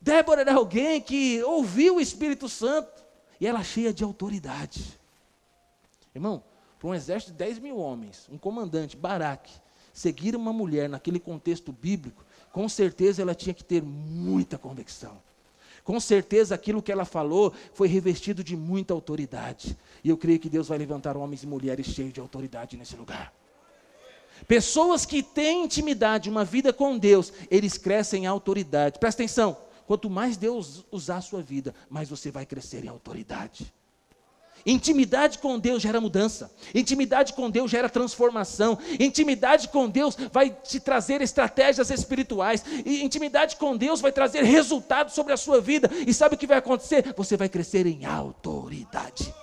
Débora 0.00 0.42
era 0.42 0.54
alguém 0.54 1.00
que 1.00 1.42
ouviu 1.44 1.96
o 1.96 2.00
Espírito 2.00 2.48
Santo 2.48 3.02
e 3.40 3.46
ela 3.46 3.62
cheia 3.64 3.92
de 3.92 4.04
autoridade. 4.04 4.98
Irmão, 6.14 6.42
para 6.78 6.88
um 6.88 6.94
exército 6.94 7.32
de 7.32 7.38
10 7.38 7.58
mil 7.58 7.78
homens, 7.78 8.28
um 8.30 8.36
comandante, 8.36 8.96
Baraque, 8.96 9.52
seguir 9.92 10.36
uma 10.36 10.52
mulher 10.52 10.88
naquele 10.88 11.18
contexto 11.18 11.72
bíblico, 11.72 12.24
com 12.52 12.68
certeza 12.68 13.22
ela 13.22 13.34
tinha 13.34 13.54
que 13.54 13.64
ter 13.64 13.82
muita 13.82 14.58
convicção. 14.58 15.16
Com 15.82 16.00
certeza 16.00 16.54
aquilo 16.54 16.82
que 16.82 16.90
ela 16.90 17.04
falou 17.04 17.52
foi 17.72 17.88
revestido 17.88 18.44
de 18.44 18.56
muita 18.56 18.94
autoridade. 18.94 19.76
E 20.04 20.10
eu 20.10 20.18
creio 20.18 20.38
que 20.38 20.50
Deus 20.50 20.68
vai 20.68 20.76
levantar 20.76 21.16
homens 21.16 21.42
e 21.42 21.46
mulheres 21.46 21.86
cheios 21.86 22.12
de 22.12 22.20
autoridade 22.20 22.76
nesse 22.76 22.94
lugar. 22.94 23.32
Pessoas 24.46 25.06
que 25.06 25.22
têm 25.22 25.64
intimidade, 25.64 26.28
uma 26.28 26.44
vida 26.44 26.72
com 26.72 26.98
Deus, 26.98 27.32
eles 27.50 27.78
crescem 27.78 28.24
em 28.24 28.26
autoridade. 28.26 28.98
Presta 28.98 29.22
atenção, 29.22 29.56
quanto 29.86 30.10
mais 30.10 30.36
Deus 30.36 30.84
usar 30.90 31.16
a 31.16 31.22
sua 31.22 31.40
vida, 31.40 31.74
mais 31.88 32.10
você 32.10 32.30
vai 32.30 32.44
crescer 32.44 32.84
em 32.84 32.88
autoridade. 32.88 33.72
Intimidade 34.66 35.38
com 35.38 35.58
Deus 35.58 35.82
gera 35.82 36.00
mudança. 36.00 36.50
Intimidade 36.74 37.34
com 37.34 37.50
Deus 37.50 37.70
gera 37.70 37.88
transformação. 37.88 38.78
Intimidade 38.98 39.68
com 39.68 39.88
Deus 39.88 40.16
vai 40.32 40.50
te 40.50 40.80
trazer 40.80 41.20
estratégias 41.20 41.90
espirituais. 41.90 42.64
E 42.84 43.02
intimidade 43.02 43.56
com 43.56 43.76
Deus 43.76 44.00
vai 44.00 44.10
trazer 44.10 44.42
resultados 44.42 45.14
sobre 45.14 45.34
a 45.34 45.36
sua 45.36 45.60
vida. 45.60 45.90
E 46.06 46.14
sabe 46.14 46.34
o 46.34 46.38
que 46.38 46.46
vai 46.46 46.58
acontecer? 46.58 47.14
Você 47.14 47.36
vai 47.36 47.48
crescer 47.48 47.86
em 47.86 48.06
autoridade. 48.06 49.34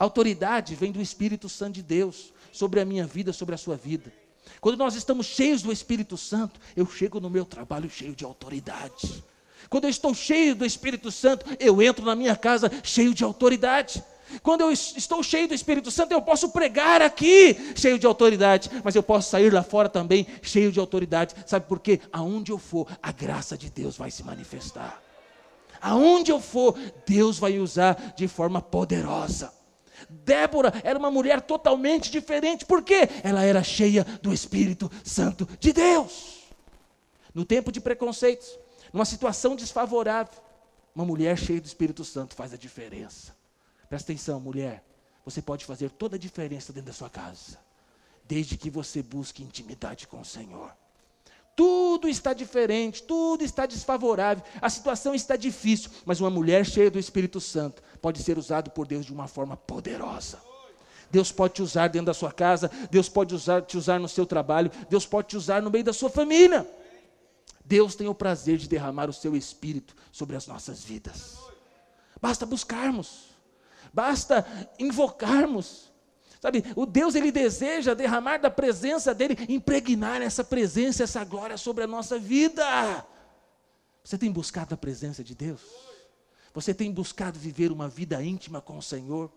Autoridade 0.00 0.74
vem 0.74 0.90
do 0.90 1.02
Espírito 1.02 1.46
Santo 1.46 1.74
de 1.74 1.82
Deus 1.82 2.32
sobre 2.50 2.80
a 2.80 2.86
minha 2.86 3.06
vida, 3.06 3.34
sobre 3.34 3.54
a 3.54 3.58
sua 3.58 3.76
vida. 3.76 4.10
Quando 4.58 4.78
nós 4.78 4.94
estamos 4.94 5.26
cheios 5.26 5.60
do 5.60 5.70
Espírito 5.70 6.16
Santo, 6.16 6.58
eu 6.74 6.86
chego 6.86 7.20
no 7.20 7.28
meu 7.28 7.44
trabalho 7.44 7.90
cheio 7.90 8.16
de 8.16 8.24
autoridade. 8.24 9.22
Quando 9.68 9.84
eu 9.84 9.90
estou 9.90 10.14
cheio 10.14 10.54
do 10.54 10.64
Espírito 10.64 11.12
Santo, 11.12 11.44
eu 11.60 11.82
entro 11.82 12.02
na 12.02 12.16
minha 12.16 12.34
casa 12.34 12.72
cheio 12.82 13.12
de 13.12 13.22
autoridade. 13.22 14.02
Quando 14.42 14.62
eu 14.62 14.72
estou 14.72 15.22
cheio 15.22 15.46
do 15.46 15.52
Espírito 15.52 15.90
Santo, 15.90 16.12
eu 16.12 16.22
posso 16.22 16.48
pregar 16.48 17.02
aqui 17.02 17.74
cheio 17.74 17.98
de 17.98 18.06
autoridade, 18.06 18.70
mas 18.82 18.96
eu 18.96 19.02
posso 19.02 19.28
sair 19.28 19.52
lá 19.52 19.62
fora 19.62 19.90
também 19.90 20.26
cheio 20.40 20.72
de 20.72 20.80
autoridade. 20.80 21.34
Sabe 21.44 21.66
por 21.66 21.78
quê? 21.78 22.00
Aonde 22.10 22.52
eu 22.52 22.58
for, 22.58 22.88
a 23.02 23.12
graça 23.12 23.54
de 23.54 23.68
Deus 23.68 23.98
vai 23.98 24.10
se 24.10 24.24
manifestar. 24.24 25.02
Aonde 25.78 26.32
eu 26.32 26.40
for, 26.40 26.74
Deus 27.06 27.38
vai 27.38 27.58
usar 27.58 28.14
de 28.16 28.26
forma 28.26 28.62
poderosa. 28.62 29.59
Débora 30.08 30.72
era 30.82 30.98
uma 30.98 31.10
mulher 31.10 31.40
totalmente 31.40 32.10
diferente, 32.10 32.64
por 32.64 32.82
quê? 32.82 33.08
Ela 33.22 33.44
era 33.44 33.62
cheia 33.62 34.04
do 34.22 34.32
Espírito 34.32 34.90
Santo 35.04 35.48
de 35.58 35.72
Deus. 35.72 36.40
No 37.34 37.44
tempo 37.44 37.70
de 37.70 37.80
preconceitos, 37.80 38.58
numa 38.92 39.04
situação 39.04 39.54
desfavorável, 39.54 40.42
uma 40.94 41.04
mulher 41.04 41.38
cheia 41.38 41.60
do 41.60 41.66
Espírito 41.66 42.04
Santo 42.04 42.34
faz 42.34 42.52
a 42.52 42.56
diferença. 42.56 43.34
Presta 43.88 44.12
atenção, 44.12 44.40
mulher, 44.40 44.84
você 45.24 45.40
pode 45.40 45.64
fazer 45.64 45.90
toda 45.90 46.16
a 46.16 46.18
diferença 46.18 46.72
dentro 46.72 46.88
da 46.88 46.92
sua 46.92 47.10
casa, 47.10 47.58
desde 48.24 48.56
que 48.56 48.70
você 48.70 49.02
busque 49.02 49.42
intimidade 49.42 50.06
com 50.06 50.20
o 50.20 50.24
Senhor. 50.24 50.72
Tudo 51.54 52.08
está 52.08 52.32
diferente, 52.32 53.02
tudo 53.02 53.44
está 53.44 53.66
desfavorável, 53.66 54.42
a 54.62 54.70
situação 54.70 55.14
está 55.14 55.36
difícil, 55.36 55.90
mas 56.04 56.20
uma 56.20 56.30
mulher 56.30 56.64
cheia 56.64 56.90
do 56.90 56.98
Espírito 56.98 57.40
Santo 57.40 57.82
pode 58.00 58.22
ser 58.22 58.38
usada 58.38 58.70
por 58.70 58.86
Deus 58.86 59.06
de 59.06 59.12
uma 59.12 59.28
forma 59.28 59.56
poderosa. 59.56 60.38
Deus 61.10 61.32
pode 61.32 61.54
te 61.54 61.62
usar 61.62 61.88
dentro 61.88 62.06
da 62.06 62.14
sua 62.14 62.32
casa, 62.32 62.70
Deus 62.90 63.08
pode 63.08 63.34
usar, 63.34 63.62
te 63.62 63.76
usar 63.76 63.98
no 63.98 64.08
seu 64.08 64.24
trabalho, 64.24 64.70
Deus 64.88 65.04
pode 65.04 65.28
te 65.28 65.36
usar 65.36 65.60
no 65.60 65.70
meio 65.70 65.84
da 65.84 65.92
sua 65.92 66.08
família. 66.08 66.68
Deus 67.64 67.94
tem 67.94 68.08
o 68.08 68.14
prazer 68.14 68.58
de 68.58 68.68
derramar 68.68 69.08
o 69.08 69.12
seu 69.12 69.36
espírito 69.36 69.94
sobre 70.12 70.36
as 70.36 70.46
nossas 70.46 70.84
vidas. 70.84 71.38
Basta 72.20 72.46
buscarmos, 72.46 73.30
basta 73.92 74.46
invocarmos, 74.78 75.90
Sabe, 76.40 76.64
o 76.74 76.86
Deus 76.86 77.14
ele 77.14 77.30
deseja 77.30 77.92
derramar 77.92 78.38
da 78.38 78.50
presença 78.50 79.14
dele, 79.14 79.36
impregnar 79.46 80.22
essa 80.22 80.42
presença, 80.42 81.04
essa 81.04 81.22
glória 81.22 81.58
sobre 81.58 81.84
a 81.84 81.86
nossa 81.86 82.18
vida. 82.18 83.06
Você 84.02 84.16
tem 84.16 84.32
buscado 84.32 84.74
a 84.74 84.76
presença 84.78 85.22
de 85.22 85.34
Deus? 85.34 85.60
Você 86.54 86.74
tem 86.74 86.90
buscado 86.92 87.38
viver 87.38 87.70
uma 87.70 87.88
vida 87.88 88.22
íntima 88.22 88.60
com 88.60 88.78
o 88.78 88.82
Senhor? 88.82 89.30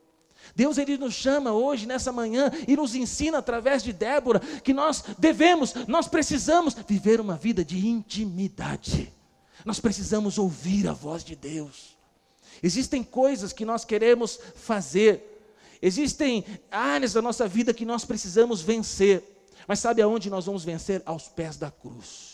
Deus 0.55 0.77
ele 0.77 0.97
nos 0.97 1.13
chama 1.13 1.53
hoje 1.53 1.85
nessa 1.85 2.11
manhã 2.11 2.51
e 2.67 2.75
nos 2.75 2.95
ensina 2.95 3.37
através 3.37 3.81
de 3.81 3.93
Débora 3.93 4.39
que 4.39 4.73
nós 4.73 5.03
devemos, 5.17 5.73
nós 5.87 6.07
precisamos 6.07 6.73
viver 6.87 7.21
uma 7.21 7.37
vida 7.37 7.63
de 7.63 7.87
intimidade. 7.87 9.13
Nós 9.63 9.79
precisamos 9.79 10.37
ouvir 10.37 10.87
a 10.87 10.93
voz 10.93 11.23
de 11.23 11.35
Deus. 11.35 11.95
Existem 12.61 13.03
coisas 13.03 13.53
que 13.53 13.63
nós 13.63 13.85
queremos 13.85 14.39
fazer, 14.55 15.33
Existem 15.83 16.45
áreas 16.71 17.11
da 17.11 17.21
nossa 17.21 17.45
vida 17.45 17.73
que 17.73 17.83
nós 17.83 18.05
precisamos 18.05 18.61
vencer. 18.61 19.21
Mas 19.67 19.79
sabe 19.79 20.01
aonde 20.01 20.29
nós 20.29 20.45
vamos 20.45 20.63
vencer? 20.63 21.03
Aos 21.05 21.27
pés 21.27 21.57
da 21.57 21.69
cruz. 21.69 22.32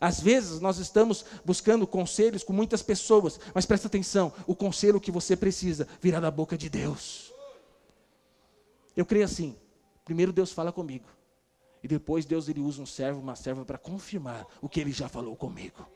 Às 0.00 0.20
vezes 0.20 0.60
nós 0.60 0.78
estamos 0.78 1.24
buscando 1.44 1.86
conselhos 1.86 2.42
com 2.42 2.52
muitas 2.52 2.82
pessoas, 2.82 3.38
mas 3.54 3.66
presta 3.66 3.86
atenção: 3.86 4.32
o 4.46 4.54
conselho 4.54 5.00
que 5.00 5.10
você 5.10 5.36
precisa 5.36 5.86
virá 6.00 6.20
da 6.20 6.30
boca 6.30 6.56
de 6.56 6.68
Deus. 6.68 7.32
Eu 8.96 9.04
creio 9.04 9.24
assim: 9.24 9.56
primeiro 10.04 10.32
Deus 10.32 10.52
fala 10.52 10.72
comigo, 10.72 11.06
e 11.82 11.88
depois 11.88 12.24
Deus 12.24 12.48
ele 12.48 12.60
usa 12.60 12.82
um 12.82 12.86
servo, 12.86 13.20
uma 13.20 13.36
serva 13.36 13.64
para 13.64 13.78
confirmar 13.78 14.46
o 14.60 14.68
que 14.68 14.80
ele 14.80 14.92
já 14.92 15.08
falou 15.08 15.36
comigo. 15.36 15.86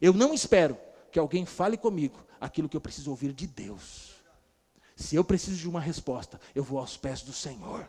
Eu 0.00 0.12
não 0.12 0.32
espero 0.32 0.78
que 1.10 1.18
alguém 1.18 1.44
fale 1.44 1.76
comigo 1.76 2.18
aquilo 2.40 2.68
que 2.68 2.76
eu 2.76 2.80
preciso 2.80 3.10
ouvir 3.10 3.32
de 3.32 3.46
Deus. 3.46 4.14
Se 4.94 5.16
eu 5.16 5.24
preciso 5.24 5.56
de 5.56 5.68
uma 5.68 5.80
resposta, 5.80 6.40
eu 6.54 6.62
vou 6.62 6.78
aos 6.78 6.96
pés 6.96 7.22
do 7.22 7.32
Senhor. 7.32 7.88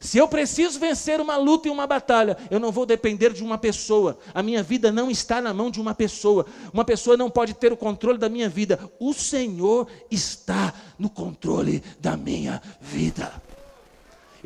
Se 0.00 0.18
eu 0.18 0.28
preciso 0.28 0.78
vencer 0.78 1.20
uma 1.20 1.36
luta 1.36 1.68
e 1.68 1.70
uma 1.70 1.86
batalha, 1.86 2.36
eu 2.50 2.60
não 2.60 2.70
vou 2.72 2.86
depender 2.86 3.32
de 3.32 3.42
uma 3.42 3.58
pessoa. 3.58 4.18
A 4.34 4.42
minha 4.42 4.62
vida 4.62 4.92
não 4.92 5.10
está 5.10 5.40
na 5.40 5.54
mão 5.54 5.70
de 5.70 5.80
uma 5.80 5.94
pessoa. 5.94 6.46
Uma 6.72 6.84
pessoa 6.84 7.16
não 7.16 7.30
pode 7.30 7.54
ter 7.54 7.72
o 7.72 7.76
controle 7.76 8.18
da 8.18 8.28
minha 8.28 8.48
vida. 8.48 8.78
O 8.98 9.12
Senhor 9.12 9.86
está 10.10 10.74
no 10.98 11.08
controle 11.08 11.82
da 12.00 12.16
minha 12.16 12.60
vida 12.80 13.45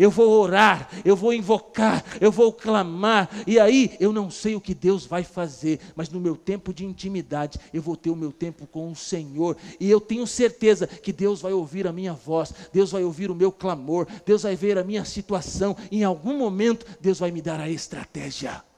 eu 0.01 0.11
vou 0.11 0.31
orar, 0.31 0.89
eu 1.05 1.15
vou 1.15 1.35
invocar, 1.35 2.03
eu 2.19 2.33
vou 2.33 2.51
clamar, 2.51 3.29
e 3.47 3.61
aí 3.61 3.95
eu 4.01 4.15
não 4.15 4.31
sei 4.31 4.55
o 4.55 4.61
que 4.61 4.75
Deus 4.75 5.05
vai 5.05 5.23
fazer, 5.23 5.79
mas 5.95 6.09
no 6.09 6.19
meu 6.19 6.35
tempo 6.35 6.73
de 6.73 6.87
intimidade, 6.87 7.61
eu 7.73 7.83
vou 7.83 7.95
ter 7.95 8.09
o 8.09 8.17
meu 8.17 8.33
tempo 8.33 8.67
com 8.67 8.91
o 8.91 8.97
Senhor, 8.97 9.59
e 9.79 9.91
eu 9.91 10.01
tenho 10.01 10.27
certeza 10.27 10.87
que 10.87 11.13
Deus 11.13 11.43
vai 11.43 11.53
ouvir 11.53 11.87
a 11.87 11.93
minha 11.93 12.15
voz, 12.15 12.55
Deus 12.73 12.91
vai 12.91 13.05
ouvir 13.05 13.31
o 13.31 13.35
meu 13.35 13.53
clamor, 13.53 14.07
Deus 14.25 14.45
vai 14.45 14.57
ver 14.57 14.79
a 14.79 14.85
minha 14.85 15.05
situação, 15.05 15.77
em 15.93 16.03
algum 16.03 16.39
momento 16.39 16.87
Deus 16.99 17.19
vai 17.19 17.31
me 17.31 17.43
dar 17.43 17.61
a 17.61 17.69
estratégia. 17.69 18.70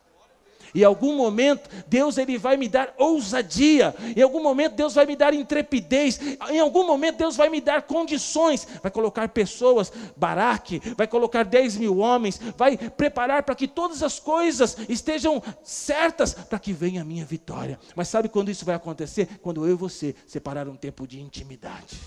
Em 0.75 0.85
algum 0.85 1.17
momento, 1.17 1.69
Deus 1.87 2.17
ele 2.17 2.39
vai 2.39 2.57
me 2.57 2.69
dar 2.69 2.95
ousadia. 2.97 3.95
Em 4.17 4.23
algum 4.23 4.43
momento, 4.43 4.75
Deus 4.75 4.95
vai 4.95 5.05
me 5.05 5.15
dar 5.15 5.35
intrepidez. 5.35 6.19
Em 6.49 6.59
algum 6.59 6.87
momento, 6.87 7.19
Deus 7.19 7.37
vai 7.37 7.49
me 7.49 7.61
dar 7.61 7.83
condições. 7.83 8.67
Vai 8.83 8.91
colocar 8.91 9.29
pessoas, 9.29 9.93
Baraque, 10.17 10.81
vai 10.97 11.07
colocar 11.07 11.45
10 11.45 11.77
mil 11.77 11.99
homens, 11.99 12.41
vai 12.57 12.77
preparar 12.77 13.43
para 13.43 13.55
que 13.55 13.69
todas 13.69 14.03
as 14.03 14.19
coisas 14.19 14.77
estejam 14.89 15.43
certas 15.63 16.35
para 16.35 16.59
que 16.59 16.73
venha 16.73 17.03
a 17.03 17.05
minha 17.05 17.25
vitória. 17.25 17.79
Mas 17.95 18.09
sabe 18.09 18.29
quando 18.29 18.51
isso 18.51 18.65
vai 18.65 18.75
acontecer? 18.75 19.39
Quando 19.43 19.67
eu 19.67 19.73
e 19.73 19.77
você 19.77 20.15
separar 20.27 20.69
um 20.69 20.77
tempo 20.77 21.07
de 21.07 21.21
intimidade. 21.21 22.01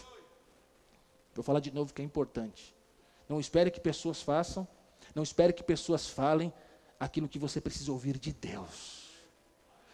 Vou 1.36 1.44
falar 1.44 1.60
de 1.60 1.72
novo 1.72 1.94
que 1.94 2.02
é 2.02 2.06
importante. 2.06 2.74
Não 3.28 3.40
espere 3.40 3.70
que 3.70 3.80
pessoas 3.80 4.22
façam, 4.22 4.68
não 5.14 5.24
espere 5.24 5.52
que 5.52 5.64
pessoas 5.64 6.08
falem, 6.08 6.54
aquilo 7.00 7.28
que 7.28 7.40
você 7.40 7.60
precisa 7.60 7.92
ouvir 7.92 8.18
de 8.18 8.32
Deus. 8.34 9.06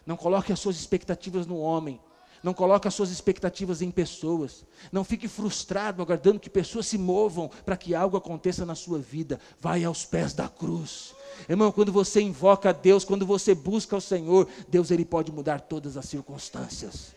Não 0.05 0.17
coloque 0.17 0.51
as 0.51 0.59
suas 0.59 0.75
expectativas 0.75 1.45
no 1.45 1.57
homem. 1.57 1.99
Não 2.43 2.53
coloque 2.53 2.87
as 2.87 2.93
suas 2.93 3.11
expectativas 3.11 3.81
em 3.81 3.91
pessoas. 3.91 4.65
Não 4.91 5.03
fique 5.03 5.27
frustrado 5.27 6.01
aguardando 6.01 6.39
que 6.39 6.49
pessoas 6.49 6.87
se 6.87 6.97
movam 6.97 7.49
para 7.63 7.77
que 7.77 7.93
algo 7.93 8.17
aconteça 8.17 8.65
na 8.65 8.73
sua 8.73 8.97
vida. 8.97 9.39
Vai 9.59 9.83
aos 9.83 10.05
pés 10.05 10.33
da 10.33 10.49
cruz. 10.49 11.13
Irmão, 11.47 11.71
quando 11.71 11.91
você 11.91 12.19
invoca 12.21 12.69
a 12.69 12.73
Deus, 12.73 13.05
quando 13.05 13.25
você 13.25 13.53
busca 13.53 13.95
o 13.95 14.01
Senhor, 14.01 14.47
Deus 14.67 14.89
ele 14.89 15.05
pode 15.05 15.31
mudar 15.31 15.61
todas 15.61 15.97
as 15.97 16.05
circunstâncias. 16.05 17.15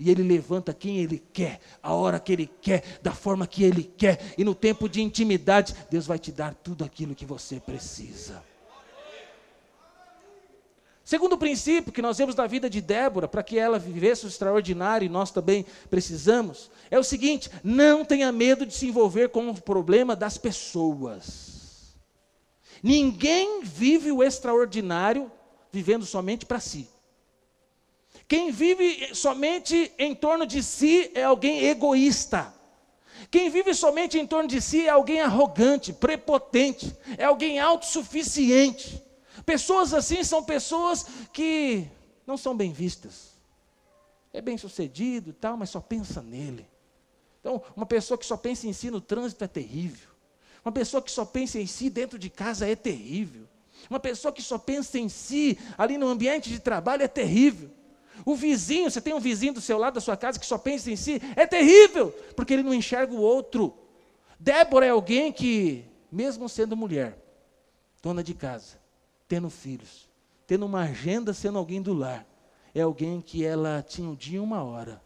E 0.00 0.10
ele 0.10 0.22
levanta 0.22 0.74
quem 0.74 0.98
ele 0.98 1.22
quer, 1.32 1.60
a 1.82 1.92
hora 1.92 2.18
que 2.18 2.32
ele 2.32 2.50
quer, 2.60 2.98
da 3.02 3.12
forma 3.12 3.46
que 3.46 3.62
ele 3.62 3.84
quer. 3.84 4.34
E 4.36 4.44
no 4.44 4.54
tempo 4.54 4.88
de 4.88 5.00
intimidade, 5.02 5.74
Deus 5.90 6.06
vai 6.06 6.18
te 6.18 6.32
dar 6.32 6.54
tudo 6.54 6.84
aquilo 6.84 7.14
que 7.14 7.26
você 7.26 7.60
precisa. 7.60 8.42
Segundo 11.04 11.36
princípio 11.36 11.92
que 11.92 12.00
nós 12.00 12.16
vemos 12.16 12.34
na 12.34 12.46
vida 12.46 12.70
de 12.70 12.80
Débora, 12.80 13.28
para 13.28 13.42
que 13.42 13.58
ela 13.58 13.78
vivesse 13.78 14.24
o 14.24 14.28
extraordinário 14.28 15.04
e 15.04 15.10
nós 15.10 15.30
também 15.30 15.66
precisamos, 15.90 16.70
é 16.90 16.98
o 16.98 17.04
seguinte: 17.04 17.50
não 17.62 18.06
tenha 18.06 18.32
medo 18.32 18.64
de 18.64 18.72
se 18.72 18.86
envolver 18.86 19.28
com 19.28 19.50
o 19.50 19.60
problema 19.60 20.16
das 20.16 20.38
pessoas. 20.38 21.94
Ninguém 22.82 23.62
vive 23.62 24.10
o 24.10 24.22
extraordinário 24.22 25.30
vivendo 25.70 26.06
somente 26.06 26.46
para 26.46 26.58
si. 26.58 26.88
Quem 28.26 28.50
vive 28.50 29.14
somente 29.14 29.92
em 29.98 30.14
torno 30.14 30.46
de 30.46 30.62
si 30.62 31.10
é 31.14 31.24
alguém 31.24 31.66
egoísta. 31.66 32.54
Quem 33.30 33.50
vive 33.50 33.74
somente 33.74 34.18
em 34.18 34.26
torno 34.26 34.48
de 34.48 34.60
si 34.62 34.86
é 34.86 34.90
alguém 34.90 35.20
arrogante, 35.20 35.92
prepotente, 35.92 36.96
é 37.18 37.24
alguém 37.24 37.58
autossuficiente. 37.58 39.03
Pessoas 39.44 39.92
assim 39.92 40.24
são 40.24 40.42
pessoas 40.42 41.06
que 41.32 41.86
não 42.26 42.36
são 42.36 42.56
bem 42.56 42.72
vistas. 42.72 43.34
É 44.32 44.40
bem 44.40 44.58
sucedido 44.58 45.30
e 45.30 45.32
tal, 45.32 45.56
mas 45.56 45.70
só 45.70 45.80
pensa 45.80 46.22
nele. 46.22 46.66
Então, 47.40 47.62
uma 47.76 47.86
pessoa 47.86 48.16
que 48.16 48.24
só 48.24 48.36
pensa 48.36 48.66
em 48.66 48.72
si 48.72 48.90
no 48.90 49.00
trânsito 49.00 49.44
é 49.44 49.46
terrível. 49.46 50.08
Uma 50.64 50.72
pessoa 50.72 51.02
que 51.02 51.10
só 51.10 51.24
pensa 51.24 51.58
em 51.58 51.66
si 51.66 51.90
dentro 51.90 52.18
de 52.18 52.30
casa 52.30 52.66
é 52.66 52.74
terrível. 52.74 53.46
Uma 53.90 54.00
pessoa 54.00 54.32
que 54.32 54.42
só 54.42 54.56
pensa 54.56 54.98
em 54.98 55.08
si 55.08 55.58
ali 55.76 55.98
no 55.98 56.08
ambiente 56.08 56.48
de 56.48 56.58
trabalho 56.58 57.02
é 57.02 57.08
terrível. 57.08 57.70
O 58.24 58.34
vizinho, 58.34 58.90
você 58.90 59.00
tem 59.00 59.12
um 59.12 59.20
vizinho 59.20 59.52
do 59.52 59.60
seu 59.60 59.76
lado 59.76 59.94
da 59.94 60.00
sua 60.00 60.16
casa 60.16 60.38
que 60.38 60.46
só 60.46 60.56
pensa 60.56 60.90
em 60.90 60.96
si, 60.96 61.20
é 61.36 61.46
terrível, 61.46 62.10
porque 62.34 62.54
ele 62.54 62.62
não 62.62 62.72
enxerga 62.72 63.12
o 63.12 63.20
outro. 63.20 63.76
Débora 64.38 64.86
é 64.86 64.90
alguém 64.90 65.32
que, 65.32 65.84
mesmo 66.10 66.48
sendo 66.48 66.76
mulher, 66.76 67.18
dona 68.02 68.22
de 68.22 68.32
casa, 68.32 68.78
tendo 69.34 69.50
filhos, 69.50 70.08
tendo 70.46 70.64
uma 70.64 70.82
agenda, 70.82 71.34
sendo 71.34 71.58
alguém 71.58 71.82
do 71.82 71.92
lar, 71.92 72.24
é 72.72 72.82
alguém 72.82 73.20
que 73.20 73.44
ela 73.44 73.82
tinha 73.82 74.08
um 74.08 74.14
dia 74.14 74.36
e 74.36 74.40
uma 74.40 74.62
hora, 74.62 75.02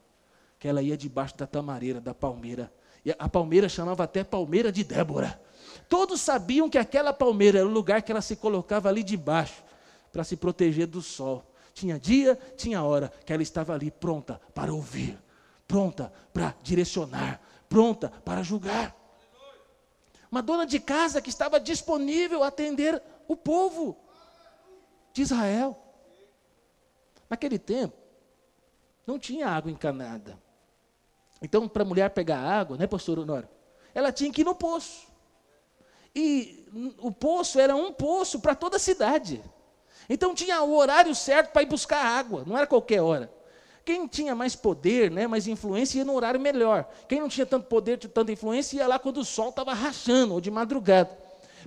que 0.58 0.68
ela 0.68 0.82
ia 0.82 0.98
debaixo 0.98 1.34
da 1.34 1.46
tamareira, 1.46 1.98
da 1.98 2.12
palmeira. 2.12 2.70
E 3.06 3.10
a 3.18 3.26
palmeira 3.26 3.70
chamava 3.70 4.04
até 4.04 4.22
palmeira 4.22 4.70
de 4.70 4.84
Débora. 4.84 5.40
Todos 5.88 6.20
sabiam 6.20 6.68
que 6.68 6.76
aquela 6.76 7.10
palmeira 7.10 7.60
era 7.60 7.66
o 7.66 7.72
lugar 7.72 8.02
que 8.02 8.12
ela 8.12 8.20
se 8.20 8.36
colocava 8.36 8.90
ali 8.90 9.02
debaixo, 9.02 9.64
para 10.12 10.22
se 10.22 10.36
proteger 10.36 10.86
do 10.86 11.00
sol. 11.00 11.42
Tinha 11.72 11.98
dia, 11.98 12.38
tinha 12.54 12.82
hora 12.82 13.10
que 13.24 13.32
ela 13.32 13.42
estava 13.42 13.72
ali 13.72 13.90
pronta 13.90 14.38
para 14.54 14.74
ouvir, 14.74 15.18
pronta 15.66 16.12
para 16.34 16.54
direcionar, 16.62 17.40
pronta 17.66 18.10
para 18.26 18.42
julgar. 18.42 18.94
Uma 20.30 20.42
dona 20.42 20.66
de 20.66 20.78
casa 20.78 21.22
que 21.22 21.30
estava 21.30 21.58
disponível 21.58 22.42
a 22.42 22.48
atender 22.48 23.02
o 23.26 23.34
povo 23.34 23.96
de 25.18 25.22
Israel. 25.22 25.76
Naquele 27.28 27.58
tempo, 27.58 27.96
não 29.06 29.18
tinha 29.18 29.48
água 29.48 29.70
encanada. 29.70 30.38
Então, 31.42 31.68
para 31.68 31.82
a 31.82 31.86
mulher 31.86 32.10
pegar 32.10 32.38
água, 32.38 32.76
né, 32.76 32.86
pastor 32.86 33.18
Honório? 33.18 33.48
Ela 33.94 34.12
tinha 34.12 34.32
que 34.32 34.42
ir 34.42 34.44
no 34.44 34.54
poço. 34.54 35.08
E 36.14 36.66
o 36.98 37.10
poço 37.10 37.58
era 37.60 37.74
um 37.76 37.92
poço 37.92 38.40
para 38.40 38.54
toda 38.54 38.76
a 38.76 38.80
cidade. 38.80 39.42
Então 40.08 40.34
tinha 40.34 40.62
o 40.62 40.74
horário 40.74 41.14
certo 41.14 41.52
para 41.52 41.62
ir 41.62 41.66
buscar 41.66 42.02
água, 42.02 42.44
não 42.46 42.56
era 42.56 42.66
qualquer 42.66 43.02
hora. 43.02 43.30
Quem 43.84 44.06
tinha 44.06 44.34
mais 44.34 44.54
poder, 44.54 45.10
né, 45.10 45.26
mais 45.26 45.46
influência, 45.46 45.98
ia 45.98 46.04
no 46.04 46.14
horário 46.14 46.40
melhor. 46.40 46.88
Quem 47.08 47.20
não 47.20 47.28
tinha 47.28 47.46
tanto 47.46 47.66
poder, 47.66 47.98
tanta 47.98 48.32
influência, 48.32 48.76
ia 48.76 48.86
lá 48.86 48.98
quando 48.98 49.18
o 49.18 49.24
sol 49.24 49.50
estava 49.50 49.74
rachando, 49.74 50.34
ou 50.34 50.40
de 50.40 50.50
madrugada. 50.50 51.10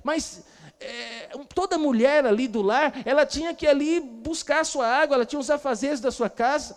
Mas 0.02 0.44
é, 0.82 1.30
toda 1.54 1.78
mulher 1.78 2.26
ali 2.26 2.48
do 2.48 2.62
lar, 2.62 2.92
ela 3.04 3.24
tinha 3.24 3.54
que 3.54 3.66
ali 3.66 4.00
buscar 4.00 4.60
a 4.60 4.64
sua 4.64 4.86
água, 4.86 5.16
ela 5.16 5.26
tinha 5.26 5.40
os 5.40 5.50
afazeres 5.50 6.00
da 6.00 6.10
sua 6.10 6.28
casa. 6.28 6.76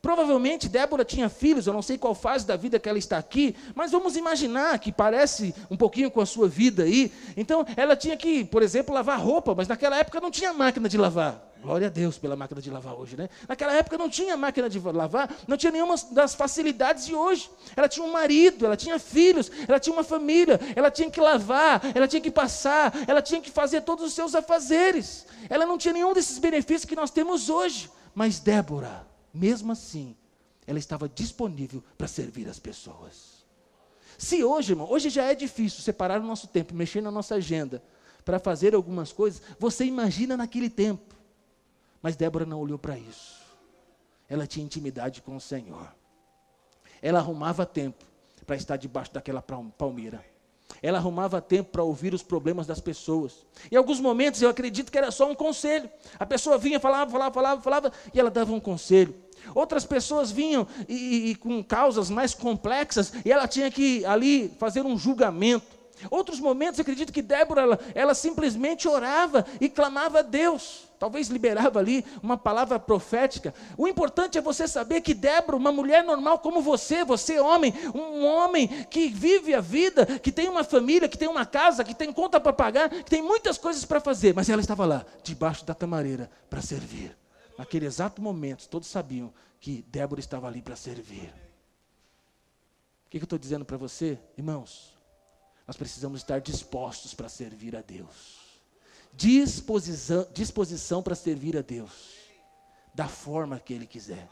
Provavelmente 0.00 0.68
Débora 0.68 1.04
tinha 1.04 1.28
filhos, 1.28 1.66
eu 1.66 1.72
não 1.72 1.82
sei 1.82 1.98
qual 1.98 2.14
fase 2.14 2.46
da 2.46 2.54
vida 2.56 2.78
que 2.78 2.88
ela 2.88 2.98
está 2.98 3.18
aqui, 3.18 3.56
mas 3.74 3.90
vamos 3.90 4.16
imaginar 4.16 4.78
que 4.78 4.92
parece 4.92 5.52
um 5.68 5.76
pouquinho 5.76 6.10
com 6.12 6.20
a 6.20 6.26
sua 6.26 6.46
vida 6.46 6.84
aí. 6.84 7.12
Então, 7.36 7.66
ela 7.76 7.96
tinha 7.96 8.16
que, 8.16 8.44
por 8.44 8.62
exemplo, 8.62 8.94
lavar 8.94 9.18
roupa, 9.20 9.52
mas 9.52 9.66
naquela 9.66 9.98
época 9.98 10.20
não 10.20 10.30
tinha 10.30 10.52
máquina 10.52 10.88
de 10.88 10.96
lavar. 10.96 11.42
Glória 11.66 11.88
a 11.88 11.90
Deus 11.90 12.16
pela 12.16 12.36
máquina 12.36 12.62
de 12.62 12.70
lavar 12.70 12.94
hoje, 12.94 13.16
né? 13.16 13.28
Naquela 13.48 13.72
época 13.72 13.98
não 13.98 14.08
tinha 14.08 14.36
máquina 14.36 14.70
de 14.70 14.78
lavar, 14.78 15.34
não 15.48 15.56
tinha 15.56 15.72
nenhuma 15.72 15.96
das 16.12 16.32
facilidades 16.32 17.04
de 17.04 17.12
hoje. 17.12 17.50
Ela 17.74 17.88
tinha 17.88 18.06
um 18.06 18.12
marido, 18.12 18.64
ela 18.64 18.76
tinha 18.76 19.00
filhos, 19.00 19.50
ela 19.66 19.80
tinha 19.80 19.92
uma 19.92 20.04
família, 20.04 20.60
ela 20.76 20.92
tinha 20.92 21.10
que 21.10 21.20
lavar, 21.20 21.82
ela 21.92 22.06
tinha 22.06 22.20
que 22.20 22.30
passar, 22.30 22.92
ela 23.08 23.20
tinha 23.20 23.40
que 23.40 23.50
fazer 23.50 23.80
todos 23.80 24.04
os 24.04 24.12
seus 24.12 24.36
afazeres. 24.36 25.26
Ela 25.50 25.66
não 25.66 25.76
tinha 25.76 25.92
nenhum 25.92 26.14
desses 26.14 26.38
benefícios 26.38 26.84
que 26.84 26.94
nós 26.94 27.10
temos 27.10 27.50
hoje. 27.50 27.90
Mas 28.14 28.38
Débora, 28.38 29.04
mesmo 29.34 29.72
assim, 29.72 30.16
ela 30.68 30.78
estava 30.78 31.08
disponível 31.08 31.82
para 31.98 32.06
servir 32.06 32.48
as 32.48 32.60
pessoas. 32.60 33.44
Se 34.16 34.44
hoje, 34.44 34.70
irmão, 34.70 34.88
hoje 34.88 35.10
já 35.10 35.24
é 35.24 35.34
difícil 35.34 35.82
separar 35.82 36.20
o 36.20 36.24
nosso 36.24 36.46
tempo, 36.46 36.72
mexer 36.72 37.00
na 37.00 37.10
nossa 37.10 37.34
agenda 37.34 37.82
para 38.24 38.38
fazer 38.38 38.72
algumas 38.72 39.10
coisas, 39.10 39.42
você 39.58 39.84
imagina 39.84 40.36
naquele 40.36 40.70
tempo. 40.70 41.15
Mas 42.06 42.14
Débora 42.14 42.46
não 42.46 42.60
olhou 42.60 42.78
para 42.78 42.96
isso. 42.96 43.34
Ela 44.28 44.46
tinha 44.46 44.64
intimidade 44.64 45.20
com 45.20 45.34
o 45.34 45.40
Senhor. 45.40 45.92
Ela 47.02 47.18
arrumava 47.18 47.66
tempo 47.66 48.04
para 48.46 48.54
estar 48.54 48.76
debaixo 48.76 49.12
daquela 49.12 49.42
palmeira. 49.42 50.24
Ela 50.80 50.98
arrumava 50.98 51.40
tempo 51.42 51.72
para 51.72 51.82
ouvir 51.82 52.14
os 52.14 52.22
problemas 52.22 52.64
das 52.64 52.78
pessoas. 52.78 53.44
Em 53.72 53.74
alguns 53.74 53.98
momentos 53.98 54.40
eu 54.40 54.48
acredito 54.48 54.92
que 54.92 54.96
era 54.96 55.10
só 55.10 55.28
um 55.28 55.34
conselho. 55.34 55.90
A 56.16 56.24
pessoa 56.24 56.56
vinha, 56.56 56.78
falava, 56.78 57.10
falava, 57.10 57.34
falava, 57.34 57.60
falava, 57.60 57.92
e 58.14 58.20
ela 58.20 58.30
dava 58.30 58.52
um 58.52 58.60
conselho. 58.60 59.12
Outras 59.52 59.84
pessoas 59.84 60.30
vinham 60.30 60.64
e, 60.88 61.30
e, 61.30 61.34
com 61.34 61.60
causas 61.60 62.08
mais 62.08 62.34
complexas 62.34 63.12
e 63.24 63.32
ela 63.32 63.48
tinha 63.48 63.68
que 63.68 64.04
ali 64.04 64.54
fazer 64.60 64.82
um 64.86 64.96
julgamento. 64.96 65.75
Outros 66.10 66.40
momentos, 66.40 66.80
acredito 66.80 67.12
que 67.12 67.22
Débora, 67.22 67.62
ela, 67.62 67.80
ela 67.94 68.14
simplesmente 68.14 68.86
orava 68.88 69.46
e 69.60 69.68
clamava 69.68 70.20
a 70.20 70.22
Deus. 70.22 70.86
Talvez 70.98 71.28
liberava 71.28 71.78
ali 71.78 72.04
uma 72.22 72.38
palavra 72.38 72.78
profética. 72.78 73.54
O 73.76 73.86
importante 73.86 74.38
é 74.38 74.40
você 74.40 74.66
saber 74.66 75.02
que 75.02 75.12
Débora, 75.12 75.56
uma 75.56 75.70
mulher 75.70 76.02
normal 76.02 76.38
como 76.38 76.62
você, 76.62 77.04
você 77.04 77.38
homem, 77.38 77.72
um 77.94 78.24
homem 78.24 78.68
que 78.84 79.08
vive 79.08 79.54
a 79.54 79.60
vida, 79.60 80.06
que 80.06 80.32
tem 80.32 80.48
uma 80.48 80.64
família, 80.64 81.08
que 81.08 81.18
tem 81.18 81.28
uma 81.28 81.44
casa, 81.44 81.84
que 81.84 81.94
tem 81.94 82.12
conta 82.12 82.40
para 82.40 82.52
pagar, 82.52 82.88
que 82.88 83.10
tem 83.10 83.22
muitas 83.22 83.58
coisas 83.58 83.84
para 83.84 84.00
fazer, 84.00 84.34
mas 84.34 84.48
ela 84.48 84.60
estava 84.60 84.86
lá, 84.86 85.04
debaixo 85.22 85.64
da 85.64 85.74
tamareira, 85.74 86.30
para 86.48 86.62
servir. 86.62 87.16
Naquele 87.58 87.86
exato 87.86 88.22
momento, 88.22 88.68
todos 88.68 88.88
sabiam 88.88 89.32
que 89.60 89.84
Débora 89.88 90.20
estava 90.20 90.46
ali 90.46 90.62
para 90.62 90.76
servir. 90.76 91.32
O 93.06 93.10
que, 93.10 93.18
que 93.18 93.22
eu 93.22 93.26
estou 93.26 93.38
dizendo 93.38 93.64
para 93.64 93.76
você, 93.76 94.18
irmãos? 94.36 94.95
Nós 95.66 95.76
precisamos 95.76 96.20
estar 96.20 96.40
dispostos 96.40 97.12
para 97.12 97.28
servir 97.28 97.74
a 97.74 97.82
Deus. 97.82 98.46
Disposição, 99.12 100.26
disposição 100.32 101.02
para 101.02 101.14
servir 101.14 101.56
a 101.56 101.62
Deus. 101.62 101.90
Da 102.94 103.08
forma 103.08 103.58
que 103.58 103.74
Ele 103.74 103.86
quiser. 103.86 104.28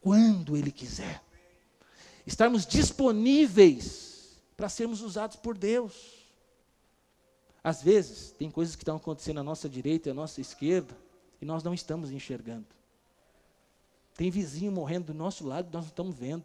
Quando 0.00 0.56
Ele 0.56 0.70
quiser. 0.70 1.22
Estarmos 2.26 2.64
disponíveis 2.64 4.38
para 4.56 4.68
sermos 4.68 5.00
usados 5.00 5.36
por 5.36 5.58
Deus. 5.58 6.24
Às 7.62 7.82
vezes, 7.82 8.30
tem 8.32 8.50
coisas 8.50 8.76
que 8.76 8.82
estão 8.82 8.96
acontecendo 8.96 9.40
à 9.40 9.42
nossa 9.42 9.68
direita 9.68 10.08
e 10.08 10.12
à 10.12 10.14
nossa 10.14 10.40
esquerda, 10.40 10.96
e 11.40 11.46
nós 11.46 11.62
não 11.62 11.72
estamos 11.72 12.10
enxergando. 12.10 12.66
Tem 14.14 14.30
vizinho 14.30 14.70
morrendo 14.70 15.06
do 15.06 15.14
nosso 15.14 15.46
lado 15.46 15.68
e 15.68 15.72
nós 15.72 15.84
não 15.84 15.88
estamos 15.88 16.14
vendo. 16.14 16.44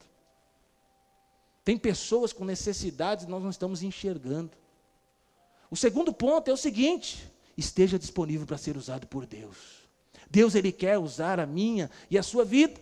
Tem 1.69 1.77
pessoas 1.77 2.34
com 2.34 2.43
necessidades 2.43 3.25
e 3.25 3.29
nós 3.29 3.43
não 3.43 3.51
estamos 3.51 3.84
enxergando. 3.84 4.49
O 5.69 5.75
segundo 5.75 6.12
ponto 6.12 6.49
é 6.49 6.51
o 6.51 6.58
seguinte: 6.58 7.32
esteja 7.55 7.99
disponível 7.99 8.47
para 8.47 8.58
ser 8.58 8.75
usado 8.75 9.05
por 9.05 9.27
Deus. 9.27 9.88
Deus 10.32 10.55
ele 10.55 10.71
quer 10.71 10.97
usar 10.97 11.39
a 11.39 11.45
minha 11.45 11.91
e 12.10 12.17
a 12.17 12.23
sua 12.23 12.43
vida. 12.43 12.82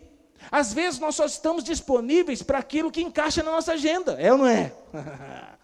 Às 0.50 0.72
vezes 0.72 1.02
nós 1.02 1.16
só 1.16 1.26
estamos 1.26 1.66
disponíveis 1.66 2.42
para 2.42 2.60
aquilo 2.60 2.90
que 2.90 3.02
encaixa 3.02 3.44
na 3.44 3.52
nossa 3.52 3.74
agenda, 3.74 4.14
é 4.14 4.32
ou 4.32 4.38
não 4.38 4.48
é? 4.48 4.74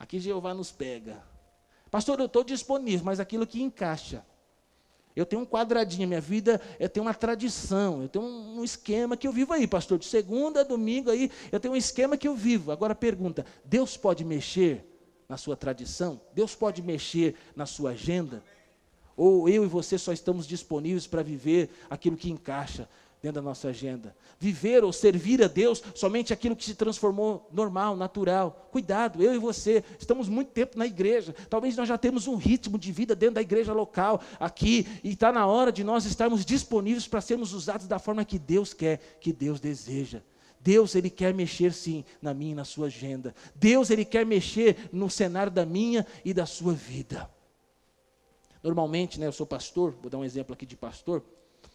Aqui 0.00 0.18
Jeová 0.18 0.54
nos 0.54 0.72
pega. 0.72 1.22
Pastor, 1.90 2.20
eu 2.20 2.24
estou 2.24 2.42
disponível, 2.42 3.04
mas 3.04 3.20
aquilo 3.20 3.46
que 3.46 3.60
encaixa. 3.60 4.24
Eu 5.14 5.26
tenho 5.26 5.42
um 5.42 5.46
quadradinho, 5.46 6.08
minha 6.08 6.20
vida, 6.20 6.60
eu 6.80 6.88
tenho 6.88 7.04
uma 7.04 7.14
tradição, 7.14 8.02
eu 8.02 8.08
tenho 8.08 8.24
um 8.24 8.64
esquema 8.64 9.16
que 9.16 9.28
eu 9.28 9.32
vivo 9.32 9.52
aí, 9.52 9.66
pastor. 9.66 9.98
De 9.98 10.06
segunda 10.06 10.60
a 10.60 10.64
domingo 10.64 11.10
aí, 11.10 11.30
eu 11.50 11.60
tenho 11.60 11.74
um 11.74 11.76
esquema 11.76 12.16
que 12.16 12.26
eu 12.26 12.34
vivo. 12.34 12.72
Agora 12.72 12.94
pergunta: 12.94 13.44
Deus 13.64 13.96
pode 13.96 14.24
mexer 14.24 14.84
na 15.28 15.36
sua 15.36 15.56
tradição? 15.56 16.20
Deus 16.34 16.54
pode 16.54 16.80
mexer 16.82 17.34
na 17.54 17.66
sua 17.66 17.90
agenda? 17.90 18.42
Ou 19.16 19.48
eu 19.48 19.64
e 19.64 19.68
você 19.68 19.98
só 19.98 20.12
estamos 20.12 20.46
disponíveis 20.46 21.06
para 21.06 21.22
viver 21.22 21.70
aquilo 21.90 22.16
que 22.16 22.30
encaixa 22.30 22.88
dentro 23.22 23.40
da 23.40 23.42
nossa 23.42 23.68
agenda. 23.68 24.16
Viver 24.36 24.82
ou 24.82 24.92
servir 24.92 25.42
a 25.44 25.46
Deus 25.46 25.80
somente 25.94 26.32
aquilo 26.32 26.56
que 26.56 26.64
se 26.64 26.74
transformou 26.74 27.48
normal, 27.52 27.96
natural. 27.96 28.68
Cuidado, 28.72 29.22
eu 29.22 29.32
e 29.32 29.38
você 29.38 29.84
estamos 29.96 30.28
muito 30.28 30.50
tempo 30.50 30.76
na 30.76 30.86
igreja. 30.86 31.32
Talvez 31.48 31.76
nós 31.76 31.88
já 31.88 31.96
temos 31.96 32.26
um 32.26 32.34
ritmo 32.34 32.76
de 32.76 32.90
vida 32.90 33.14
dentro 33.14 33.36
da 33.36 33.40
igreja 33.40 33.72
local, 33.72 34.20
aqui, 34.40 34.88
e 35.04 35.10
está 35.10 35.30
na 35.30 35.46
hora 35.46 35.70
de 35.70 35.84
nós 35.84 36.04
estarmos 36.04 36.44
disponíveis 36.44 37.06
para 37.06 37.20
sermos 37.20 37.52
usados 37.52 37.86
da 37.86 38.00
forma 38.00 38.24
que 38.24 38.40
Deus 38.40 38.74
quer, 38.74 38.98
que 39.20 39.32
Deus 39.32 39.60
deseja. 39.60 40.20
Deus, 40.58 40.96
Ele 40.96 41.10
quer 41.10 41.32
mexer 41.32 41.72
sim 41.72 42.04
na 42.20 42.34
minha 42.34 42.52
e 42.52 42.56
na 42.56 42.64
sua 42.64 42.86
agenda. 42.86 43.32
Deus, 43.54 43.88
Ele 43.90 44.04
quer 44.04 44.26
mexer 44.26 44.88
no 44.92 45.08
cenário 45.08 45.52
da 45.52 45.64
minha 45.64 46.04
e 46.24 46.34
da 46.34 46.46
sua 46.46 46.72
vida. 46.72 47.30
Normalmente, 48.64 49.18
né, 49.18 49.26
eu 49.26 49.32
sou 49.32 49.46
pastor, 49.46 49.94
vou 50.00 50.10
dar 50.10 50.18
um 50.18 50.24
exemplo 50.24 50.52
aqui 50.54 50.66
de 50.66 50.76
pastor. 50.76 51.22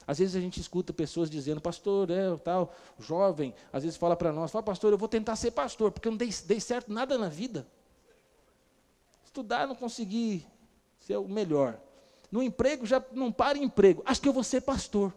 Às 0.07 0.19
vezes 0.19 0.37
a 0.37 0.39
gente 0.39 0.61
escuta 0.61 0.93
pessoas 0.93 1.29
dizendo, 1.29 1.59
pastor, 1.59 2.09
é 2.09 2.33
tal, 2.37 2.73
jovem, 2.97 3.53
às 3.73 3.83
vezes 3.83 3.97
fala 3.97 4.15
para 4.15 4.31
nós, 4.31 4.49
fala, 4.49 4.63
pastor, 4.63 4.93
eu 4.93 4.97
vou 4.97 5.09
tentar 5.09 5.35
ser 5.35 5.51
pastor, 5.51 5.91
porque 5.91 6.07
eu 6.07 6.11
não 6.11 6.17
dei, 6.17 6.33
dei 6.45 6.61
certo 6.61 6.93
nada 6.93 7.17
na 7.17 7.27
vida. 7.27 7.67
Estudar, 9.25 9.67
não 9.67 9.75
consegui 9.75 10.47
ser 11.01 11.17
o 11.17 11.27
melhor. 11.27 11.77
No 12.31 12.41
emprego, 12.41 12.85
já 12.85 13.03
não 13.11 13.33
para 13.33 13.57
em 13.57 13.63
emprego. 13.63 14.01
Acho 14.05 14.21
que 14.21 14.29
eu 14.29 14.33
vou 14.33 14.45
ser 14.45 14.61
pastor. 14.61 15.13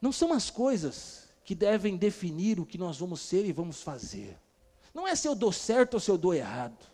Não 0.00 0.10
são 0.10 0.32
as 0.32 0.50
coisas 0.50 1.28
que 1.44 1.54
devem 1.54 1.96
definir 1.96 2.58
o 2.58 2.66
que 2.66 2.76
nós 2.76 2.98
vamos 2.98 3.20
ser 3.20 3.46
e 3.46 3.52
vamos 3.52 3.82
fazer. 3.82 4.36
Não 4.92 5.06
é 5.06 5.14
se 5.14 5.28
eu 5.28 5.34
dou 5.34 5.52
certo 5.52 5.94
ou 5.94 6.00
se 6.00 6.10
eu 6.10 6.18
dou 6.18 6.34
errado. 6.34 6.86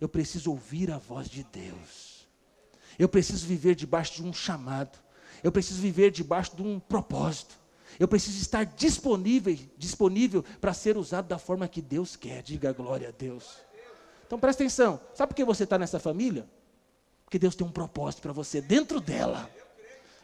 Eu 0.00 0.08
preciso 0.08 0.50
ouvir 0.50 0.90
a 0.90 0.98
voz 0.98 1.28
de 1.28 1.44
Deus. 1.44 2.11
Eu 2.98 3.08
preciso 3.08 3.46
viver 3.46 3.74
debaixo 3.74 4.22
de 4.22 4.28
um 4.28 4.32
chamado. 4.32 4.98
Eu 5.42 5.50
preciso 5.50 5.80
viver 5.80 6.10
debaixo 6.10 6.54
de 6.56 6.62
um 6.62 6.78
propósito. 6.78 7.56
Eu 7.98 8.08
preciso 8.08 8.40
estar 8.40 8.64
disponível, 8.64 9.56
disponível 9.76 10.44
para 10.60 10.72
ser 10.72 10.96
usado 10.96 11.28
da 11.28 11.38
forma 11.38 11.68
que 11.68 11.82
Deus 11.82 12.16
quer. 12.16 12.42
Diga 12.42 12.72
glória 12.72 13.08
a 13.08 13.12
Deus. 13.12 13.58
Então 14.26 14.38
presta 14.38 14.62
atenção. 14.62 15.00
Sabe 15.14 15.30
por 15.30 15.34
que 15.36 15.44
você 15.44 15.64
está 15.64 15.76
nessa 15.76 15.98
família? 15.98 16.48
Porque 17.24 17.38
Deus 17.38 17.54
tem 17.54 17.66
um 17.66 17.70
propósito 17.72 18.22
para 18.22 18.32
você 18.32 18.60
dentro 18.60 19.00
dela. 19.00 19.50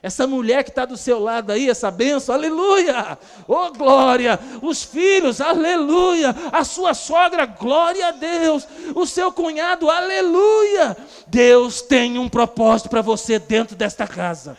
Essa 0.01 0.29
mulher 0.29 0.63
que 0.63 0.71
está 0.71 0.85
do 0.85 0.97
seu 0.97 1.19
lado 1.19 1.51
aí, 1.51 1.69
essa 1.69 1.91
benção, 1.91 2.33
aleluia! 2.33 3.19
Oh 3.49 3.73
glória! 3.73 4.39
Os 4.63 4.85
filhos, 4.85 5.41
aleluia! 5.41 6.35
A 6.53 6.63
sua 6.63 6.95
sogra, 6.95 7.47
glória 7.47 8.07
a 8.07 8.11
Deus! 8.13 8.67
O 8.95 9.05
seu 9.07 9.33
cunhado, 9.33 9.91
aleluia! 9.91 10.97
Deus 11.27 11.83
tem 11.83 12.17
um 12.17 12.29
propósito 12.29 12.89
para 12.89 13.03
você 13.03 13.41
dentro 13.41 13.75
desta 13.75 14.07
casa, 14.07 14.57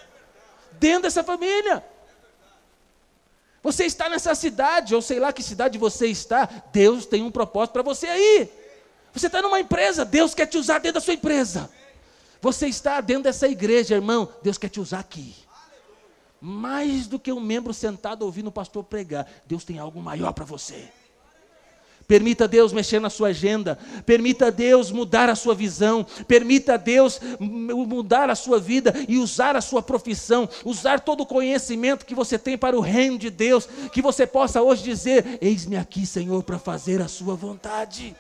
dentro 0.74 1.04
dessa 1.04 1.24
família. 1.24 1.82
Você 3.64 3.86
está 3.86 4.10
nessa 4.10 4.36
cidade, 4.36 4.94
ou 4.94 5.02
sei 5.02 5.20
lá 5.20 5.32
que 5.32 5.42
cidade 5.42 5.78
você 5.78 6.08
está, 6.08 6.50
Deus 6.74 7.06
tem 7.06 7.24
um 7.24 7.32
propósito 7.32 7.74
para 7.74 7.82
você 7.82 8.08
aí. 8.08 8.50
Você 9.14 9.28
está 9.28 9.42
numa 9.42 9.60
empresa, 9.60 10.04
Deus 10.04 10.34
quer 10.34 10.48
te 10.48 10.58
usar 10.58 10.80
dentro 10.80 10.96
da 10.96 11.02
sua 11.02 11.14
empresa. 11.14 11.70
Você 12.42 12.68
está 12.68 13.02
dentro 13.02 13.24
dessa 13.24 13.48
igreja, 13.48 13.96
irmão, 13.96 14.30
Deus 14.42 14.58
quer 14.58 14.70
te 14.70 14.80
usar 14.80 15.00
aqui. 15.00 15.36
Mais 16.40 17.06
do 17.06 17.20
que 17.20 17.34
um 17.34 17.40
membro 17.40 17.74
sentado 17.74 18.24
ouvindo 18.24 18.48
o 18.48 18.52
pastor 18.52 18.84
pregar, 18.84 19.28
Deus 19.46 19.66
tem 19.66 19.78
algo 19.78 20.02
maior 20.02 20.32
para 20.32 20.46
você. 20.46 20.90
Permita 22.08 22.48
Deus 22.48 22.74
mexer 22.74 23.00
na 23.00 23.10
sua 23.10 23.28
agenda, 23.28 23.78
permita 24.04 24.52
Deus 24.52 24.90
mudar 24.90 25.30
a 25.30 25.36
sua 25.36 25.54
visão, 25.54 26.04
permita 26.28 26.76
Deus 26.76 27.20
mudar 27.40 28.32
a 28.32 28.36
sua 28.36 28.60
vida 28.60 28.92
e 29.08 29.20
usar 29.20 29.56
a 29.56 29.62
sua 29.62 29.84
profissão, 29.84 30.50
usar 30.66 31.02
todo 31.02 31.22
o 31.22 31.26
conhecimento 31.26 32.08
que 32.08 32.16
você 32.16 32.40
tem 32.40 32.58
para 32.58 32.76
o 32.76 32.80
reino 32.82 33.16
de 33.16 33.30
Deus, 33.30 33.70
que 33.94 34.02
você 34.02 34.26
possa 34.26 34.60
hoje 34.60 34.82
dizer: 34.82 35.38
Eis-me 35.40 35.78
aqui, 35.78 36.04
Senhor, 36.04 36.42
para 36.42 36.58
fazer 36.58 37.00
a 37.00 37.08
sua 37.08 37.36
vontade. 37.36 38.16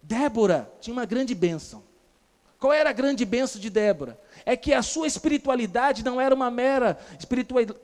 Débora 0.00 0.72
tinha 0.80 0.92
uma 0.92 1.04
grande 1.04 1.34
bênção. 1.34 1.89
Qual 2.60 2.74
era 2.74 2.90
a 2.90 2.92
grande 2.92 3.24
benção 3.24 3.58
de 3.58 3.70
Débora? 3.70 4.20
É 4.44 4.54
que 4.54 4.74
a 4.74 4.82
sua 4.82 5.06
espiritualidade 5.06 6.04
não 6.04 6.20
era 6.20 6.34
uma 6.34 6.50
mera 6.50 6.98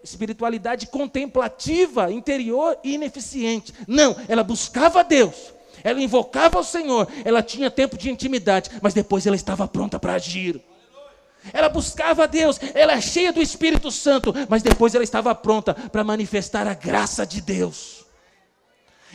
espiritualidade 0.05 0.87
contemplativa, 0.89 2.13
interior 2.13 2.77
e 2.85 2.93
ineficiente. 2.93 3.73
Não, 3.89 4.15
ela 4.29 4.45
buscava 4.45 5.03
Deus, 5.03 5.55
ela 5.83 5.99
invocava 5.99 6.59
o 6.59 6.65
Senhor, 6.65 7.09
ela 7.25 7.43
tinha 7.43 7.71
tempo 7.71 7.97
de 7.97 8.11
intimidade, 8.11 8.71
mas 8.83 8.93
depois 8.93 9.27
ela 9.27 9.35
estava 9.35 9.67
pronta 9.67 9.99
para 9.99 10.13
agir. 10.13 10.61
Ela 11.55 11.71
buscava 11.71 12.29
Deus, 12.29 12.61
ela 12.75 12.93
é 12.93 13.01
cheia 13.01 13.33
do 13.33 13.41
Espírito 13.41 13.91
Santo, 13.91 14.35
mas 14.47 14.63
depois 14.63 14.95
ela 14.95 15.05
estava 15.05 15.35
pronta 15.35 15.73
para 15.73 16.05
manifestar 16.05 16.67
a 16.67 16.75
graça 16.75 17.25
de 17.25 17.41
Deus. 17.41 17.96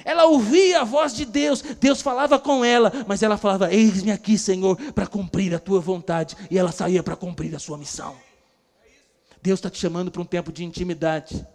Ela 0.04 0.26
ouvia 0.26 0.82
a 0.82 0.84
voz 0.84 1.14
de 1.14 1.26
Deus, 1.26 1.62
Deus 1.62 2.02
falava 2.02 2.40
com 2.40 2.66
ela, 2.66 2.92
mas 3.08 3.22
ela 3.22 3.38
falava: 3.38 3.74
Eis-me 3.74 4.12
aqui, 4.12 4.38
Senhor, 4.38 4.76
para 4.94 5.08
cumprir 5.08 5.54
a 5.54 5.60
tua 5.60 5.80
vontade. 5.80 6.36
E 6.50 6.58
ela 6.58 6.72
saía 6.72 7.04
para 7.04 7.16
cumprir 7.16 7.56
a 7.56 7.60
sua 7.60 7.78
missão. 7.78 8.16
Deus 9.42 9.60
está 9.60 9.70
te 9.70 9.80
chamando 9.80 10.12
para 10.12 10.22
um 10.22 10.26
tempo 10.26 10.52
de 10.52 10.64
intimidade, 10.64 11.46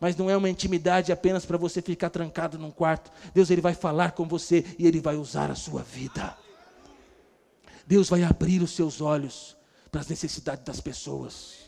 mas 0.00 0.16
não 0.16 0.28
é 0.28 0.36
uma 0.36 0.50
intimidade 0.50 1.12
apenas 1.12 1.44
para 1.44 1.56
você 1.56 1.80
ficar 1.80 2.10
trancado 2.10 2.58
num 2.58 2.70
quarto. 2.70 3.10
Deus 3.32 3.50
ele 3.50 3.60
vai 3.60 3.74
falar 3.74 4.12
com 4.12 4.26
você 4.26 4.64
e 4.78 4.86
ele 4.86 5.00
vai 5.00 5.16
usar 5.16 5.50
a 5.50 5.54
sua 5.54 5.82
vida. 5.82 6.36
Deus 7.86 8.08
vai 8.08 8.24
abrir 8.24 8.62
os 8.62 8.72
seus 8.72 9.00
olhos 9.00 9.56
para 9.90 10.00
as 10.00 10.08
necessidades 10.08 10.64
das 10.64 10.80
pessoas. 10.80 11.66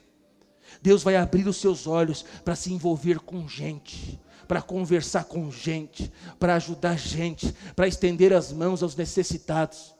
Deus 0.83 1.03
vai 1.03 1.17
abrir 1.17 1.47
os 1.47 1.57
seus 1.57 1.87
olhos 1.87 2.25
para 2.45 2.55
se 2.55 2.73
envolver 2.73 3.21
com 3.21 3.49
gente 3.49 4.21
para 4.49 4.63
conversar 4.63 5.25
com 5.25 5.51
gente, 5.51 6.11
para 6.39 6.55
ajudar 6.55 6.99
gente, 6.99 7.55
para 7.77 7.87
estender 7.87 8.33
as 8.33 8.51
mãos 8.51 8.83
aos 8.83 8.97
necessitados. 8.97 9.95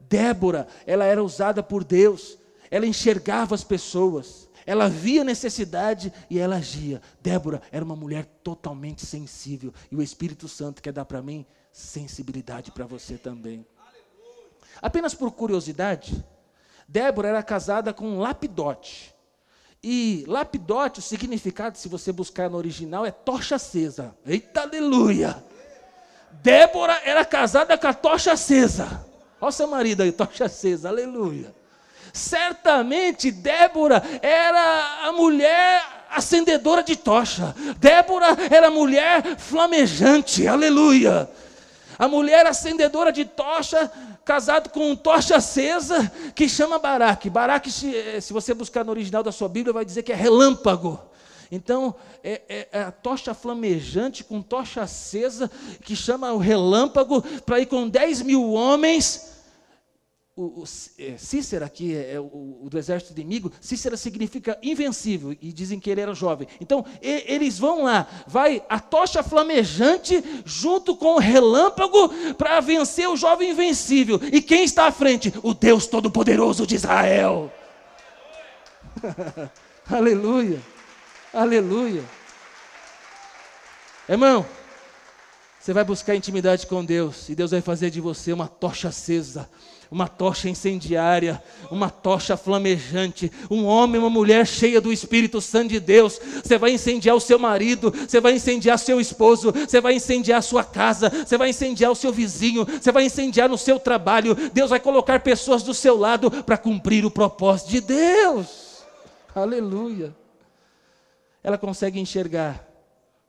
Débora, 0.00 0.66
ela 0.86 1.04
era 1.04 1.22
usada 1.22 1.62
por 1.62 1.84
Deus, 1.84 2.38
ela 2.70 2.86
enxergava 2.86 3.54
as 3.54 3.62
pessoas, 3.62 4.48
ela 4.66 4.88
via 4.88 5.22
necessidade 5.22 6.12
e 6.30 6.38
ela 6.38 6.56
agia. 6.56 7.00
Débora 7.20 7.60
era 7.70 7.84
uma 7.84 7.94
mulher 7.94 8.24
totalmente 8.42 9.04
sensível, 9.04 9.72
e 9.90 9.96
o 9.96 10.02
Espírito 10.02 10.48
Santo 10.48 10.82
quer 10.82 10.92
dar 10.92 11.04
para 11.04 11.22
mim 11.22 11.46
sensibilidade 11.70 12.72
para 12.72 12.86
você 12.86 13.18
também. 13.18 13.66
Apenas 14.80 15.14
por 15.14 15.30
curiosidade, 15.32 16.24
Débora 16.88 17.28
era 17.28 17.42
casada 17.42 17.92
com 17.92 18.18
Lapidote. 18.18 19.13
E 19.86 20.24
lapidote, 20.26 21.00
o 21.00 21.02
significado, 21.02 21.76
se 21.76 21.90
você 21.90 22.10
buscar 22.10 22.48
no 22.48 22.56
original, 22.56 23.04
é 23.04 23.10
tocha 23.10 23.56
acesa. 23.56 24.16
Eita 24.26 24.62
aleluia! 24.62 25.44
Débora 26.42 27.02
era 27.04 27.22
casada 27.22 27.76
com 27.76 27.86
a 27.86 27.92
tocha 27.92 28.32
acesa. 28.32 29.04
Olha 29.38 29.48
o 29.50 29.52
seu 29.52 29.66
marido 29.66 30.02
aí, 30.02 30.10
tocha 30.10 30.46
acesa, 30.46 30.88
aleluia. 30.88 31.54
Certamente 32.14 33.30
Débora 33.30 34.02
era 34.22 35.06
a 35.06 35.12
mulher 35.12 36.06
acendedora 36.10 36.82
de 36.82 36.96
tocha. 36.96 37.54
Débora 37.76 38.28
era 38.50 38.68
a 38.68 38.70
mulher 38.70 39.36
flamejante, 39.36 40.48
aleluia. 40.48 41.28
A 41.98 42.08
mulher 42.08 42.46
acendedora 42.46 43.12
de 43.12 43.26
tocha 43.26 43.92
casado 44.24 44.70
com 44.70 44.90
um 44.90 44.96
tocha 44.96 45.36
acesa 45.36 46.10
que 46.34 46.48
chama 46.48 46.78
Baraque. 46.78 47.28
Baraque, 47.28 47.70
se, 47.70 47.94
eh, 47.94 48.20
se, 48.20 48.32
você 48.32 48.54
buscar 48.54 48.84
no 48.84 48.90
original 48.90 49.22
da 49.22 49.30
sua 49.30 49.48
Bíblia, 49.48 49.72
vai 49.72 49.84
dizer 49.84 50.02
que 50.02 50.12
é 50.12 50.14
relâmpago. 50.14 51.00
Então, 51.50 51.94
é, 52.22 52.40
é, 52.48 52.68
é 52.72 52.82
a 52.82 52.90
tocha 52.90 53.34
flamejante 53.34 54.24
com 54.24 54.40
tocha 54.40 54.82
acesa 54.82 55.50
que 55.82 55.94
chama 55.94 56.32
o 56.32 56.38
relâmpago 56.38 57.22
para 57.44 57.60
ir 57.60 57.66
com 57.66 57.88
10 57.88 58.22
mil 58.22 58.52
homens 58.52 59.33
o, 60.36 60.62
o 60.62 60.64
é, 60.98 61.16
Cícera, 61.16 61.68
que 61.68 61.94
é, 61.94 62.14
é 62.14 62.20
o, 62.20 62.58
o, 62.62 62.68
do 62.68 62.76
exército 62.76 63.12
inimigo, 63.12 63.52
Cícera 63.60 63.96
significa 63.96 64.58
invencível, 64.62 65.32
e 65.40 65.52
dizem 65.52 65.78
que 65.78 65.88
ele 65.88 66.00
era 66.00 66.12
jovem. 66.12 66.48
Então, 66.60 66.84
e, 67.00 67.24
eles 67.32 67.58
vão 67.58 67.84
lá, 67.84 68.08
vai 68.26 68.62
a 68.68 68.80
tocha 68.80 69.22
flamejante 69.22 70.22
junto 70.44 70.96
com 70.96 71.14
o 71.14 71.20
relâmpago 71.20 72.34
para 72.34 72.60
vencer 72.60 73.08
o 73.08 73.16
jovem 73.16 73.50
invencível. 73.50 74.20
E 74.32 74.42
quem 74.42 74.64
está 74.64 74.86
à 74.86 74.92
frente? 74.92 75.32
O 75.42 75.54
Deus 75.54 75.86
Todo-Poderoso 75.86 76.66
de 76.66 76.74
Israel. 76.74 77.52
Aleluia, 79.88 80.62
aleluia. 81.32 82.02
Irmão, 84.08 84.46
você 85.60 85.74
vai 85.74 85.84
buscar 85.84 86.16
intimidade 86.16 86.66
com 86.66 86.82
Deus, 86.82 87.28
e 87.28 87.34
Deus 87.34 87.50
vai 87.50 87.60
fazer 87.60 87.90
de 87.90 88.00
você 88.00 88.32
uma 88.32 88.48
tocha 88.48 88.88
acesa 88.88 89.48
uma 89.94 90.08
tocha 90.08 90.48
incendiária, 90.48 91.40
uma 91.70 91.88
tocha 91.88 92.36
flamejante, 92.36 93.30
um 93.48 93.64
homem, 93.64 94.00
uma 94.00 94.10
mulher 94.10 94.44
cheia 94.44 94.80
do 94.80 94.92
Espírito 94.92 95.40
Santo 95.40 95.68
de 95.68 95.78
Deus. 95.78 96.20
Você 96.42 96.58
vai 96.58 96.72
incendiar 96.72 97.14
o 97.14 97.20
seu 97.20 97.38
marido, 97.38 97.92
você 97.92 98.20
vai 98.20 98.34
incendiar 98.34 98.76
seu 98.76 99.00
esposo, 99.00 99.52
você 99.52 99.80
vai 99.80 99.94
incendiar 99.94 100.40
a 100.40 100.42
sua 100.42 100.64
casa, 100.64 101.08
você 101.08 101.38
vai 101.38 101.50
incendiar 101.50 101.92
o 101.92 101.94
seu 101.94 102.12
vizinho, 102.12 102.64
você 102.64 102.90
vai 102.90 103.04
incendiar 103.04 103.48
no 103.48 103.56
seu 103.56 103.78
trabalho. 103.78 104.34
Deus 104.52 104.70
vai 104.70 104.80
colocar 104.80 105.20
pessoas 105.20 105.62
do 105.62 105.72
seu 105.72 105.96
lado 105.96 106.28
para 106.42 106.58
cumprir 106.58 107.06
o 107.06 107.10
propósito 107.10 107.70
de 107.70 107.80
Deus. 107.80 108.82
Aleluia. 109.32 110.12
Ela 111.40 111.56
consegue 111.56 112.00
enxergar, 112.00 112.68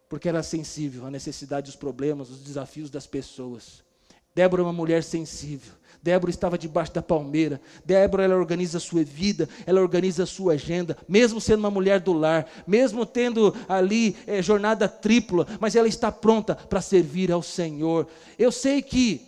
porque 0.09 0.27
ela 0.27 0.39
é 0.39 0.43
sensível 0.43 1.05
à 1.05 1.11
necessidade 1.11 1.67
dos 1.67 1.75
problemas, 1.75 2.29
dos 2.29 2.41
desafios 2.41 2.89
das 2.89 3.05
pessoas. 3.05 3.85
Débora 4.33 4.63
é 4.63 4.65
uma 4.65 4.73
mulher 4.73 5.03
sensível. 5.03 5.71
Débora 6.05 6.29
estava 6.29 6.55
debaixo 6.55 6.93
da 6.93 7.01
palmeira. 7.01 7.59
Débora, 7.83 8.23
ela 8.23 8.35
organiza 8.35 8.77
a 8.77 8.79
sua 8.79 9.03
vida, 9.03 9.49
ela 9.65 9.81
organiza 9.81 10.21
a 10.21 10.27
sua 10.27 10.53
agenda, 10.53 10.95
mesmo 11.07 11.41
sendo 11.41 11.61
uma 11.61 11.71
mulher 11.71 11.99
do 11.99 12.13
lar, 12.13 12.45
mesmo 12.67 13.07
tendo 13.07 13.55
ali 13.67 14.15
é, 14.27 14.39
jornada 14.39 14.87
tripla, 14.87 15.47
mas 15.59 15.75
ela 15.75 15.87
está 15.87 16.11
pronta 16.11 16.53
para 16.53 16.79
servir 16.79 17.31
ao 17.31 17.41
Senhor. 17.41 18.07
Eu 18.37 18.51
sei 18.51 18.83
que, 18.83 19.27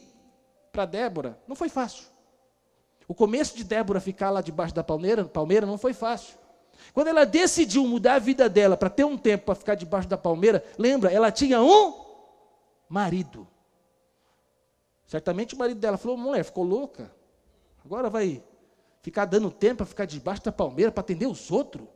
para 0.72 0.86
Débora, 0.86 1.40
não 1.48 1.56
foi 1.56 1.68
fácil. 1.68 2.04
O 3.08 3.16
começo 3.16 3.58
de 3.58 3.64
Débora 3.64 4.00
ficar 4.00 4.30
lá 4.30 4.40
debaixo 4.40 4.76
da 4.76 4.84
palmeira, 4.84 5.26
palmeira 5.26 5.66
não 5.66 5.80
foi 5.80 5.94
fácil. 5.94 6.36
Quando 6.94 7.08
ela 7.08 7.26
decidiu 7.26 7.88
mudar 7.88 8.14
a 8.14 8.20
vida 8.20 8.48
dela 8.48 8.78
para 8.78 8.92
ter 8.92 9.04
um 9.04 9.18
tempo 9.18 9.46
para 9.46 9.56
ficar 9.56 9.74
debaixo 9.74 10.08
da 10.08 10.18
palmeira, 10.18 10.64
lembra, 10.78 11.12
ela 11.12 11.32
tinha 11.32 11.60
um 11.60 11.96
marido. 12.88 13.48
Certamente 15.08 15.56
o 15.56 15.58
marido 15.58 15.80
dela 15.80 15.98
falou: 15.98 16.18
mulher, 16.18 16.44
ficou 16.44 16.64
louca? 16.64 17.12
Agora 17.84 18.10
vai 18.10 18.44
ficar 19.02 19.26
dando 19.26 19.50
tempo 19.50 19.78
para 19.78 19.86
ficar 19.86 20.06
debaixo 20.06 20.44
da 20.44 20.52
palmeira 20.52 20.92
para 20.92 21.02
atender 21.02 21.26
os 21.26 21.50
outros? 21.50 21.88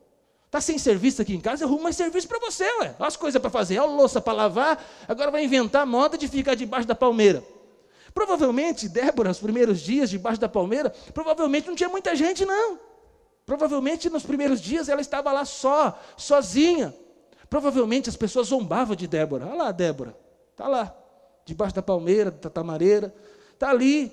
Está 0.46 0.60
sem 0.60 0.78
serviço 0.78 1.22
aqui 1.22 1.34
em 1.34 1.40
casa, 1.40 1.64
eu 1.64 1.68
arrumo 1.68 1.84
mais 1.84 1.96
serviço 1.96 2.28
para 2.28 2.40
você, 2.40 2.64
ué. 2.80 2.96
Olha 3.00 3.08
as 3.08 3.16
coisas 3.16 3.40
para 3.42 3.50
fazer, 3.50 3.80
olha 3.80 3.90
a 3.90 3.96
louça 3.96 4.20
para 4.20 4.34
lavar, 4.34 4.84
agora 5.08 5.32
vai 5.32 5.46
inventar 5.46 5.86
moda 5.86 6.18
de 6.18 6.28
ficar 6.28 6.56
debaixo 6.56 6.88
da 6.88 6.96
palmeira. 6.96 7.44
Provavelmente, 8.14 8.90
Débora, 8.90 9.30
nos 9.30 9.40
primeiros 9.40 9.80
dias 9.80 10.10
debaixo 10.10 10.42
da 10.42 10.50
palmeira, 10.50 10.90
provavelmente 11.14 11.68
não 11.68 11.76
tinha 11.76 11.88
muita 11.88 12.16
gente, 12.16 12.46
não. 12.46 12.80
Provavelmente 13.46 14.10
nos 14.10 14.24
primeiros 14.24 14.62
dias 14.62 14.90
ela 14.90 15.02
estava 15.02 15.32
lá 15.32 15.46
só, 15.46 15.98
sozinha. 16.18 16.94
Provavelmente 17.50 18.10
as 18.10 18.16
pessoas 18.16 18.48
zombavam 18.48 18.96
de 18.96 19.08
Débora. 19.08 19.46
Olha 19.46 19.56
lá, 19.56 19.72
Débora, 19.72 20.18
está 20.52 20.68
lá, 20.68 20.94
debaixo 21.46 21.76
da 21.76 21.82
palmeira, 21.82 22.32
da 22.32 22.50
tamareira, 22.50 23.14
está 23.54 23.70
ali, 23.70 24.12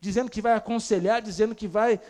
dizendo 0.00 0.30
que 0.30 0.40
vai 0.40 0.54
aconselhar, 0.54 1.22
dizendo 1.22 1.54
que 1.54 1.68
vai 1.68 2.00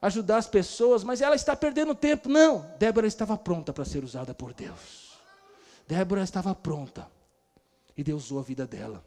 ajudar 0.00 0.38
as 0.38 0.48
pessoas, 0.48 1.04
mas 1.04 1.20
ela 1.20 1.36
está 1.36 1.54
perdendo 1.54 1.94
tempo. 1.94 2.28
Não, 2.28 2.68
Débora 2.78 3.06
estava 3.06 3.36
pronta 3.38 3.72
para 3.72 3.84
ser 3.84 4.02
usada 4.02 4.34
por 4.34 4.52
Deus. 4.52 5.12
Débora 5.86 6.22
estava 6.22 6.54
pronta. 6.54 7.08
E 7.96 8.02
Deus 8.02 8.24
usou 8.24 8.38
a 8.38 8.42
vida 8.42 8.66
dela. 8.66 9.04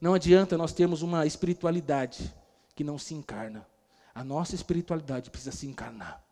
Não 0.00 0.14
adianta 0.14 0.56
nós 0.56 0.72
termos 0.72 1.02
uma 1.02 1.26
espiritualidade 1.26 2.32
que 2.74 2.84
não 2.84 2.98
se 2.98 3.14
encarna. 3.14 3.66
A 4.14 4.22
nossa 4.22 4.54
espiritualidade 4.54 5.30
precisa 5.30 5.50
se 5.50 5.66
encarnar. 5.66 6.22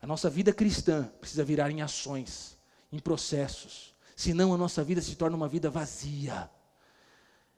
A 0.00 0.06
nossa 0.06 0.30
vida 0.30 0.52
cristã 0.52 1.10
precisa 1.20 1.44
virar 1.44 1.70
em 1.70 1.82
ações, 1.82 2.56
em 2.90 2.98
processos. 2.98 3.94
Senão 4.20 4.52
a 4.52 4.58
nossa 4.58 4.84
vida 4.84 5.00
se 5.00 5.16
torna 5.16 5.34
uma 5.34 5.48
vida 5.48 5.70
vazia. 5.70 6.50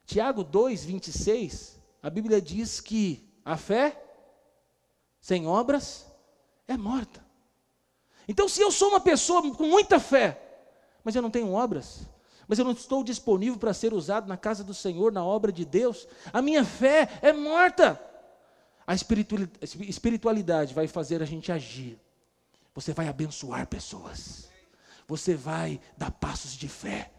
Tiago 0.07 0.45
2, 0.45 0.85
26, 0.85 1.77
a 2.01 2.09
Bíblia 2.09 2.41
diz 2.41 2.81
que 2.81 3.29
a 3.45 3.57
fé 3.57 4.01
sem 5.21 5.45
obras 5.45 6.07
é 6.69 6.77
morta. 6.77 7.27
Então, 8.29 8.49
se 8.49 8.61
eu 8.61 8.71
sou 8.71 8.91
uma 8.91 9.01
pessoa 9.01 9.43
com 9.57 9.65
muita 9.65 9.99
fé, 9.99 10.41
mas 11.03 11.17
eu 11.17 11.23
não 11.23 11.33
tenho 11.33 11.51
obras, 11.53 12.07
mas 12.47 12.61
eu 12.61 12.65
não 12.65 12.71
estou 12.71 13.03
disponível 13.03 13.59
para 13.59 13.75
ser 13.75 13.93
usado 13.93 14.29
na 14.29 14.37
casa 14.37 14.63
do 14.63 14.73
Senhor, 14.73 15.11
na 15.11 15.25
obra 15.25 15.51
de 15.51 15.65
Deus, 15.65 16.07
a 16.33 16.41
minha 16.41 16.65
fé 16.65 17.09
é 17.23 17.33
morta. 17.33 18.01
A 18.87 18.95
espiritualidade 18.95 20.75
vai 20.75 20.87
fazer 20.87 21.21
a 21.23 21.27
gente 21.27 21.51
agir. 21.51 21.99
Você 22.73 22.93
vai 22.93 23.09
abençoar 23.09 23.67
pessoas. 23.67 24.52
Você 25.13 25.35
vai 25.35 25.79
dar 25.95 26.11
passos 26.11 26.53
de 26.53 26.67
fé. 26.67 27.13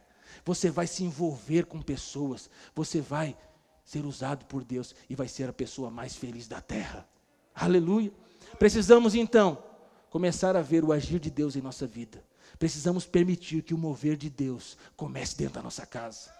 Você 0.43 0.71
vai 0.71 0.87
se 0.87 1.03
envolver 1.03 1.67
com 1.67 1.79
pessoas. 1.79 2.49
Você 2.73 2.99
vai 2.99 3.37
ser 3.85 4.03
usado 4.03 4.45
por 4.45 4.63
Deus 4.63 4.95
e 5.07 5.13
vai 5.13 5.27
ser 5.27 5.47
a 5.47 5.53
pessoa 5.53 5.91
mais 5.91 6.15
feliz 6.15 6.47
da 6.47 6.59
terra. 6.59 7.07
Aleluia. 7.53 8.11
Precisamos 8.57 9.13
então 9.13 9.63
começar 10.09 10.55
a 10.55 10.61
ver 10.63 10.83
o 10.83 10.91
agir 10.91 11.19
de 11.19 11.29
Deus 11.29 11.55
em 11.55 11.61
nossa 11.61 11.85
vida. 11.85 12.25
Precisamos 12.57 13.05
permitir 13.05 13.61
que 13.61 13.75
o 13.75 13.77
mover 13.77 14.17
de 14.17 14.27
Deus 14.27 14.75
comece 14.97 15.37
dentro 15.37 15.53
da 15.53 15.61
nossa 15.61 15.85
casa. 15.85 16.31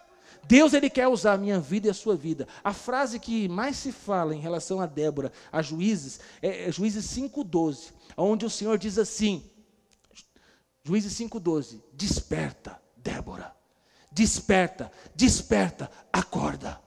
Deus 0.48 0.74
ele 0.74 0.90
quer 0.90 1.08
usar 1.08 1.34
a 1.34 1.38
minha 1.38 1.60
vida 1.60 1.86
e 1.86 1.92
a 1.92 1.94
sua 1.94 2.16
vida. 2.16 2.48
A 2.64 2.74
frase 2.74 3.20
que 3.20 3.48
mais 3.48 3.76
se 3.78 3.92
fala 3.92 4.34
em 4.34 4.40
relação 4.40 4.82
a 4.82 4.88
Débora, 4.88 5.32
a 5.52 5.62
Juízes, 5.62 6.20
é, 6.42 6.68
é 6.68 6.72
Juízes 6.72 7.06
5:12, 7.06 7.92
onde 8.18 8.44
o 8.44 8.50
Senhor 8.50 8.80
diz 8.80 8.98
assim: 8.98 9.53
Juízes 10.84 11.14
5:12, 11.14 11.82
desperta, 11.94 12.82
Débora. 12.98 13.56
Desperta, 14.12 14.92
desperta, 15.16 15.90
acorda. 16.12 16.82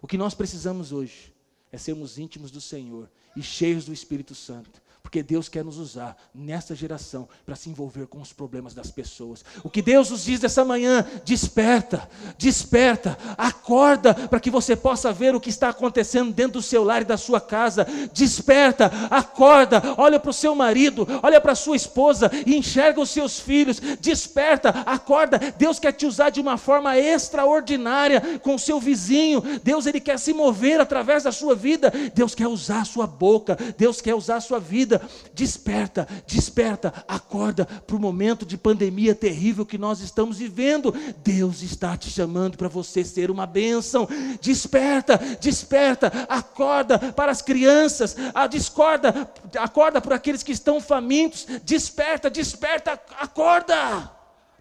O 0.00 0.06
que 0.06 0.18
nós 0.18 0.34
precisamos 0.34 0.92
hoje 0.92 1.34
é 1.72 1.78
sermos 1.78 2.18
íntimos 2.18 2.50
do 2.50 2.60
Senhor 2.60 3.10
e 3.34 3.42
cheios 3.42 3.86
do 3.86 3.92
Espírito 3.92 4.34
Santo. 4.34 4.80
Porque 5.08 5.22
Deus 5.22 5.48
quer 5.48 5.64
nos 5.64 5.78
usar 5.78 6.14
nesta 6.34 6.74
geração 6.74 7.26
para 7.46 7.56
se 7.56 7.70
envolver 7.70 8.06
com 8.08 8.20
os 8.20 8.30
problemas 8.30 8.74
das 8.74 8.90
pessoas. 8.90 9.42
O 9.64 9.70
que 9.70 9.80
Deus 9.80 10.10
nos 10.10 10.24
diz 10.24 10.44
essa 10.44 10.66
manhã, 10.66 11.02
desperta, 11.24 12.06
desperta, 12.36 13.16
acorda 13.38 14.12
para 14.12 14.38
que 14.38 14.50
você 14.50 14.76
possa 14.76 15.10
ver 15.10 15.34
o 15.34 15.40
que 15.40 15.48
está 15.48 15.70
acontecendo 15.70 16.30
dentro 16.30 16.60
do 16.60 16.62
seu 16.62 16.84
lar 16.84 17.00
e 17.00 17.06
da 17.06 17.16
sua 17.16 17.40
casa. 17.40 17.86
Desperta, 18.12 18.92
acorda, 19.08 19.82
olha 19.96 20.20
para 20.20 20.28
o 20.28 20.34
seu 20.34 20.54
marido, 20.54 21.08
olha 21.22 21.40
para 21.40 21.52
a 21.52 21.56
sua 21.56 21.74
esposa 21.76 22.30
e 22.44 22.54
enxerga 22.54 23.00
os 23.00 23.08
seus 23.08 23.40
filhos. 23.40 23.80
Desperta, 23.80 24.68
acorda. 24.84 25.38
Deus 25.56 25.78
quer 25.78 25.92
te 25.92 26.04
usar 26.04 26.28
de 26.28 26.38
uma 26.38 26.58
forma 26.58 26.98
extraordinária 26.98 28.38
com 28.42 28.56
o 28.56 28.58
seu 28.58 28.78
vizinho. 28.78 29.40
Deus 29.64 29.86
ele 29.86 30.00
quer 30.00 30.18
se 30.18 30.34
mover 30.34 30.82
através 30.82 31.22
da 31.22 31.32
sua 31.32 31.54
vida. 31.54 31.90
Deus 32.14 32.34
quer 32.34 32.46
usar 32.46 32.82
a 32.82 32.84
sua 32.84 33.06
boca. 33.06 33.56
Deus 33.78 34.02
quer 34.02 34.14
usar 34.14 34.36
a 34.36 34.42
sua 34.42 34.60
vida 34.60 34.97
desperta, 35.34 36.06
desperta, 36.26 37.04
acorda 37.06 37.64
para 37.64 37.96
o 37.96 38.00
momento 38.00 38.44
de 38.46 38.56
pandemia 38.56 39.14
terrível 39.14 39.66
que 39.66 39.78
nós 39.78 40.00
estamos 40.00 40.38
vivendo. 40.38 40.92
Deus 41.18 41.62
está 41.62 41.96
te 41.96 42.10
chamando 42.10 42.56
para 42.56 42.68
você 42.68 43.04
ser 43.04 43.30
uma 43.30 43.46
bênção. 43.46 44.08
Desperta, 44.40 45.18
desperta, 45.40 46.08
acorda 46.28 47.12
para 47.12 47.32
as 47.32 47.42
crianças, 47.42 48.16
a 48.34 48.46
discorda, 48.46 49.30
acorda 49.58 50.00
para 50.00 50.16
aqueles 50.16 50.42
que 50.42 50.52
estão 50.52 50.80
famintos. 50.80 51.46
Desperta, 51.64 52.30
desperta, 52.30 53.00
acorda, 53.18 54.10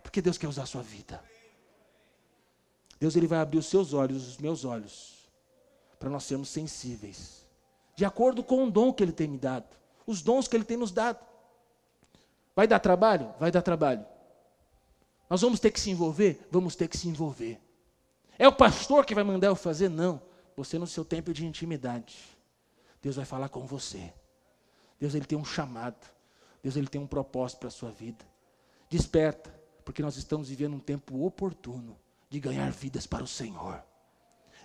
porque 0.01 0.21
Deus 0.21 0.37
quer 0.37 0.47
usar 0.47 0.63
a 0.63 0.67
sua 0.67 0.81
vida. 0.81 1.21
Deus 2.99 3.15
ele 3.15 3.27
vai 3.27 3.39
abrir 3.39 3.59
os 3.59 3.67
seus 3.67 3.93
olhos, 3.93 4.27
os 4.27 4.37
meus 4.37 4.65
olhos, 4.65 5.29
para 5.99 6.09
nós 6.09 6.23
sermos 6.23 6.49
sensíveis, 6.49 7.45
de 7.95 8.03
acordo 8.05 8.43
com 8.43 8.65
o 8.65 8.71
dom 8.71 8.91
que 8.91 9.03
Ele 9.03 9.11
tem 9.11 9.27
me 9.27 9.37
dado 9.37 9.76
os 10.07 10.21
dons 10.21 10.47
que 10.47 10.55
Ele 10.55 10.63
tem 10.63 10.77
nos 10.77 10.91
dado. 10.91 11.19
Vai 12.55 12.65
dar 12.65 12.79
trabalho? 12.79 13.31
Vai 13.39 13.51
dar 13.51 13.61
trabalho. 13.61 14.03
Nós 15.29 15.41
vamos 15.41 15.59
ter 15.59 15.69
que 15.69 15.79
se 15.79 15.91
envolver? 15.91 16.47
Vamos 16.49 16.75
ter 16.75 16.87
que 16.87 16.97
se 16.97 17.07
envolver. 17.07 17.61
É 18.39 18.47
o 18.47 18.53
pastor 18.53 19.05
que 19.05 19.13
vai 19.13 19.23
mandar 19.23 19.47
eu 19.47 19.55
fazer? 19.55 19.89
Não. 19.89 20.21
Você 20.55 20.79
no 20.79 20.87
seu 20.87 21.03
tempo 21.03 21.33
de 21.33 21.45
intimidade. 21.45 22.17
Deus 23.01 23.17
vai 23.17 23.25
falar 23.25 23.49
com 23.49 23.65
você. 23.67 24.11
Deus 24.99 25.13
ele 25.13 25.25
tem 25.25 25.37
um 25.37 25.45
chamado. 25.45 26.07
Deus 26.63 26.75
ele 26.75 26.87
tem 26.87 26.99
um 26.99 27.05
propósito 27.05 27.59
para 27.59 27.67
a 27.67 27.71
sua 27.71 27.91
vida. 27.91 28.25
Desperta, 28.89 29.53
porque 29.83 30.01
nós 30.01 30.17
estamos 30.17 30.49
vivendo 30.49 30.75
um 30.75 30.79
tempo 30.79 31.25
oportuno 31.25 31.97
de 32.29 32.39
ganhar 32.39 32.71
vidas 32.71 33.05
para 33.05 33.23
o 33.23 33.27
Senhor. 33.27 33.83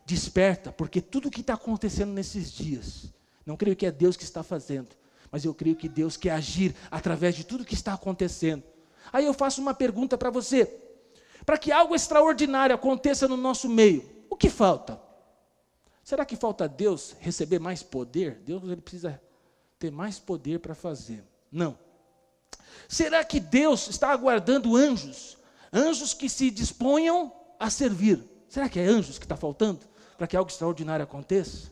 Desperta, 0.05 0.73
porque 0.73 1.01
tudo 1.01 1.29
o 1.29 1.31
que 1.31 1.41
está 1.41 1.55
acontecendo 1.55 2.13
nesses 2.13 2.51
dias, 2.51 3.13
não 3.45 3.57
creio 3.57 3.77
que 3.77 3.87
é 3.87 3.91
Deus 3.91 4.17
que 4.17 4.25
está 4.25 4.43
fazendo, 4.43 4.97
mas 5.33 5.47
eu 5.47 5.55
creio 5.55 5.75
que 5.75 5.89
Deus 5.89 6.19
quer 6.19 6.33
agir 6.33 6.77
através 6.91 7.35
de 7.35 7.43
tudo 7.43 7.65
que 7.65 7.73
está 7.73 7.95
acontecendo. 7.95 8.63
Aí 9.11 9.25
eu 9.25 9.33
faço 9.33 9.63
uma 9.63 9.73
pergunta 9.73 10.19
para 10.19 10.29
você: 10.29 10.67
para 11.47 11.57
que 11.57 11.73
algo 11.73 11.95
extraordinário 11.95 12.75
aconteça 12.75 13.27
no 13.27 13.37
nosso 13.37 13.67
meio, 13.69 14.27
o 14.29 14.37
que 14.37 14.51
falta? 14.51 15.01
Será 16.05 16.27
que 16.27 16.37
falta 16.37 16.69
Deus 16.69 17.17
receber 17.19 17.59
mais 17.59 17.83
poder? 17.83 18.43
Deus 18.45 18.63
ele 18.65 18.83
precisa 18.83 19.21
ter 19.79 19.91
mais 19.91 20.19
poder 20.19 20.59
para 20.59 20.75
fazer. 20.75 21.25
Não. 21.51 21.79
Será 22.87 23.25
que 23.25 23.41
Deus 23.41 23.89
está 23.89 24.11
aguardando 24.11 24.77
anjos? 24.77 25.39
Anjos 25.73 26.13
que 26.13 26.29
se 26.29 26.51
disponham 26.51 27.33
a 27.59 27.71
servir. 27.71 28.23
Será 28.49 28.69
que 28.69 28.79
é 28.79 28.85
anjos 28.85 29.19
que 29.19 29.25
está 29.25 29.37
faltando 29.37 29.81
para 30.19 30.27
que 30.27 30.37
algo 30.37 30.51
extraordinário 30.51 31.05
aconteça? 31.05 31.72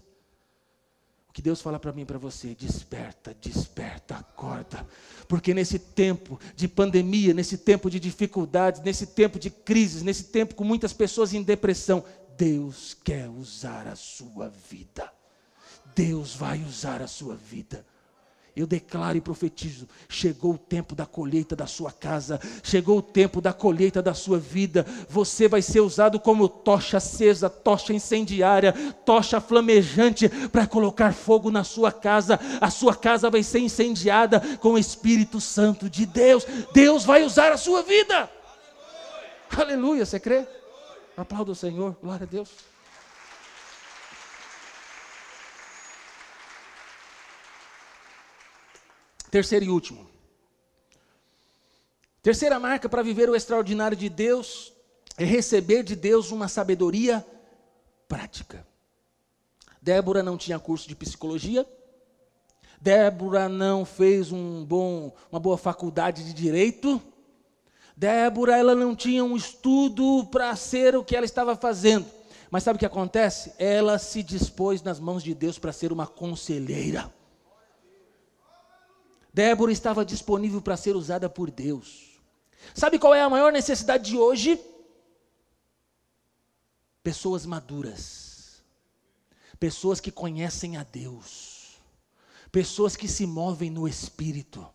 Que 1.40 1.44
Deus 1.44 1.62
fala 1.62 1.80
para 1.80 1.90
mim 1.90 2.02
e 2.02 2.04
para 2.04 2.18
você, 2.18 2.54
desperta, 2.54 3.34
desperta, 3.40 4.14
acorda. 4.14 4.86
Porque 5.26 5.54
nesse 5.54 5.78
tempo 5.78 6.38
de 6.54 6.68
pandemia, 6.68 7.32
nesse 7.32 7.56
tempo 7.56 7.88
de 7.88 7.98
dificuldades, 7.98 8.82
nesse 8.82 9.06
tempo 9.06 9.38
de 9.38 9.48
crises, 9.48 10.02
nesse 10.02 10.24
tempo 10.24 10.54
com 10.54 10.64
muitas 10.64 10.92
pessoas 10.92 11.32
em 11.32 11.42
depressão, 11.42 12.04
Deus 12.36 12.94
quer 13.02 13.26
usar 13.30 13.88
a 13.88 13.96
sua 13.96 14.50
vida. 14.50 15.10
Deus 15.94 16.34
vai 16.34 16.62
usar 16.62 17.00
a 17.00 17.06
sua 17.06 17.36
vida. 17.36 17.86
Eu 18.56 18.66
declaro 18.66 19.16
e 19.16 19.20
profetizo: 19.20 19.88
chegou 20.08 20.54
o 20.54 20.58
tempo 20.58 20.94
da 20.94 21.06
colheita 21.06 21.54
da 21.54 21.66
sua 21.66 21.92
casa, 21.92 22.40
chegou 22.62 22.98
o 22.98 23.02
tempo 23.02 23.40
da 23.40 23.52
colheita 23.52 24.02
da 24.02 24.14
sua 24.14 24.38
vida. 24.38 24.84
Você 25.08 25.48
vai 25.48 25.62
ser 25.62 25.80
usado 25.80 26.18
como 26.18 26.48
tocha 26.48 26.96
acesa, 26.96 27.48
tocha 27.48 27.92
incendiária, 27.92 28.72
tocha 29.04 29.40
flamejante 29.40 30.28
para 30.48 30.66
colocar 30.66 31.12
fogo 31.12 31.50
na 31.50 31.64
sua 31.64 31.92
casa. 31.92 32.38
A 32.60 32.70
sua 32.70 32.94
casa 32.94 33.30
vai 33.30 33.42
ser 33.42 33.60
incendiada 33.60 34.40
com 34.58 34.70
o 34.70 34.78
Espírito 34.78 35.40
Santo 35.40 35.88
de 35.88 36.04
Deus. 36.06 36.44
Deus 36.72 37.04
vai 37.04 37.24
usar 37.24 37.52
a 37.52 37.56
sua 37.56 37.82
vida. 37.82 38.30
Aleluia, 39.50 39.74
Aleluia 39.74 40.06
você 40.06 40.20
crê? 40.20 40.46
Aplauda 41.16 41.52
o 41.52 41.54
Senhor, 41.54 41.96
glória 42.02 42.24
a 42.24 42.30
Deus. 42.30 42.48
Terceiro 49.30 49.64
e 49.64 49.70
último. 49.70 50.08
Terceira 52.22 52.58
marca 52.58 52.88
para 52.88 53.02
viver 53.02 53.30
o 53.30 53.36
extraordinário 53.36 53.96
de 53.96 54.08
Deus 54.08 54.72
é 55.16 55.24
receber 55.24 55.82
de 55.82 55.94
Deus 55.94 56.30
uma 56.30 56.48
sabedoria 56.48 57.24
prática. 58.08 58.66
Débora 59.80 60.22
não 60.22 60.36
tinha 60.36 60.58
curso 60.58 60.88
de 60.88 60.94
psicologia. 60.94 61.66
Débora 62.80 63.48
não 63.48 63.84
fez 63.84 64.32
um 64.32 64.64
bom, 64.64 65.14
uma 65.30 65.38
boa 65.38 65.56
faculdade 65.56 66.24
de 66.24 66.32
direito. 66.32 67.00
Débora, 67.96 68.56
ela 68.56 68.74
não 68.74 68.96
tinha 68.96 69.22
um 69.22 69.36
estudo 69.36 70.26
para 70.30 70.54
ser 70.56 70.96
o 70.96 71.04
que 71.04 71.14
ela 71.14 71.26
estava 71.26 71.54
fazendo. 71.54 72.06
Mas 72.50 72.64
sabe 72.64 72.76
o 72.76 72.80
que 72.80 72.86
acontece? 72.86 73.52
Ela 73.58 73.98
se 73.98 74.22
dispôs 74.22 74.82
nas 74.82 74.98
mãos 74.98 75.22
de 75.22 75.34
Deus 75.34 75.58
para 75.58 75.72
ser 75.72 75.92
uma 75.92 76.06
conselheira. 76.06 77.12
Débora 79.32 79.72
estava 79.72 80.04
disponível 80.04 80.60
para 80.60 80.76
ser 80.76 80.96
usada 80.96 81.28
por 81.28 81.50
Deus. 81.50 82.20
Sabe 82.74 82.98
qual 82.98 83.14
é 83.14 83.22
a 83.22 83.30
maior 83.30 83.52
necessidade 83.52 84.10
de 84.10 84.18
hoje? 84.18 84.60
Pessoas 87.02 87.46
maduras, 87.46 88.62
pessoas 89.58 90.00
que 90.00 90.10
conhecem 90.10 90.76
a 90.76 90.82
Deus, 90.82 91.76
pessoas 92.52 92.96
que 92.96 93.08
se 93.08 93.26
movem 93.26 93.70
no 93.70 93.88
Espírito. 93.88 94.68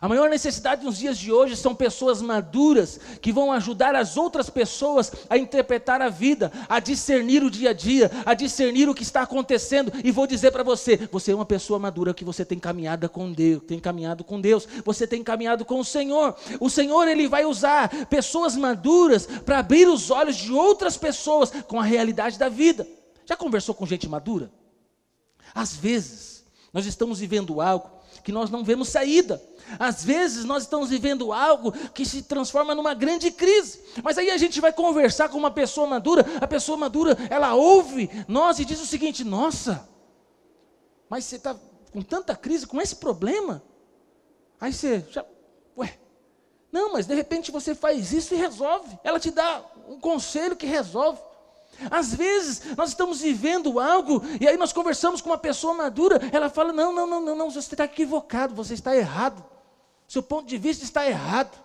A 0.00 0.08
maior 0.08 0.30
necessidade 0.30 0.82
nos 0.82 0.96
dias 0.96 1.18
de 1.18 1.30
hoje 1.30 1.54
são 1.54 1.74
pessoas 1.74 2.22
maduras 2.22 2.98
que 3.20 3.30
vão 3.30 3.52
ajudar 3.52 3.94
as 3.94 4.16
outras 4.16 4.48
pessoas 4.48 5.12
a 5.28 5.36
interpretar 5.36 6.00
a 6.00 6.08
vida, 6.08 6.50
a 6.70 6.80
discernir 6.80 7.42
o 7.42 7.50
dia 7.50 7.70
a 7.70 7.72
dia, 7.74 8.10
a 8.24 8.32
discernir 8.32 8.88
o 8.88 8.94
que 8.94 9.02
está 9.02 9.20
acontecendo. 9.20 9.92
E 10.02 10.10
vou 10.10 10.26
dizer 10.26 10.52
para 10.52 10.62
você, 10.62 10.96
você 11.12 11.32
é 11.32 11.34
uma 11.34 11.44
pessoa 11.44 11.78
madura 11.78 12.14
que 12.14 12.24
você 12.24 12.46
tem 12.46 12.58
caminhado 12.58 13.10
com 13.10 13.30
Deus, 13.30 13.62
tem 13.64 13.78
caminhado 13.78 14.24
com 14.24 14.40
Deus, 14.40 14.66
você 14.86 15.06
tem 15.06 15.22
caminhado 15.22 15.66
com 15.66 15.78
o 15.78 15.84
Senhor. 15.84 16.34
O 16.58 16.70
Senhor 16.70 17.06
ele 17.06 17.28
vai 17.28 17.44
usar 17.44 18.06
pessoas 18.06 18.56
maduras 18.56 19.26
para 19.26 19.58
abrir 19.58 19.86
os 19.86 20.10
olhos 20.10 20.36
de 20.36 20.50
outras 20.50 20.96
pessoas 20.96 21.50
com 21.68 21.78
a 21.78 21.84
realidade 21.84 22.38
da 22.38 22.48
vida. 22.48 22.88
Já 23.26 23.36
conversou 23.36 23.74
com 23.74 23.84
gente 23.84 24.08
madura? 24.08 24.50
Às 25.54 25.76
vezes, 25.76 26.42
nós 26.72 26.86
estamos 26.86 27.18
vivendo 27.18 27.60
algo 27.60 27.99
que 28.22 28.32
nós 28.32 28.50
não 28.50 28.64
vemos 28.64 28.88
saída. 28.88 29.42
Às 29.78 30.04
vezes 30.04 30.44
nós 30.44 30.64
estamos 30.64 30.90
vivendo 30.90 31.32
algo 31.32 31.72
que 31.90 32.04
se 32.04 32.22
transforma 32.22 32.74
numa 32.74 32.94
grande 32.94 33.30
crise. 33.30 33.80
Mas 34.02 34.18
aí 34.18 34.30
a 34.30 34.36
gente 34.38 34.60
vai 34.60 34.72
conversar 34.72 35.28
com 35.28 35.38
uma 35.38 35.50
pessoa 35.50 35.86
madura, 35.86 36.26
a 36.40 36.46
pessoa 36.46 36.76
madura, 36.76 37.16
ela 37.28 37.54
ouve 37.54 38.10
nós 38.26 38.58
e 38.58 38.64
diz 38.64 38.80
o 38.80 38.86
seguinte: 38.86 39.24
"Nossa, 39.24 39.88
mas 41.08 41.24
você 41.24 41.36
está 41.36 41.56
com 41.92 42.02
tanta 42.02 42.34
crise, 42.36 42.66
com 42.66 42.80
esse 42.80 42.96
problema?" 42.96 43.62
Aí 44.60 44.72
você 44.72 45.04
já, 45.10 45.24
ué, 45.76 45.98
não, 46.70 46.92
mas 46.92 47.06
de 47.06 47.14
repente 47.14 47.50
você 47.50 47.74
faz 47.74 48.12
isso 48.12 48.34
e 48.34 48.36
resolve. 48.36 48.98
Ela 49.02 49.18
te 49.18 49.30
dá 49.30 49.64
um 49.88 49.98
conselho 49.98 50.56
que 50.56 50.66
resolve. 50.66 51.20
Às 51.90 52.14
vezes 52.14 52.76
nós 52.76 52.90
estamos 52.90 53.20
vivendo 53.20 53.78
algo 53.78 54.22
e 54.40 54.48
aí 54.48 54.56
nós 54.56 54.72
conversamos 54.72 55.20
com 55.20 55.30
uma 55.30 55.38
pessoa 55.38 55.74
madura, 55.74 56.20
ela 56.32 56.50
fala: 56.50 56.72
não, 56.72 56.92
não, 56.92 57.06
não, 57.06 57.20
não, 57.20 57.36
não 57.36 57.50
você 57.50 57.60
está 57.60 57.84
equivocado, 57.84 58.54
você 58.54 58.74
está 58.74 58.96
errado. 58.96 59.44
Seu 60.08 60.22
ponto 60.22 60.46
de 60.46 60.58
vista 60.58 60.84
está 60.84 61.06
errado. 61.06 61.56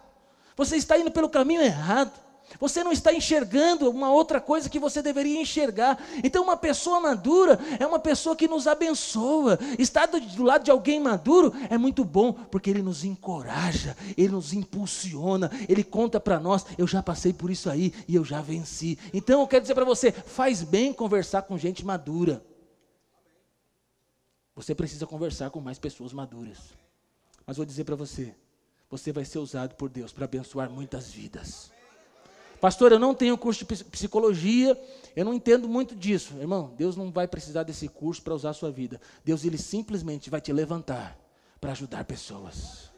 Você 0.56 0.78
está 0.78 0.98
indo 0.98 1.12
pelo 1.12 1.30
caminho 1.30 1.62
errado. 1.62 2.25
Você 2.60 2.84
não 2.84 2.92
está 2.92 3.14
enxergando 3.14 3.90
uma 3.90 4.12
outra 4.12 4.40
coisa 4.40 4.70
que 4.70 4.80
você 4.80 5.02
deveria 5.02 5.42
enxergar. 5.42 6.02
Então, 6.24 6.44
uma 6.44 6.56
pessoa 6.56 7.00
madura 7.00 7.60
é 7.80 7.86
uma 7.86 8.00
pessoa 8.00 8.36
que 8.36 8.48
nos 8.48 8.68
abençoa. 8.68 9.60
Estar 9.78 10.06
do, 10.06 10.20
do, 10.20 10.44
lado 10.44 10.64
de 10.64 10.72
alguém 10.72 11.00
maduro 11.00 11.54
é 11.70 11.78
muito 11.78 12.06
bom, 12.06 12.34
porque 12.34 12.70
ele 12.70 12.82
nos 12.82 13.04
encoraja, 13.04 13.96
ele 14.18 14.30
nos 14.30 14.54
impulsiona, 14.54 15.52
ele 15.68 15.84
conta 15.84 16.20
para 16.20 16.40
nós: 16.40 16.66
eu 16.78 16.88
já 16.88 17.04
passei 17.04 17.34
por 17.34 17.52
isso 17.52 17.70
aí 17.70 17.94
e 18.08 18.16
eu 18.16 18.24
já 18.24 18.42
venci. 18.42 18.98
Então, 19.14 19.42
eu 19.42 19.48
quero 19.48 19.62
dizer 19.62 19.76
para 19.76 19.86
você: 19.86 20.12
faz 20.12 20.64
bem 20.64 20.94
conversar 20.94 21.42
com 21.42 21.58
gente 21.58 21.86
madura. 21.86 22.44
Você 24.56 24.74
precisa 24.74 25.06
conversar 25.06 25.50
com 25.50 25.60
mais 25.60 25.78
pessoas 25.78 26.14
maduras. 26.14 26.58
Mas 27.46 27.58
vou 27.58 27.66
dizer 27.66 27.84
para 27.84 27.96
você: 27.96 28.34
você 28.90 29.12
vai 29.12 29.26
ser 29.26 29.40
usado 29.40 29.76
por 29.76 29.90
Deus 29.90 30.14
para 30.14 30.26
abençoar 30.26 30.70
muitas 30.70 31.12
vidas. 31.12 31.75
Pastor, 32.66 32.92
eu 32.92 32.98
não 32.98 33.14
tenho 33.14 33.38
curso 33.38 33.64
de 33.64 33.84
psicologia, 33.84 34.76
eu 35.16 35.24
não 35.24 35.36
entendo 35.36 35.70
muito 35.70 35.96
disso. 35.96 36.34
Irmão, 36.40 36.74
Deus 36.76 36.96
não 36.96 37.12
vai 37.12 37.28
precisar 37.28 37.62
desse 37.62 37.88
curso 37.88 38.24
para 38.24 38.34
usar 38.34 38.50
a 38.50 38.54
sua 38.54 38.72
vida. 38.72 39.00
Deus, 39.24 39.46
ele 39.46 39.56
simplesmente 39.56 40.32
vai 40.32 40.42
te 40.42 40.52
levantar 40.52 41.16
para 41.62 41.74
ajudar 41.74 42.04
pessoas. 42.06 42.90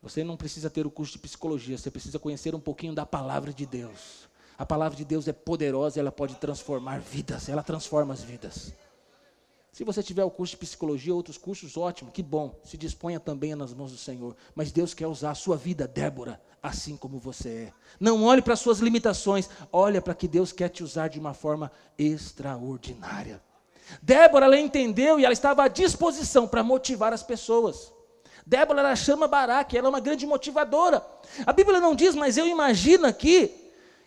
Você 0.00 0.24
não 0.24 0.38
precisa 0.38 0.70
ter 0.70 0.86
o 0.86 0.90
curso 0.90 1.12
de 1.12 1.18
psicologia, 1.18 1.76
você 1.76 1.90
precisa 1.90 2.18
conhecer 2.18 2.54
um 2.54 2.58
pouquinho 2.58 2.94
da 2.94 3.04
palavra 3.04 3.52
de 3.52 3.66
Deus. 3.66 4.26
A 4.56 4.64
palavra 4.64 4.96
de 4.96 5.04
Deus 5.04 5.28
é 5.28 5.34
poderosa, 5.34 6.00
ela 6.00 6.10
pode 6.10 6.36
transformar 6.36 6.98
vidas, 6.98 7.50
ela 7.50 7.62
transforma 7.62 8.14
as 8.14 8.22
vidas. 8.22 8.72
Se 9.76 9.84
você 9.84 10.02
tiver 10.02 10.24
o 10.24 10.30
curso 10.30 10.52
de 10.52 10.60
psicologia, 10.60 11.14
outros 11.14 11.36
cursos, 11.36 11.76
ótimo, 11.76 12.10
que 12.10 12.22
bom. 12.22 12.58
Se 12.64 12.78
disponha 12.78 13.20
também 13.20 13.54
nas 13.54 13.74
mãos 13.74 13.92
do 13.92 13.98
Senhor. 13.98 14.34
Mas 14.54 14.72
Deus 14.72 14.94
quer 14.94 15.06
usar 15.06 15.32
a 15.32 15.34
sua 15.34 15.54
vida, 15.54 15.86
Débora, 15.86 16.40
assim 16.68 16.96
como 16.96 17.18
você 17.18 17.48
é. 17.48 17.72
Não 17.98 18.24
olhe 18.24 18.42
para 18.42 18.54
as 18.54 18.60
suas 18.60 18.78
limitações, 18.78 19.48
olha 19.72 20.00
para 20.00 20.14
que 20.14 20.28
Deus 20.28 20.52
quer 20.52 20.68
te 20.68 20.82
usar 20.82 21.08
de 21.08 21.18
uma 21.18 21.34
forma 21.34 21.70
extraordinária. 21.98 23.42
Débora, 24.02 24.46
ela 24.46 24.58
entendeu 24.58 25.18
e 25.18 25.24
ela 25.24 25.32
estava 25.32 25.64
à 25.64 25.68
disposição 25.68 26.46
para 26.46 26.62
motivar 26.62 27.12
as 27.12 27.22
pessoas. 27.22 27.92
Débora, 28.44 28.80
ela 28.80 28.96
chama 28.96 29.26
Baraque, 29.26 29.76
ela 29.76 29.88
é 29.88 29.90
uma 29.90 30.00
grande 30.00 30.26
motivadora. 30.26 31.04
A 31.44 31.52
Bíblia 31.52 31.80
não 31.80 31.94
diz, 31.94 32.14
mas 32.14 32.36
eu 32.36 32.46
imagino 32.46 33.06
aqui 33.06 33.65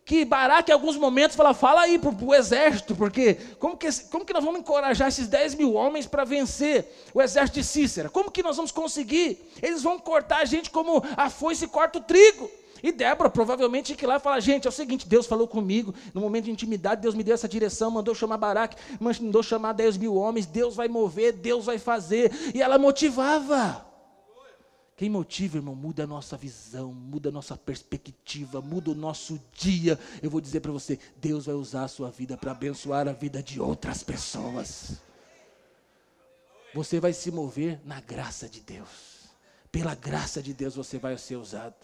que 0.10 0.26
Baraque, 0.26 0.72
em 0.72 0.74
alguns 0.74 0.98
momentos, 0.98 1.38
fala: 1.38 1.54
fala 1.54 1.82
aí 1.82 2.00
para 2.00 2.10
o 2.10 2.34
exército, 2.34 2.96
porque 2.96 3.36
como 3.60 3.78
que, 3.78 3.88
como 4.10 4.26
que 4.26 4.34
nós 4.34 4.44
vamos 4.44 4.62
encorajar 4.62 5.08
esses 5.08 5.28
10 5.28 5.54
mil 5.54 5.76
homens 5.76 6.08
para 6.08 6.26
vencer 6.26 6.92
o 7.14 7.22
exército 7.22 7.60
de 7.60 7.64
Cícera? 7.64 8.10
Como 8.10 8.32
que 8.32 8.42
nós 8.42 8.56
vamos 8.56 8.72
conseguir? 8.72 9.40
Eles 9.62 9.84
vão 9.84 10.00
cortar 10.00 10.38
a 10.38 10.46
gente 10.46 10.72
como 10.72 11.04
a 11.16 11.30
foice 11.30 11.68
corta 11.68 12.00
o 12.00 12.02
trigo. 12.02 12.50
E 12.82 12.92
Débora 12.92 13.30
provavelmente 13.30 13.94
que 13.94 14.08
lá 14.08 14.16
e 14.16 14.20
fala: 14.20 14.40
gente, 14.40 14.66
é 14.66 14.70
o 14.70 14.74
seguinte, 14.74 15.08
Deus 15.08 15.28
falou 15.28 15.48
comigo, 15.48 15.94
no 16.12 16.22
momento 16.22 16.46
de 16.46 16.52
intimidade, 16.52 17.04
Deus 17.04 17.14
me 17.14 17.24
deu 17.24 17.36
essa 17.36 17.48
direção, 17.48 17.92
mandou 17.92 18.16
chamar 18.16 18.38
Baraque, 18.38 18.78
mandou 19.00 19.44
chamar 19.44 19.74
10 19.74 19.98
mil 19.98 20.16
homens, 20.16 20.48
Deus 20.48 20.76
vai 20.76 20.88
mover, 20.88 21.34
Deus 21.34 21.66
vai 21.66 21.78
fazer. 21.78 22.32
E 22.56 22.64
ela 22.64 22.80
motivava. 22.80 23.89
Quem 25.00 25.10
motiva, 25.10 25.56
irmão, 25.56 25.74
muda 25.74 26.04
a 26.04 26.06
nossa 26.06 26.36
visão, 26.36 26.92
muda 26.92 27.30
a 27.30 27.32
nossa 27.32 27.56
perspectiva, 27.56 28.60
muda 28.60 28.92
o 28.92 28.94
nosso 28.94 29.40
dia. 29.54 29.98
Eu 30.22 30.30
vou 30.30 30.42
dizer 30.42 30.60
para 30.60 30.74
você: 30.74 31.00
Deus 31.16 31.46
vai 31.46 31.56
usar 31.56 31.86
a 31.86 31.88
sua 31.88 32.12
vida 32.12 32.36
para 32.36 32.52
abençoar 32.52 33.08
a 33.08 33.14
vida 33.14 33.42
de 33.42 33.62
outras 33.62 34.04
pessoas. 34.04 34.98
Você 36.76 37.00
vai 37.00 37.14
se 37.14 37.32
mover 37.32 37.80
na 37.86 38.02
graça 38.02 38.50
de 38.50 38.60
Deus. 38.60 39.30
Pela 39.72 39.96
graça 39.96 40.44
de 40.44 40.54
Deus 40.54 40.76
você 40.76 40.98
vai 40.98 41.18
ser 41.18 41.38
usado. 41.38 41.76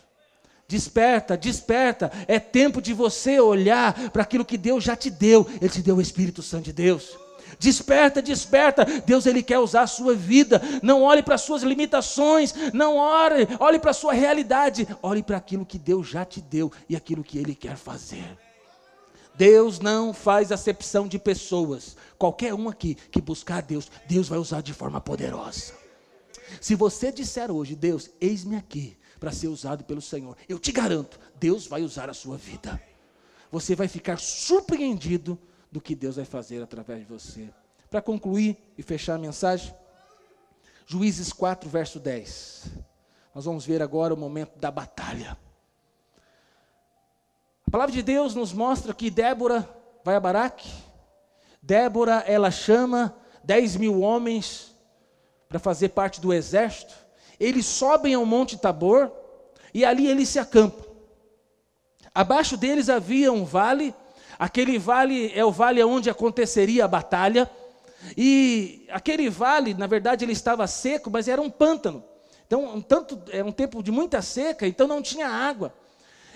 Desperta, 0.67 1.37
desperta. 1.37 2.11
É 2.27 2.37
tempo 2.37 2.81
de 2.81 2.93
você 2.93 3.39
olhar 3.39 4.09
para 4.09 4.23
aquilo 4.23 4.43
que 4.43 4.57
Deus 4.57 4.83
já 4.83 4.93
te 4.93 5.09
deu. 5.09 5.47
Ele 5.61 5.69
te 5.69 5.81
deu 5.81 5.95
o 5.95 6.01
Espírito 6.01 6.41
Santo 6.41 6.65
de 6.65 6.73
Deus. 6.73 7.17
Desperta, 7.59 8.21
desperta. 8.21 8.85
Deus 9.05 9.25
ele 9.25 9.43
quer 9.43 9.59
usar 9.59 9.81
a 9.81 9.87
sua 9.87 10.13
vida. 10.13 10.61
Não 10.81 11.03
olhe 11.03 11.23
para 11.23 11.35
as 11.35 11.41
suas 11.41 11.63
limitações, 11.63 12.53
não 12.73 12.97
ore, 12.97 13.47
olhe 13.59 13.79
para 13.79 13.91
a 13.91 13.93
sua 13.93 14.13
realidade. 14.13 14.87
Olhe 15.01 15.23
para 15.23 15.37
aquilo 15.37 15.65
que 15.65 15.79
Deus 15.79 16.07
já 16.07 16.25
te 16.25 16.41
deu 16.41 16.71
e 16.89 16.95
aquilo 16.95 17.23
que 17.23 17.37
ele 17.37 17.55
quer 17.55 17.77
fazer. 17.77 18.37
Deus 19.37 19.79
não 19.79 20.13
faz 20.13 20.51
acepção 20.51 21.07
de 21.07 21.19
pessoas. 21.19 21.95
Qualquer 22.17 22.53
um 22.53 22.69
aqui 22.69 22.95
que 22.95 23.21
buscar 23.21 23.61
Deus, 23.61 23.91
Deus 24.07 24.27
vai 24.27 24.39
usar 24.39 24.61
de 24.61 24.73
forma 24.73 25.01
poderosa. 25.01 25.73
Se 26.61 26.75
você 26.75 27.11
disser 27.11 27.51
hoje, 27.51 27.75
Deus, 27.75 28.09
eis-me 28.21 28.55
aqui 28.55 28.97
para 29.19 29.31
ser 29.31 29.47
usado 29.47 29.83
pelo 29.83 30.01
Senhor, 30.01 30.37
eu 30.47 30.59
te 30.59 30.71
garanto, 30.71 31.19
Deus 31.39 31.67
vai 31.67 31.81
usar 31.81 32.09
a 32.09 32.13
sua 32.13 32.37
vida. 32.37 32.81
Você 33.51 33.75
vai 33.75 33.87
ficar 33.87 34.19
surpreendido 34.19 35.37
do 35.75 35.81
que 35.81 35.93
Deus 35.93 36.15
vai 36.15 36.23
fazer 36.23 36.63
através 36.63 37.01
de 37.01 37.05
você. 37.05 37.49
Para 37.89 38.01
concluir 38.01 38.57
e 38.77 38.81
fechar 38.81 39.15
a 39.15 39.17
mensagem, 39.17 39.75
Juízes 40.87 41.33
4, 41.33 41.69
verso 41.69 41.99
10. 41.99 42.67
Nós 43.33 43.43
vamos 43.43 43.65
ver 43.65 43.81
agora 43.81 44.13
o 44.13 44.17
momento 44.17 44.57
da 44.57 44.71
batalha. 44.71 45.37
A 47.67 47.71
palavra 47.71 47.93
de 47.93 48.01
Deus 48.01 48.33
nos 48.33 48.53
mostra 48.53 48.93
que 48.93 49.09
Débora 49.09 49.69
vai 50.01 50.15
a 50.15 50.19
Baraque. 50.19 50.71
Débora, 51.61 52.23
ela 52.25 52.51
chama 52.51 53.13
10 53.43 53.75
mil 53.75 53.99
homens 53.99 54.73
para 55.49 55.59
fazer 55.59 55.89
parte 55.89 56.21
do 56.21 56.33
exército. 56.33 56.95
Eles 57.37 57.65
sobem 57.65 58.13
ao 58.13 58.25
Monte 58.25 58.57
Tabor 58.57 59.11
e 59.73 59.83
ali 59.83 60.07
eles 60.07 60.29
se 60.29 60.39
acampam. 60.39 60.85
Abaixo 62.13 62.55
deles 62.55 62.87
havia 62.87 63.29
um 63.33 63.43
vale 63.43 63.93
Aquele 64.37 64.77
vale 64.77 65.31
é 65.33 65.43
o 65.43 65.51
vale 65.51 65.83
onde 65.83 66.09
aconteceria 66.09 66.85
a 66.85 66.87
batalha. 66.87 67.49
E 68.17 68.85
aquele 68.91 69.29
vale, 69.29 69.73
na 69.73 69.87
verdade, 69.87 70.25
ele 70.25 70.33
estava 70.33 70.67
seco, 70.67 71.09
mas 71.09 71.27
era 71.27 71.41
um 71.41 71.49
pântano. 71.49 72.03
Então, 72.45 72.75
um 72.75 72.81
tanto, 72.81 73.19
era 73.31 73.45
um 73.45 73.51
tempo 73.51 73.81
de 73.81 73.91
muita 73.91 74.21
seca, 74.21 74.67
então 74.67 74.87
não 74.87 75.01
tinha 75.01 75.27
água. 75.27 75.73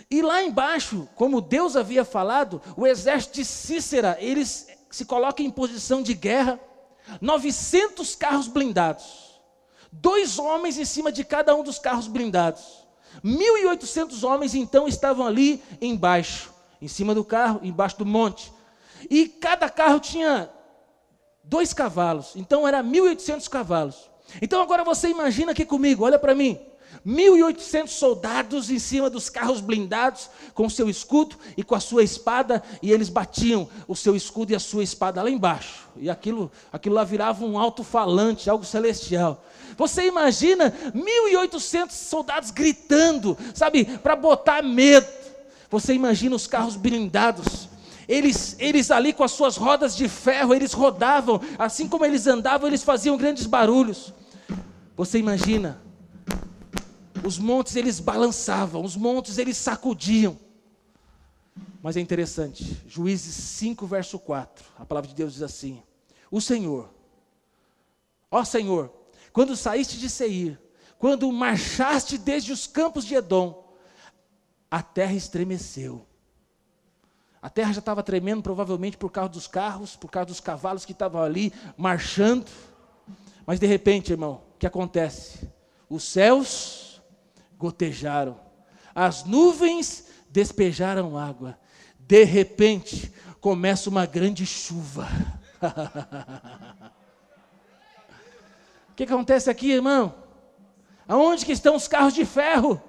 E 0.10 0.24
lá 0.24 0.44
embaixo, 0.44 1.08
como 1.16 1.40
Deus 1.40 1.76
havia 1.76 2.04
falado, 2.04 2.62
o 2.76 2.88
exército 2.88 3.36
de 3.36 3.46
Cícera, 3.46 4.18
eles 4.20 4.68
se 4.90 5.06
colocam 5.06 5.46
em 5.46 5.52
posição 5.52 6.02
de 6.02 6.16
guerra, 6.16 6.60
900 7.22 8.16
carros 8.16 8.48
blindados, 8.48 9.40
dois 9.92 10.40
homens 10.40 10.80
em 10.80 10.86
cima 10.86 11.12
de 11.12 11.24
cada 11.24 11.56
um 11.56 11.64
dos 11.64 11.78
carros 11.78 12.08
blindados. 12.08 12.88
1.800 13.24 14.24
homens 14.24 14.56
então 14.56 14.88
estavam 14.88 15.28
ali 15.28 15.62
embaixo, 15.80 16.49
em 16.82 16.88
cima 16.88 17.14
do 17.14 17.24
carro, 17.24 17.60
embaixo 17.64 17.98
do 17.98 18.06
monte. 18.06 18.52
E 19.10 19.28
cada 19.28 19.70
carro 19.70 20.00
tinha 20.00 20.50
dois 21.44 21.74
cavalos, 21.74 22.34
então 22.36 22.68
era 22.68 22.84
1.800 22.84 23.48
cavalos. 23.50 24.10
Então 24.42 24.62
agora 24.62 24.84
você 24.84 25.10
imagina 25.10 25.52
aqui 25.52 25.66
comigo, 25.66 26.04
olha 26.04 26.20
para 26.20 26.36
mim. 26.36 26.60
1.800 27.06 27.88
soldados 27.88 28.70
em 28.70 28.80
cima 28.80 29.10
dos 29.10 29.30
carros 29.30 29.62
blindados, 29.62 30.30
com 30.54 30.70
seu 30.70 30.90
escudo 30.90 31.36
e 31.56 31.64
com 31.64 31.76
a 31.76 31.80
sua 31.80 32.04
espada, 32.04 32.62
e 32.82 32.92
eles 32.92 33.10
batiam 33.10 33.70
o 33.88 33.96
seu 33.96 34.16
escudo 34.16 34.52
e 34.52 34.56
a 34.56 34.60
sua 34.60 34.84
espada 34.84 35.22
lá 35.22 35.30
embaixo. 35.30 35.88
E 35.96 36.10
aquilo, 36.10 36.52
aquilo 36.72 36.96
lá 36.96 37.04
virava 37.04 37.46
um 37.46 37.58
alto-falante, 37.58 38.50
algo 38.50 38.66
celestial. 38.66 39.44
Você 39.78 40.08
imagina 40.08 40.74
1.800 40.94 41.92
soldados 41.92 42.52
gritando, 42.52 43.38
sabe, 43.54 43.86
para 43.86 44.16
botar 44.16 44.62
medo. 44.62 45.19
Você 45.70 45.94
imagina 45.94 46.36
os 46.36 46.48
carros 46.48 46.76
blindados. 46.76 47.70
Eles, 48.08 48.56
eles 48.58 48.90
ali 48.90 49.14
com 49.14 49.24
as 49.24 49.32
suas 49.32 49.56
rodas 49.56 49.96
de 49.96 50.10
ferro, 50.10 50.54
eles 50.54 50.74
rodavam, 50.74 51.40
assim 51.60 51.88
como 51.88 52.04
eles 52.04 52.26
andavam, 52.26 52.68
eles 52.68 52.84
faziam 52.84 53.16
grandes 53.16 53.46
barulhos. 53.46 54.14
Você 54.98 55.20
imagina 55.20 55.80
os 57.24 57.38
montes 57.38 57.76
eles 57.76 58.00
balançavam, 58.00 58.84
os 58.84 58.96
montes 58.96 59.38
eles 59.38 59.58
sacudiam. 59.58 60.40
Mas 61.84 61.96
é 61.96 62.00
interessante, 62.00 62.82
Juízes 62.88 63.36
5, 63.36 63.86
verso 63.86 64.18
4, 64.18 64.66
a 64.80 64.86
palavra 64.86 65.08
de 65.08 65.16
Deus 65.16 65.34
diz 65.34 65.44
assim: 65.44 65.82
O 66.32 66.42
Senhor, 66.42 66.90
ó 68.32 68.44
Senhor, 68.44 68.92
quando 69.32 69.56
saíste 69.56 70.00
de 70.00 70.10
Seir, 70.10 70.60
quando 70.98 71.32
marchaste 71.32 72.18
desde 72.18 72.52
os 72.52 72.66
campos 72.66 73.06
de 73.06 73.16
Edom, 73.16 73.69
a 74.70 74.82
terra 74.82 75.14
estremeceu. 75.14 76.06
A 77.42 77.50
terra 77.50 77.72
já 77.72 77.80
estava 77.80 78.04
tremendo, 78.04 78.44
provavelmente 78.44 78.98
por 78.98 79.10
causa 79.10 79.30
dos 79.30 79.48
carros, 79.48 79.96
por 79.96 80.12
causa 80.12 80.28
dos 80.28 80.42
cavalos 80.42 80.86
que 80.86 80.92
estavam 80.92 81.22
ali 81.22 81.54
marchando. 81.78 82.52
Mas 83.46 83.60
de 83.60 83.66
repente, 83.66 84.12
irmão, 84.12 84.42
o 84.56 84.60
que 84.60 84.68
acontece? 84.68 85.50
Os 85.90 86.04
céus 86.04 87.02
gotejaram, 87.58 88.40
as 88.94 89.24
nuvens 89.24 90.06
despejaram 90.30 91.18
água. 91.18 91.58
De 91.98 92.24
repente, 92.24 93.12
começa 93.40 93.90
uma 93.90 94.06
grande 94.06 94.46
chuva. 94.46 95.08
o 98.92 98.96
que 98.96 99.04
acontece 99.04 99.50
aqui, 99.50 99.72
irmão? 99.72 100.14
Aonde 101.08 101.46
que 101.46 101.54
estão 101.54 101.76
os 101.76 101.88
carros 101.88 102.14
de 102.14 102.26
ferro? 102.26 102.82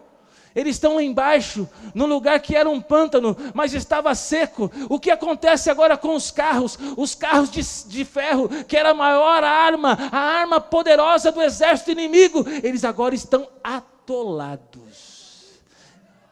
Eles 0.55 0.76
estão 0.76 0.96
lá 0.96 1.03
embaixo, 1.03 1.68
no 1.94 2.07
lugar 2.07 2.40
que 2.40 2.57
era 2.57 2.68
um 2.68 2.80
pântano, 2.80 3.36
mas 3.55 3.72
estava 3.72 4.14
seco. 4.14 4.70
O 4.88 4.98
que 4.98 5.11
acontece 5.11 5.70
agora 5.70 5.96
com 5.96 6.14
os 6.14 6.30
carros? 6.30 6.76
Os 6.96 7.14
carros 7.14 7.51
de, 7.51 7.62
de, 7.88 8.05
ferro, 8.05 8.48
que 8.64 8.76
era 8.76 8.90
a 8.90 8.94
maior 8.94 9.44
arma, 9.44 9.96
a 10.11 10.18
arma 10.18 10.61
poderosa 10.61 11.30
do 11.30 11.40
exército 11.40 11.92
inimigo, 11.92 12.44
eles 12.64 12.84
agora 12.84 13.14
estão 13.14 13.48
atolados. 13.62 15.61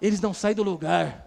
Eles 0.03 0.21
não 0.21 0.35
saem 0.35 0.55
do 0.55 0.65
lugar. 0.65 1.27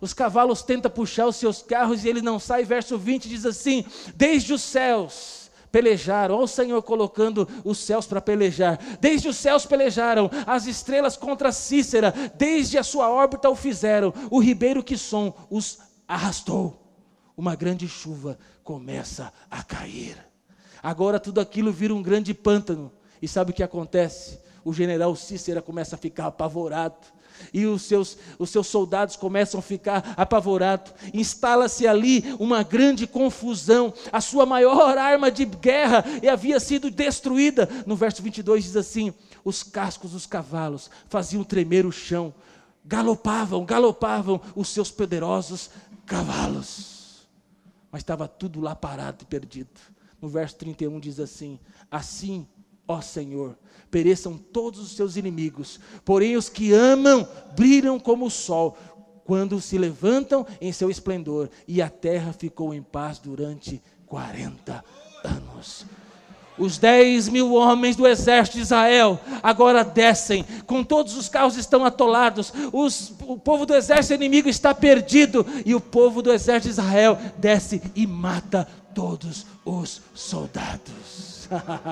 Os 0.00 0.14
cavalos 0.14 0.62
tentam 0.62 0.90
puxar 0.90 1.26
os 1.26 1.36
seus 1.36 1.60
carros 1.62 2.04
e 2.04 2.08
eles 2.08 2.22
não 2.22 2.38
saem. 2.38 2.64
Verso 2.64 2.96
20 2.96 3.28
diz 3.28 3.44
assim: 3.44 3.84
Desde 4.14 4.54
os 4.54 4.62
céus 4.62 5.39
pelejaram, 5.70 6.36
olha 6.36 6.44
o 6.44 6.48
Senhor 6.48 6.82
colocando 6.82 7.48
os 7.64 7.78
céus 7.78 8.06
para 8.06 8.20
pelejar. 8.20 8.78
Desde 9.00 9.28
os 9.28 9.36
céus 9.36 9.64
pelejaram, 9.66 10.30
as 10.46 10.66
estrelas 10.66 11.16
contra 11.16 11.52
Cícera, 11.52 12.12
desde 12.36 12.78
a 12.78 12.82
sua 12.82 13.10
órbita 13.10 13.48
o 13.48 13.56
fizeram. 13.56 14.12
O 14.30 14.40
ribeiro 14.40 14.82
que 14.82 14.96
som 14.96 15.34
os 15.50 15.78
arrastou. 16.06 16.76
Uma 17.36 17.54
grande 17.54 17.88
chuva 17.88 18.38
começa 18.62 19.32
a 19.50 19.62
cair. 19.62 20.16
Agora 20.82 21.20
tudo 21.20 21.40
aquilo 21.40 21.72
vira 21.72 21.94
um 21.94 22.02
grande 22.02 22.34
pântano. 22.34 22.92
E 23.22 23.28
sabe 23.28 23.50
o 23.50 23.54
que 23.54 23.62
acontece? 23.62 24.38
o 24.64 24.72
general 24.72 25.14
Cícera 25.16 25.62
começa 25.62 25.96
a 25.96 25.98
ficar 25.98 26.26
apavorado. 26.26 27.06
E 27.52 27.66
os 27.66 27.82
seus, 27.82 28.16
os 28.38 28.50
seus 28.50 28.66
soldados 28.66 29.16
começam 29.16 29.60
a 29.60 29.62
ficar 29.62 30.14
apavorados. 30.16 30.92
Instala-se 31.12 31.86
ali 31.86 32.24
uma 32.38 32.62
grande 32.62 33.06
confusão. 33.06 33.92
A 34.12 34.20
sua 34.20 34.46
maior 34.46 34.96
arma 34.98 35.30
de 35.30 35.44
guerra 35.44 36.04
havia 36.30 36.58
sido 36.60 36.90
destruída. 36.90 37.68
No 37.86 37.96
verso 37.96 38.22
22 38.22 38.64
diz 38.64 38.76
assim: 38.76 39.12
Os 39.44 39.62
cascos 39.62 40.12
dos 40.12 40.26
cavalos 40.26 40.90
faziam 41.08 41.44
tremer 41.44 41.86
o 41.86 41.92
chão, 41.92 42.32
galopavam, 42.84 43.64
galopavam 43.64 44.40
os 44.54 44.68
seus 44.68 44.90
poderosos 44.90 45.70
cavalos. 46.06 47.26
Mas 47.90 48.02
estava 48.02 48.28
tudo 48.28 48.60
lá 48.60 48.74
parado 48.74 49.18
e 49.22 49.26
perdido. 49.26 49.80
No 50.20 50.28
verso 50.28 50.56
31 50.56 51.00
diz 51.00 51.18
assim: 51.18 51.58
Assim, 51.90 52.46
ó 52.90 53.00
Senhor, 53.00 53.56
pereçam 53.88 54.36
todos 54.36 54.80
os 54.80 54.96
seus 54.96 55.16
inimigos. 55.16 55.78
Porém, 56.04 56.36
os 56.36 56.48
que 56.48 56.72
amam 56.72 57.26
brilham 57.54 58.00
como 58.00 58.26
o 58.26 58.30
sol, 58.30 58.76
quando 59.24 59.60
se 59.60 59.78
levantam 59.78 60.44
em 60.60 60.72
seu 60.72 60.90
esplendor. 60.90 61.48
E 61.68 61.80
a 61.80 61.88
terra 61.88 62.32
ficou 62.32 62.74
em 62.74 62.82
paz 62.82 63.18
durante 63.18 63.80
40 64.06 64.84
anos. 65.24 65.86
Os 66.58 66.76
10 66.78 67.28
mil 67.28 67.54
homens 67.54 67.96
do 67.96 68.06
exército 68.06 68.58
de 68.58 68.64
Israel 68.64 69.18
agora 69.42 69.82
descem, 69.82 70.44
com 70.66 70.84
todos 70.84 71.16
os 71.16 71.28
carros 71.28 71.56
estão 71.56 71.86
atolados, 71.86 72.52
os, 72.70 73.14
o 73.22 73.38
povo 73.38 73.64
do 73.64 73.74
exército 73.74 74.12
inimigo 74.12 74.48
está 74.48 74.74
perdido, 74.74 75.46
e 75.64 75.74
o 75.74 75.80
povo 75.80 76.20
do 76.20 76.30
exército 76.30 76.74
de 76.74 76.80
Israel 76.80 77.18
desce 77.38 77.80
e 77.94 78.06
mata 78.06 78.68
todos 78.94 79.46
os 79.64 80.00
soldados. 80.14 81.48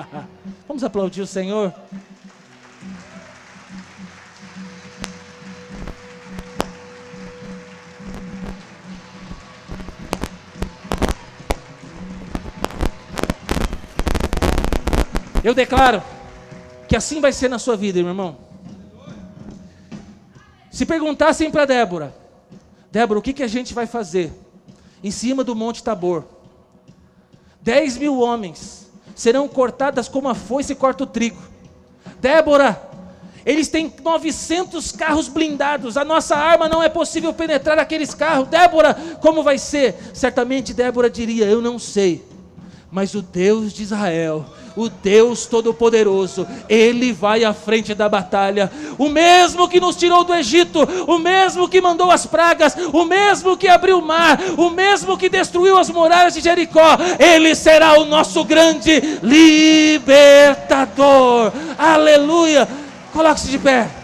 Vamos 0.67 0.83
aplaudir 0.83 1.21
o 1.21 1.27
Senhor? 1.27 1.73
Eu 15.43 15.53
declaro 15.53 16.03
que 16.87 16.95
assim 16.95 17.21
vai 17.21 17.31
ser 17.31 17.47
na 17.47 17.57
sua 17.57 17.77
vida, 17.77 17.99
meu 17.99 18.09
irmão. 18.09 18.37
Se 20.69 20.85
perguntassem 20.85 21.49
para 21.49 21.65
Débora, 21.65 22.13
Débora, 22.91 23.19
o 23.19 23.21
que, 23.21 23.33
que 23.33 23.43
a 23.43 23.47
gente 23.47 23.73
vai 23.73 23.87
fazer 23.87 24.33
em 25.03 25.11
cima 25.11 25.43
do 25.43 25.55
Monte 25.55 25.83
Tabor? 25.83 26.38
Dez 27.61 27.97
mil 27.97 28.19
homens 28.19 28.89
serão 29.15 29.47
cortadas 29.47 30.07
como 30.07 30.29
a 30.29 30.35
foice 30.35 30.73
corta 30.75 31.03
o 31.03 31.07
trigo. 31.07 31.41
Débora, 32.21 32.81
eles 33.45 33.67
têm 33.67 33.93
900 34.03 34.91
carros 34.91 35.27
blindados. 35.27 35.97
A 35.97 36.05
nossa 36.05 36.35
arma 36.35 36.69
não 36.69 36.83
é 36.83 36.89
possível 36.89 37.33
penetrar 37.33 37.79
aqueles 37.79 38.13
carros. 38.13 38.47
Débora, 38.47 38.93
como 39.21 39.43
vai 39.43 39.57
ser? 39.57 39.95
Certamente 40.13 40.73
Débora 40.73 41.09
diria: 41.09 41.45
Eu 41.45 41.61
não 41.61 41.79
sei. 41.79 42.25
Mas 42.91 43.13
o 43.13 43.21
Deus 43.21 43.73
de 43.73 43.83
Israel 43.83 44.45
o 44.79 44.89
Deus 44.89 45.45
Todo-Poderoso, 45.45 46.47
Ele 46.69 47.11
vai 47.11 47.43
à 47.43 47.53
frente 47.53 47.93
da 47.93 48.07
batalha. 48.07 48.71
O 48.97 49.09
mesmo 49.09 49.67
que 49.67 49.81
nos 49.81 49.97
tirou 49.97 50.23
do 50.23 50.33
Egito, 50.33 50.79
o 51.05 51.19
mesmo 51.19 51.67
que 51.67 51.81
mandou 51.81 52.09
as 52.09 52.25
pragas, 52.25 52.77
o 52.93 53.03
mesmo 53.03 53.57
que 53.57 53.67
abriu 53.67 53.99
o 53.99 54.05
mar, 54.05 54.39
o 54.57 54.69
mesmo 54.69 55.17
que 55.17 55.27
destruiu 55.27 55.77
as 55.77 55.89
muralhas 55.89 56.33
de 56.33 56.39
Jericó, 56.39 56.97
Ele 57.19 57.53
será 57.55 57.99
o 57.99 58.05
nosso 58.05 58.45
grande 58.45 59.19
libertador. 59.21 60.71
Aleluia! 61.77 62.65
Coloque-se 63.11 63.49
de 63.49 63.59
pé. 63.59 63.98